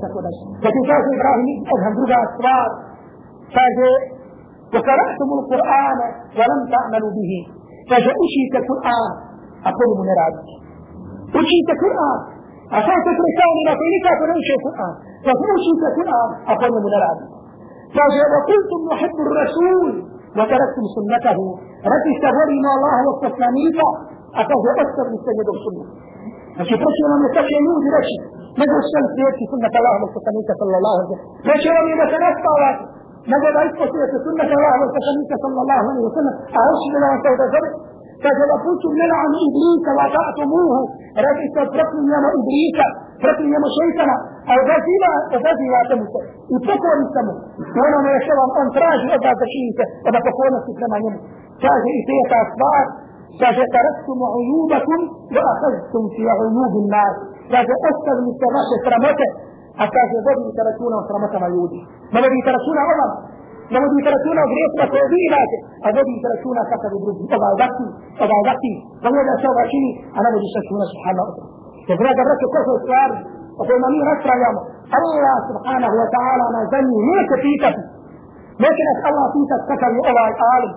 لكن 0.64 0.80
فتشاهد 0.82 1.06
إبراهيم 1.16 1.58
أذهب 1.72 1.92
رجاء 2.02 2.20
أسرار 2.28 2.68
فاجئ 3.54 3.90
إيه؟ 3.90 4.16
وقرأتم 4.74 5.28
القرآن 5.38 5.98
ولم 6.38 6.60
تعملوا 6.74 7.12
به. 7.18 7.32
Kaže, 7.90 8.10
učite 8.24 8.58
Kur'an, 8.68 9.10
a 9.66 9.68
komu 9.76 9.94
mu 9.98 10.04
ne 10.08 10.14
radite. 10.20 10.54
Učite 11.40 11.72
Kur'an, 11.82 12.18
A 12.74 12.76
sad 12.82 12.98
se 13.06 13.12
prestani 13.20 13.62
na 13.68 13.72
koji 13.78 13.90
nikako 13.94 14.22
ne 14.28 14.34
uče 14.40 14.54
Kur'an. 14.64 14.92
Kad 15.24 15.36
učite 15.56 15.88
Kur'an, 15.96 16.28
a 16.50 16.52
po 16.60 16.66
njemu 16.72 16.88
ne 16.94 16.98
radi. 17.04 17.24
Kaže, 17.96 18.20
وَقُلْتُمْ 18.32 18.80
نُحِبُّ 18.90 19.16
الرَّسُولِ 19.26 19.92
وَتَرَكْتُمْ 20.38 20.84
سُنَّتَهُ 20.96 21.38
Rekli 21.92 22.12
ste 22.18 22.28
volimo 22.38 22.68
Allahovog 22.76 23.16
poslanika, 23.26 23.86
a 24.38 24.40
kaže, 24.48 24.68
ostavili 24.82 25.18
ste 25.22 25.30
njegov 25.38 25.56
sunnet. 25.64 25.88
Znači, 26.56 26.74
proći 26.82 27.02
vam 27.10 27.22
je 27.24 27.30
tako 27.36 27.56
ljudi 27.66 27.88
reći, 27.96 28.16
nego 28.60 28.74
sve 28.90 29.00
slijeti 29.12 29.44
sunnet 29.52 29.74
Allahovog 29.80 30.10
poslanika, 30.16 30.52
sallallahu 30.60 30.96
alaihi 30.96 31.08
wa 31.08 31.18
sallam. 31.18 31.44
Proći 31.46 31.68
vam 31.76 31.86
je 31.90 31.94
da 32.00 32.06
se 32.12 32.18
nastavate, 32.26 32.82
nego 33.32 33.46
da 33.54 33.60
isposlijete 33.68 34.16
sunnet 34.24 34.50
Allahovog 34.56 34.90
poslanika, 34.96 35.34
sallallahu 35.44 35.86
alaihi 35.90 36.06
wa 36.08 36.14
sallam, 36.18 36.34
a 36.56 36.58
oči 36.70 36.86
da 36.92 36.98
vam 37.04 37.18
se 37.22 37.28
odazove, 37.36 37.68
kaže 38.24 38.44
da 38.50 38.56
puću 38.64 38.88
nelan 39.00 39.32
iblisa 39.46 39.90
la 39.98 40.06
ta'tumuhu 40.14 40.80
rekli 41.24 41.46
ste 41.52 41.60
proklinjamo 41.74 42.28
iblisa 42.40 42.86
proklinjamo 43.22 43.68
šeitana 43.76 44.16
a 44.50 44.52
odaziva 44.62 45.12
odazivate 45.38 45.94
mu 46.00 46.06
se 46.12 46.20
i 46.54 46.56
pokorite 46.66 47.20
mu 47.26 47.34
i 47.74 47.78
ono 47.86 47.98
ne 48.06 48.14
što 48.24 48.32
vam 48.40 48.50
on 48.60 48.68
traži 48.76 49.08
od 49.16 49.22
vas 49.26 49.36
da 49.40 49.46
činite 49.54 49.84
od 50.06 50.12
da 50.14 50.20
pokornosti 50.28 50.72
prema 50.80 50.96
njemu 51.02 51.18
kaže 51.64 51.88
i 51.98 52.00
peta 52.08 52.40
stvar 52.52 52.84
kaže 53.42 53.62
taraktum 53.76 54.18
kaže 59.94 60.16
vodite 60.26 60.62
računa 60.68 60.94
o 61.00 61.06
sramotama 61.08 61.48
ljudi 61.54 61.78
ne 62.14 62.18
vodite 62.24 62.50
računa 62.56 62.82
o 62.90 62.94
vam 63.00 63.12
ne 63.72 63.78
vodite 63.82 64.08
računa 64.16 64.40
o 64.42 64.50
grijesima 64.52 64.84
koje 64.92 65.04
vi 65.12 65.20
imate, 65.28 65.56
a 65.84 65.86
vodite 65.96 66.26
računa 66.34 66.62
kakav 66.70 66.90
je 66.94 67.00
drugi. 67.04 67.24
Ovaj 67.36 67.54
vati, 67.62 67.86
ovaj 68.24 68.42
vati, 68.48 68.72
da 69.02 69.08
gleda 69.14 69.34
se 69.40 69.46
ova 69.52 69.64
čini, 69.72 69.90
a 70.16 70.18
ne 70.24 70.28
vodiš 70.34 70.52
računa 70.58 70.84
subhanahu 70.92 71.26
wa 71.28 71.34
ta'ala. 71.36 71.54
Jer 71.88 71.96
draga 72.00 72.22
braćo, 72.26 72.46
ko 72.52 72.60
su 72.66 72.72
stvari 72.84 73.16
o 73.60 73.62
kojima 73.66 73.88
mi 73.94 73.98
raspravljamo, 74.10 74.60
Allah 74.98 75.38
subhanahu 75.50 75.96
wa 76.00 76.08
ta'ala 76.14 76.46
na 76.56 76.62
zemlji 76.72 76.96
neće 77.10 77.36
pitati. 77.46 77.80
Neće 78.64 78.82
nas 78.88 78.98
Allah 79.08 79.26
pitati 79.38 79.62
kakav 79.70 79.90
je 79.96 80.02
ovaj 80.12 80.32
alim, 80.54 80.72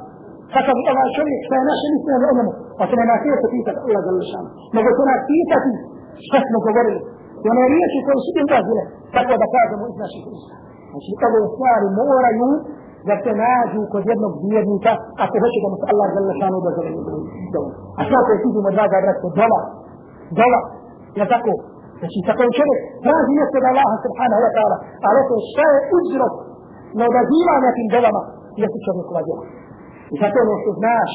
kakav 0.56 0.76
je 0.80 0.90
ovaj 0.94 1.10
čovjek, 1.18 1.40
šta 1.48 1.54
je 1.60 1.64
naše 1.72 1.88
mišljenje 1.94 2.28
o 2.32 2.34
njemu. 2.38 2.52
Pa 2.78 2.84
će 2.90 2.94
nas 3.00 3.22
neće 3.30 3.48
pitati 3.56 3.80
Allah 3.86 4.02
za 4.08 4.12
lišan. 4.18 4.46
Nego 4.76 4.88
će 4.98 5.04
nas 5.12 5.22
pitati 5.34 5.72
šta 6.28 6.38
smo 6.48 6.58
govorili. 6.68 7.00
I 7.44 7.46
one 7.54 7.64
riječi 7.74 7.98
koje 8.06 8.18
su 8.24 8.30
izrazile, 8.44 8.84
tako 9.16 9.34
da 9.42 9.46
kažemo 9.56 9.84
iz 9.92 9.98
naših 10.04 10.24
usta. 10.34 10.56
Znači, 10.92 11.10
ove 11.28 11.42
stvari 11.54 11.88
moraju 12.02 12.48
da 13.08 13.16
se 13.24 13.32
nađu 13.44 13.82
kod 13.94 14.04
jednog 14.12 14.34
vjernika 14.46 14.92
ako 15.24 15.36
hoće 15.44 15.60
da 15.64 15.68
mu 15.72 15.78
se 15.80 15.86
Allah 15.92 16.08
žele 16.16 16.34
šanu 16.40 16.58
da 16.66 16.72
zove 16.78 16.92
dovolj. 17.54 17.76
A 17.98 18.02
što 18.06 18.14
ako 18.22 18.30
je 18.34 18.40
vidimo, 18.46 18.70
draga 18.78 18.98
bratko, 19.04 19.28
dola, 19.40 19.62
dola, 20.40 20.60
je 21.20 21.26
tako? 21.34 21.52
Znači, 22.00 22.18
tako 22.28 22.42
je 22.46 22.58
čovjek, 22.60 22.82
traži 23.04 23.32
mjesto 23.38 23.58
da 23.64 23.68
Allah 23.74 23.90
subhanahu 24.06 24.42
wa 24.46 24.52
ta'ala, 24.56 24.78
ali 25.08 25.20
to 25.30 25.36
šta 25.52 25.66
je 25.74 25.80
uzrok 25.98 26.34
na 26.98 27.04
odazivanje 27.12 27.70
tim 27.78 27.88
dolama, 27.96 28.22
jesu 28.62 28.78
čovjekova 28.88 29.22
djela. 29.28 29.46
I 30.14 30.16
zato 30.22 30.38
ono 30.44 30.56
što 30.62 30.72
znaš, 30.82 31.12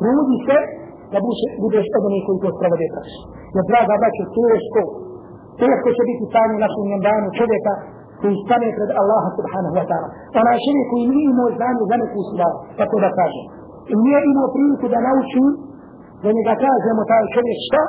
trudi 0.00 0.38
se 0.46 0.58
da 1.12 1.18
budeš 1.64 1.86
od 1.96 2.04
onih 2.08 2.22
koji 2.26 2.38
to 2.42 2.48
sprovode 2.56 2.86
praši. 2.92 3.20
Jer, 3.54 3.64
draga 3.70 3.94
bratko, 4.00 4.24
teško, 4.36 4.82
teško 5.60 5.88
će 5.96 6.02
biti 6.10 6.24
stanje 6.30 6.56
našem 6.64 7.00
danu 7.06 7.28
čovjeka 7.38 7.72
koji 8.20 8.34
stane 8.44 8.68
pred 8.78 8.90
Allaha 9.00 9.28
subhanahu 9.38 9.74
wa 9.78 9.84
ta'ala. 9.90 10.08
Ona 10.40 10.50
je 10.54 10.64
čovjek 10.64 10.86
koji 10.92 11.04
nije 11.12 11.26
imao 11.32 11.48
znanje 11.58 11.82
za 11.90 11.96
neku 12.02 12.20
stvar, 12.30 12.52
tako 12.80 12.96
da 13.04 13.08
kaže. 13.18 13.42
I 13.92 13.94
nije 14.04 14.20
imao 14.32 14.48
priliku 14.54 14.86
da 14.92 14.98
nauči, 15.08 15.44
da 16.22 16.28
njega 16.36 16.54
kažemo 16.64 17.02
taj 17.10 17.24
čovjek 17.34 17.58
šta, 17.68 17.82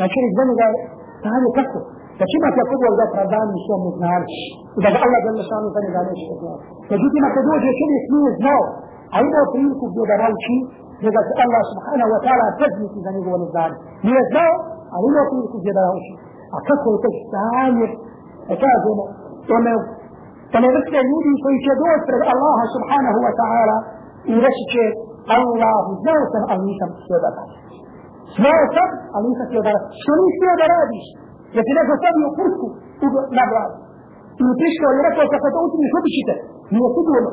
a 0.00 0.04
čovjek 0.12 0.32
za 0.38 0.44
njega 0.50 0.66
stane 1.20 1.48
kako. 1.58 1.78
Da 2.18 2.24
će 2.28 2.34
imati 2.40 2.58
ako 2.64 2.74
Bog 2.82 2.94
da 3.00 3.06
pravdani 3.14 3.52
u 3.58 3.62
svom 3.66 3.80
neznanju. 3.86 4.28
I 4.76 4.78
da 4.84 4.88
ga 4.92 4.98
Allah 5.04 5.20
da 5.24 5.30
nešanu 5.38 5.68
za 5.74 5.80
njega 5.84 6.00
neće 6.08 6.34
znao. 6.40 6.58
Međutim, 6.92 7.22
ako 7.28 7.38
dođe 7.48 7.70
čovjek 7.80 8.04
nije 8.14 8.30
znao, 8.40 8.62
a 9.14 9.16
imao 9.28 9.46
priliku 9.52 9.84
gdje 9.90 10.04
da 10.10 10.16
nauči, 10.22 10.56
njega 11.04 11.20
se 11.26 11.32
Allah 11.44 11.62
subhanahu 11.72 12.10
wa 12.14 12.20
ta'ala 12.24 12.46
kazniti 12.60 12.98
za 13.04 13.10
njegovo 13.16 13.36
neznanje. 13.42 13.76
Nije 14.06 14.22
znao, 14.32 14.54
a 14.92 14.96
imao 15.08 15.24
priliku 15.30 15.56
gdje 15.60 15.72
da 15.76 15.82
nauči. 15.88 16.12
A 16.54 16.56
kako 16.68 16.86
je 16.92 16.98
to 17.04 17.10
stanje, 17.24 17.88
da 18.48 18.54
kažemo, 18.64 19.02
tome, 19.50 19.72
tome 20.52 20.68
vrste 20.76 20.98
ljudi 21.10 21.32
koji 21.44 21.56
će 21.64 21.72
doći 21.82 22.06
pred 22.08 22.22
Allaha 22.32 22.64
subhanahu 22.76 23.18
wa 23.26 23.32
ta'ala 23.40 23.76
i 24.32 24.34
reći 24.46 24.64
će 24.72 24.84
Allahu, 25.36 25.90
znao 26.02 26.24
sam, 26.32 26.42
ali 26.50 26.62
nisam 26.70 26.88
htio 27.02 27.18
da 27.24 27.28
radim. 27.36 27.60
Znao 28.36 28.64
sam, 28.76 28.88
ali 29.14 29.24
nisam 29.30 29.46
htio 29.48 29.62
da 29.66 29.70
radim. 29.74 29.90
Što 30.02 30.12
nisi 30.20 30.36
htio 30.38 30.54
da 30.60 30.66
radiš? 30.76 31.06
Jer 31.54 31.62
ti 31.66 31.72
neko 31.78 31.92
stavio 32.00 32.28
pušku 32.38 32.66
na 33.38 33.44
glavu. 33.50 33.74
I 34.40 34.44
prišao 34.60 34.90
i 34.96 35.04
rekao 35.06 35.32
kako 35.34 35.48
to 35.54 35.58
učiniš, 35.66 35.92
ubićite. 35.98 36.34
Nije 36.74 36.88
sigurno. 36.96 37.30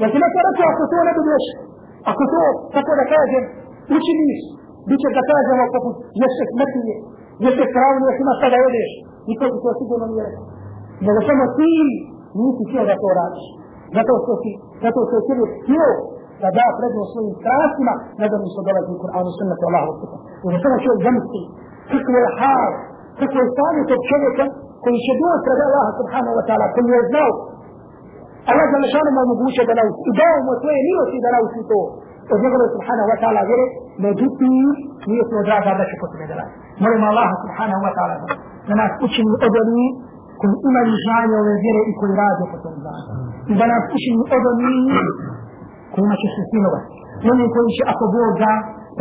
Jer 0.00 0.08
ti 0.12 0.18
neko 0.24 0.38
rekao 0.48 0.66
ako 0.72 0.82
to 0.92 0.98
ne 1.08 1.12
budeš, 1.18 1.44
ako 2.10 2.22
to, 2.32 2.42
tako 2.74 2.92
da 2.98 3.04
kažem, 3.14 3.42
učiniš, 3.96 4.40
bit 4.88 4.98
će 5.02 5.08
da 5.18 5.22
kažemo 5.32 5.64
poput 5.74 5.94
jeste 6.22 6.44
smrtije, 6.52 6.94
jeste 7.44 7.64
kravno, 7.74 8.04
jeste 8.08 8.22
ima 8.24 8.34
šta 8.38 8.46
da 8.52 8.58
jedeš. 8.66 8.90
Niko 9.28 9.44
ti 9.52 9.58
to 9.64 9.70
sigurno 9.80 10.06
nije 10.12 10.24
rekao 10.28 10.46
nego 11.06 11.18
samo 11.28 11.44
ti 11.58 11.72
nisi 12.38 12.62
htio 12.68 12.82
da 12.90 12.94
to 13.02 13.08
radiš. 13.20 13.46
Zato 13.96 14.12
što 14.22 14.32
si, 14.42 14.50
zato 14.84 15.00
što 15.08 15.16
si 15.26 15.32
htio 15.62 15.88
da 16.42 16.48
da 16.58 16.66
predno 16.78 17.02
svojim 17.12 17.34
strastima, 17.40 17.92
nego 18.22 18.34
mi 18.42 18.48
se 18.54 18.60
dolazi 18.68 18.90
u 18.94 19.00
Kur'anu 19.02 19.30
sunnetu 19.38 19.64
Allahu 19.68 19.92
Kuta. 20.00 20.18
Jer 20.44 20.60
samo 20.64 20.76
čovjek 20.84 21.00
zamisli, 21.06 21.42
kako 21.90 22.10
je 22.14 22.28
hal, 22.40 22.70
kako 23.20 23.34
je 23.40 23.46
stanje 23.54 23.82
tog 23.90 24.00
čovjeka 24.10 24.44
koji 24.84 24.98
će 25.06 25.12
doći 25.22 25.42
pred 25.46 25.60
Allaha 25.66 25.90
subhanahu 26.00 26.34
wa 26.38 26.44
ta'ala, 26.48 26.66
koji 26.74 26.86
je 26.96 27.08
znao 27.10 27.32
Allah 28.50 28.66
za 28.72 28.78
lešanu 28.84 29.10
mu 29.14 29.20
omoguće 29.26 29.62
da 29.68 29.74
nauči. 29.78 30.00
I 30.08 30.12
dao 30.20 30.36
mu 30.46 30.52
svoje 30.62 30.80
milosti 30.88 31.18
da 31.24 31.30
nauči 31.36 31.60
to. 31.70 31.80
Od 32.34 32.38
njegove 32.44 32.66
subhanahu 32.74 33.08
wa 33.12 33.18
ta'ala 33.22 33.40
vjere, 33.48 33.66
međutim, 34.06 34.54
nije 35.10 35.22
smo 35.28 35.38
draga 35.48 35.70
da 35.78 35.84
će 35.88 35.94
kod 36.00 36.08
tebe 36.12 36.26
da 36.30 36.34
radi. 36.40 36.54
Molim 36.84 37.02
Allah 37.10 37.30
subhanahu 37.44 37.82
wa 37.86 37.92
ta'ala 37.96 38.14
da 38.68 38.74
nas 38.82 38.92
učini 39.06 39.32
od 39.46 39.54
onih 39.62 39.90
koji 40.40 40.54
imaju 40.70 40.92
znanje 41.04 41.34
ove 41.42 41.54
vjere 41.62 41.82
i 41.90 41.92
koji 41.98 42.12
rade 42.22 42.44
po 42.52 42.58
tom 42.64 42.74
znanju. 42.82 43.10
I 43.50 43.52
da 43.60 43.64
nas 43.72 43.84
učini 43.96 44.22
od 44.36 44.44
onih 44.52 45.02
kojima 45.92 46.16
će 46.22 46.28
se 46.34 46.42
sinovati. 46.52 46.90
Oni 47.30 47.44
koji 47.54 47.70
će, 47.76 47.82
ako 47.92 48.04
Bog 48.14 48.32
da, 48.42 48.52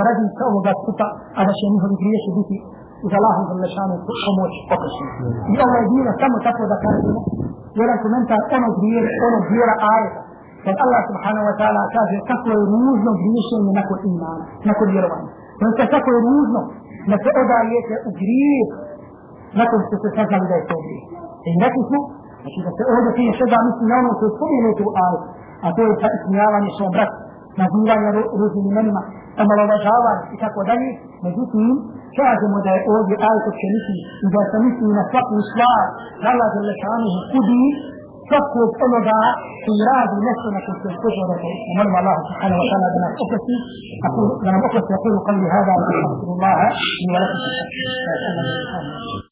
radi 0.07 0.25
sa 0.37 0.43
ovoga 0.49 0.71
skupa, 0.81 1.07
a 1.37 1.39
da 1.47 1.51
će 1.57 1.63
njihovi 1.73 1.95
griješi 2.01 2.31
biti 2.39 2.57
uz 3.05 3.11
Allahom 3.19 3.43
Zalešanu 3.49 3.95
pomoć 4.25 4.53
oprošeni. 4.75 5.13
I 5.51 5.53
ovo 5.63 5.75
je 5.81 5.85
bilo 5.93 6.11
samo 6.21 6.35
tako 6.47 6.63
da 6.71 6.77
kažemo, 6.85 7.19
jedan 7.81 7.97
komentar 8.05 8.39
onog 8.57 8.73
vjera, 8.83 9.09
onog 9.27 9.43
vjera 9.53 9.75
ajeta, 9.93 10.19
kad 10.67 10.75
Allah 10.83 11.01
subhanahu 11.09 11.45
wa 11.49 11.55
ta'ala 11.59 11.81
kaže 11.95 12.15
kako 12.31 12.47
je 12.51 12.59
ružno 12.75 13.11
griješenje 13.21 13.71
nakon 13.79 13.99
imana, 14.13 14.43
nakon 14.69 14.87
vjerovanja. 14.95 15.29
Znači 15.59 15.83
kako 15.95 16.09
je 16.15 16.19
ružno 16.29 16.61
da 17.09 17.15
se 17.23 17.29
odajete 17.43 17.95
u 18.07 18.09
grijeh 18.21 18.67
nakon 19.61 19.79
što 19.85 19.95
ste 20.01 20.09
saznali 20.17 20.45
da 20.51 20.55
je 20.59 20.65
to 20.71 20.77
grijeh. 20.85 21.05
I 21.47 21.49
rekli 21.65 21.83
smo, 21.89 21.99
znači 22.41 22.59
da 22.65 22.71
se 22.77 22.83
ovdje 22.93 23.11
prije 23.17 23.31
svega 23.37 23.57
misli 23.67 23.85
na 23.91 23.95
ono 24.01 24.11
što 24.17 24.23
je 24.27 24.35
spomenuto 24.37 24.81
u 24.89 24.91
ajetu, 25.05 25.27
a 25.63 25.67
to 25.75 25.81
je 25.87 25.93
sa 26.01 26.07
ismijavanje 26.17 26.69
svom 26.77 26.91
bratu, 26.95 27.17
nazivanje 27.61 28.09
ružnim 28.39 28.65
imenima, 28.71 29.01
omalovažavanje 29.43 30.23
i 30.35 30.37
tako 30.43 30.59
dalje. 30.69 30.89
Međutim, 31.25 31.65
kažemo 32.19 32.57
da 32.65 32.69
je 32.75 32.81
ovdje 32.95 33.15
ajet 33.29 33.45
će 33.59 33.67
misli 33.75 33.99
i 34.25 34.27
da 34.33 34.41
se 34.49 34.57
misli 34.65 34.87
na 34.99 35.03
svaku 35.11 35.35
stvar, 35.49 35.83
da 36.21 36.27
Allah 36.33 36.47
za 36.55 36.61
lešanuhu 36.69 37.19
kudi 37.33 37.63
svakog 38.27 38.69
onoga 38.85 39.19
koji 39.63 39.79
radi 39.89 40.15
nešto 40.27 40.47
na 40.55 40.59
koji 40.65 40.77
se 40.81 40.87
uspježno 40.93 41.23
rekao. 41.31 41.53
Molim 41.77 41.93
Allah 41.99 42.15
subhanahu 42.27 42.59
wa 42.61 42.67
ta'ala 42.69 42.87
da 42.93 42.99
nas 43.03 43.13
oprosti, 43.23 43.55
da 44.43 44.49
nam 44.53 44.61
oprosti, 44.67 44.93
أقول 44.97 45.13
قولي 45.27 45.47
هذا 45.55 45.71
وأستغفر 45.77 46.27
الله 46.35 46.57
لي 47.05 47.09
ولكم 47.13 47.39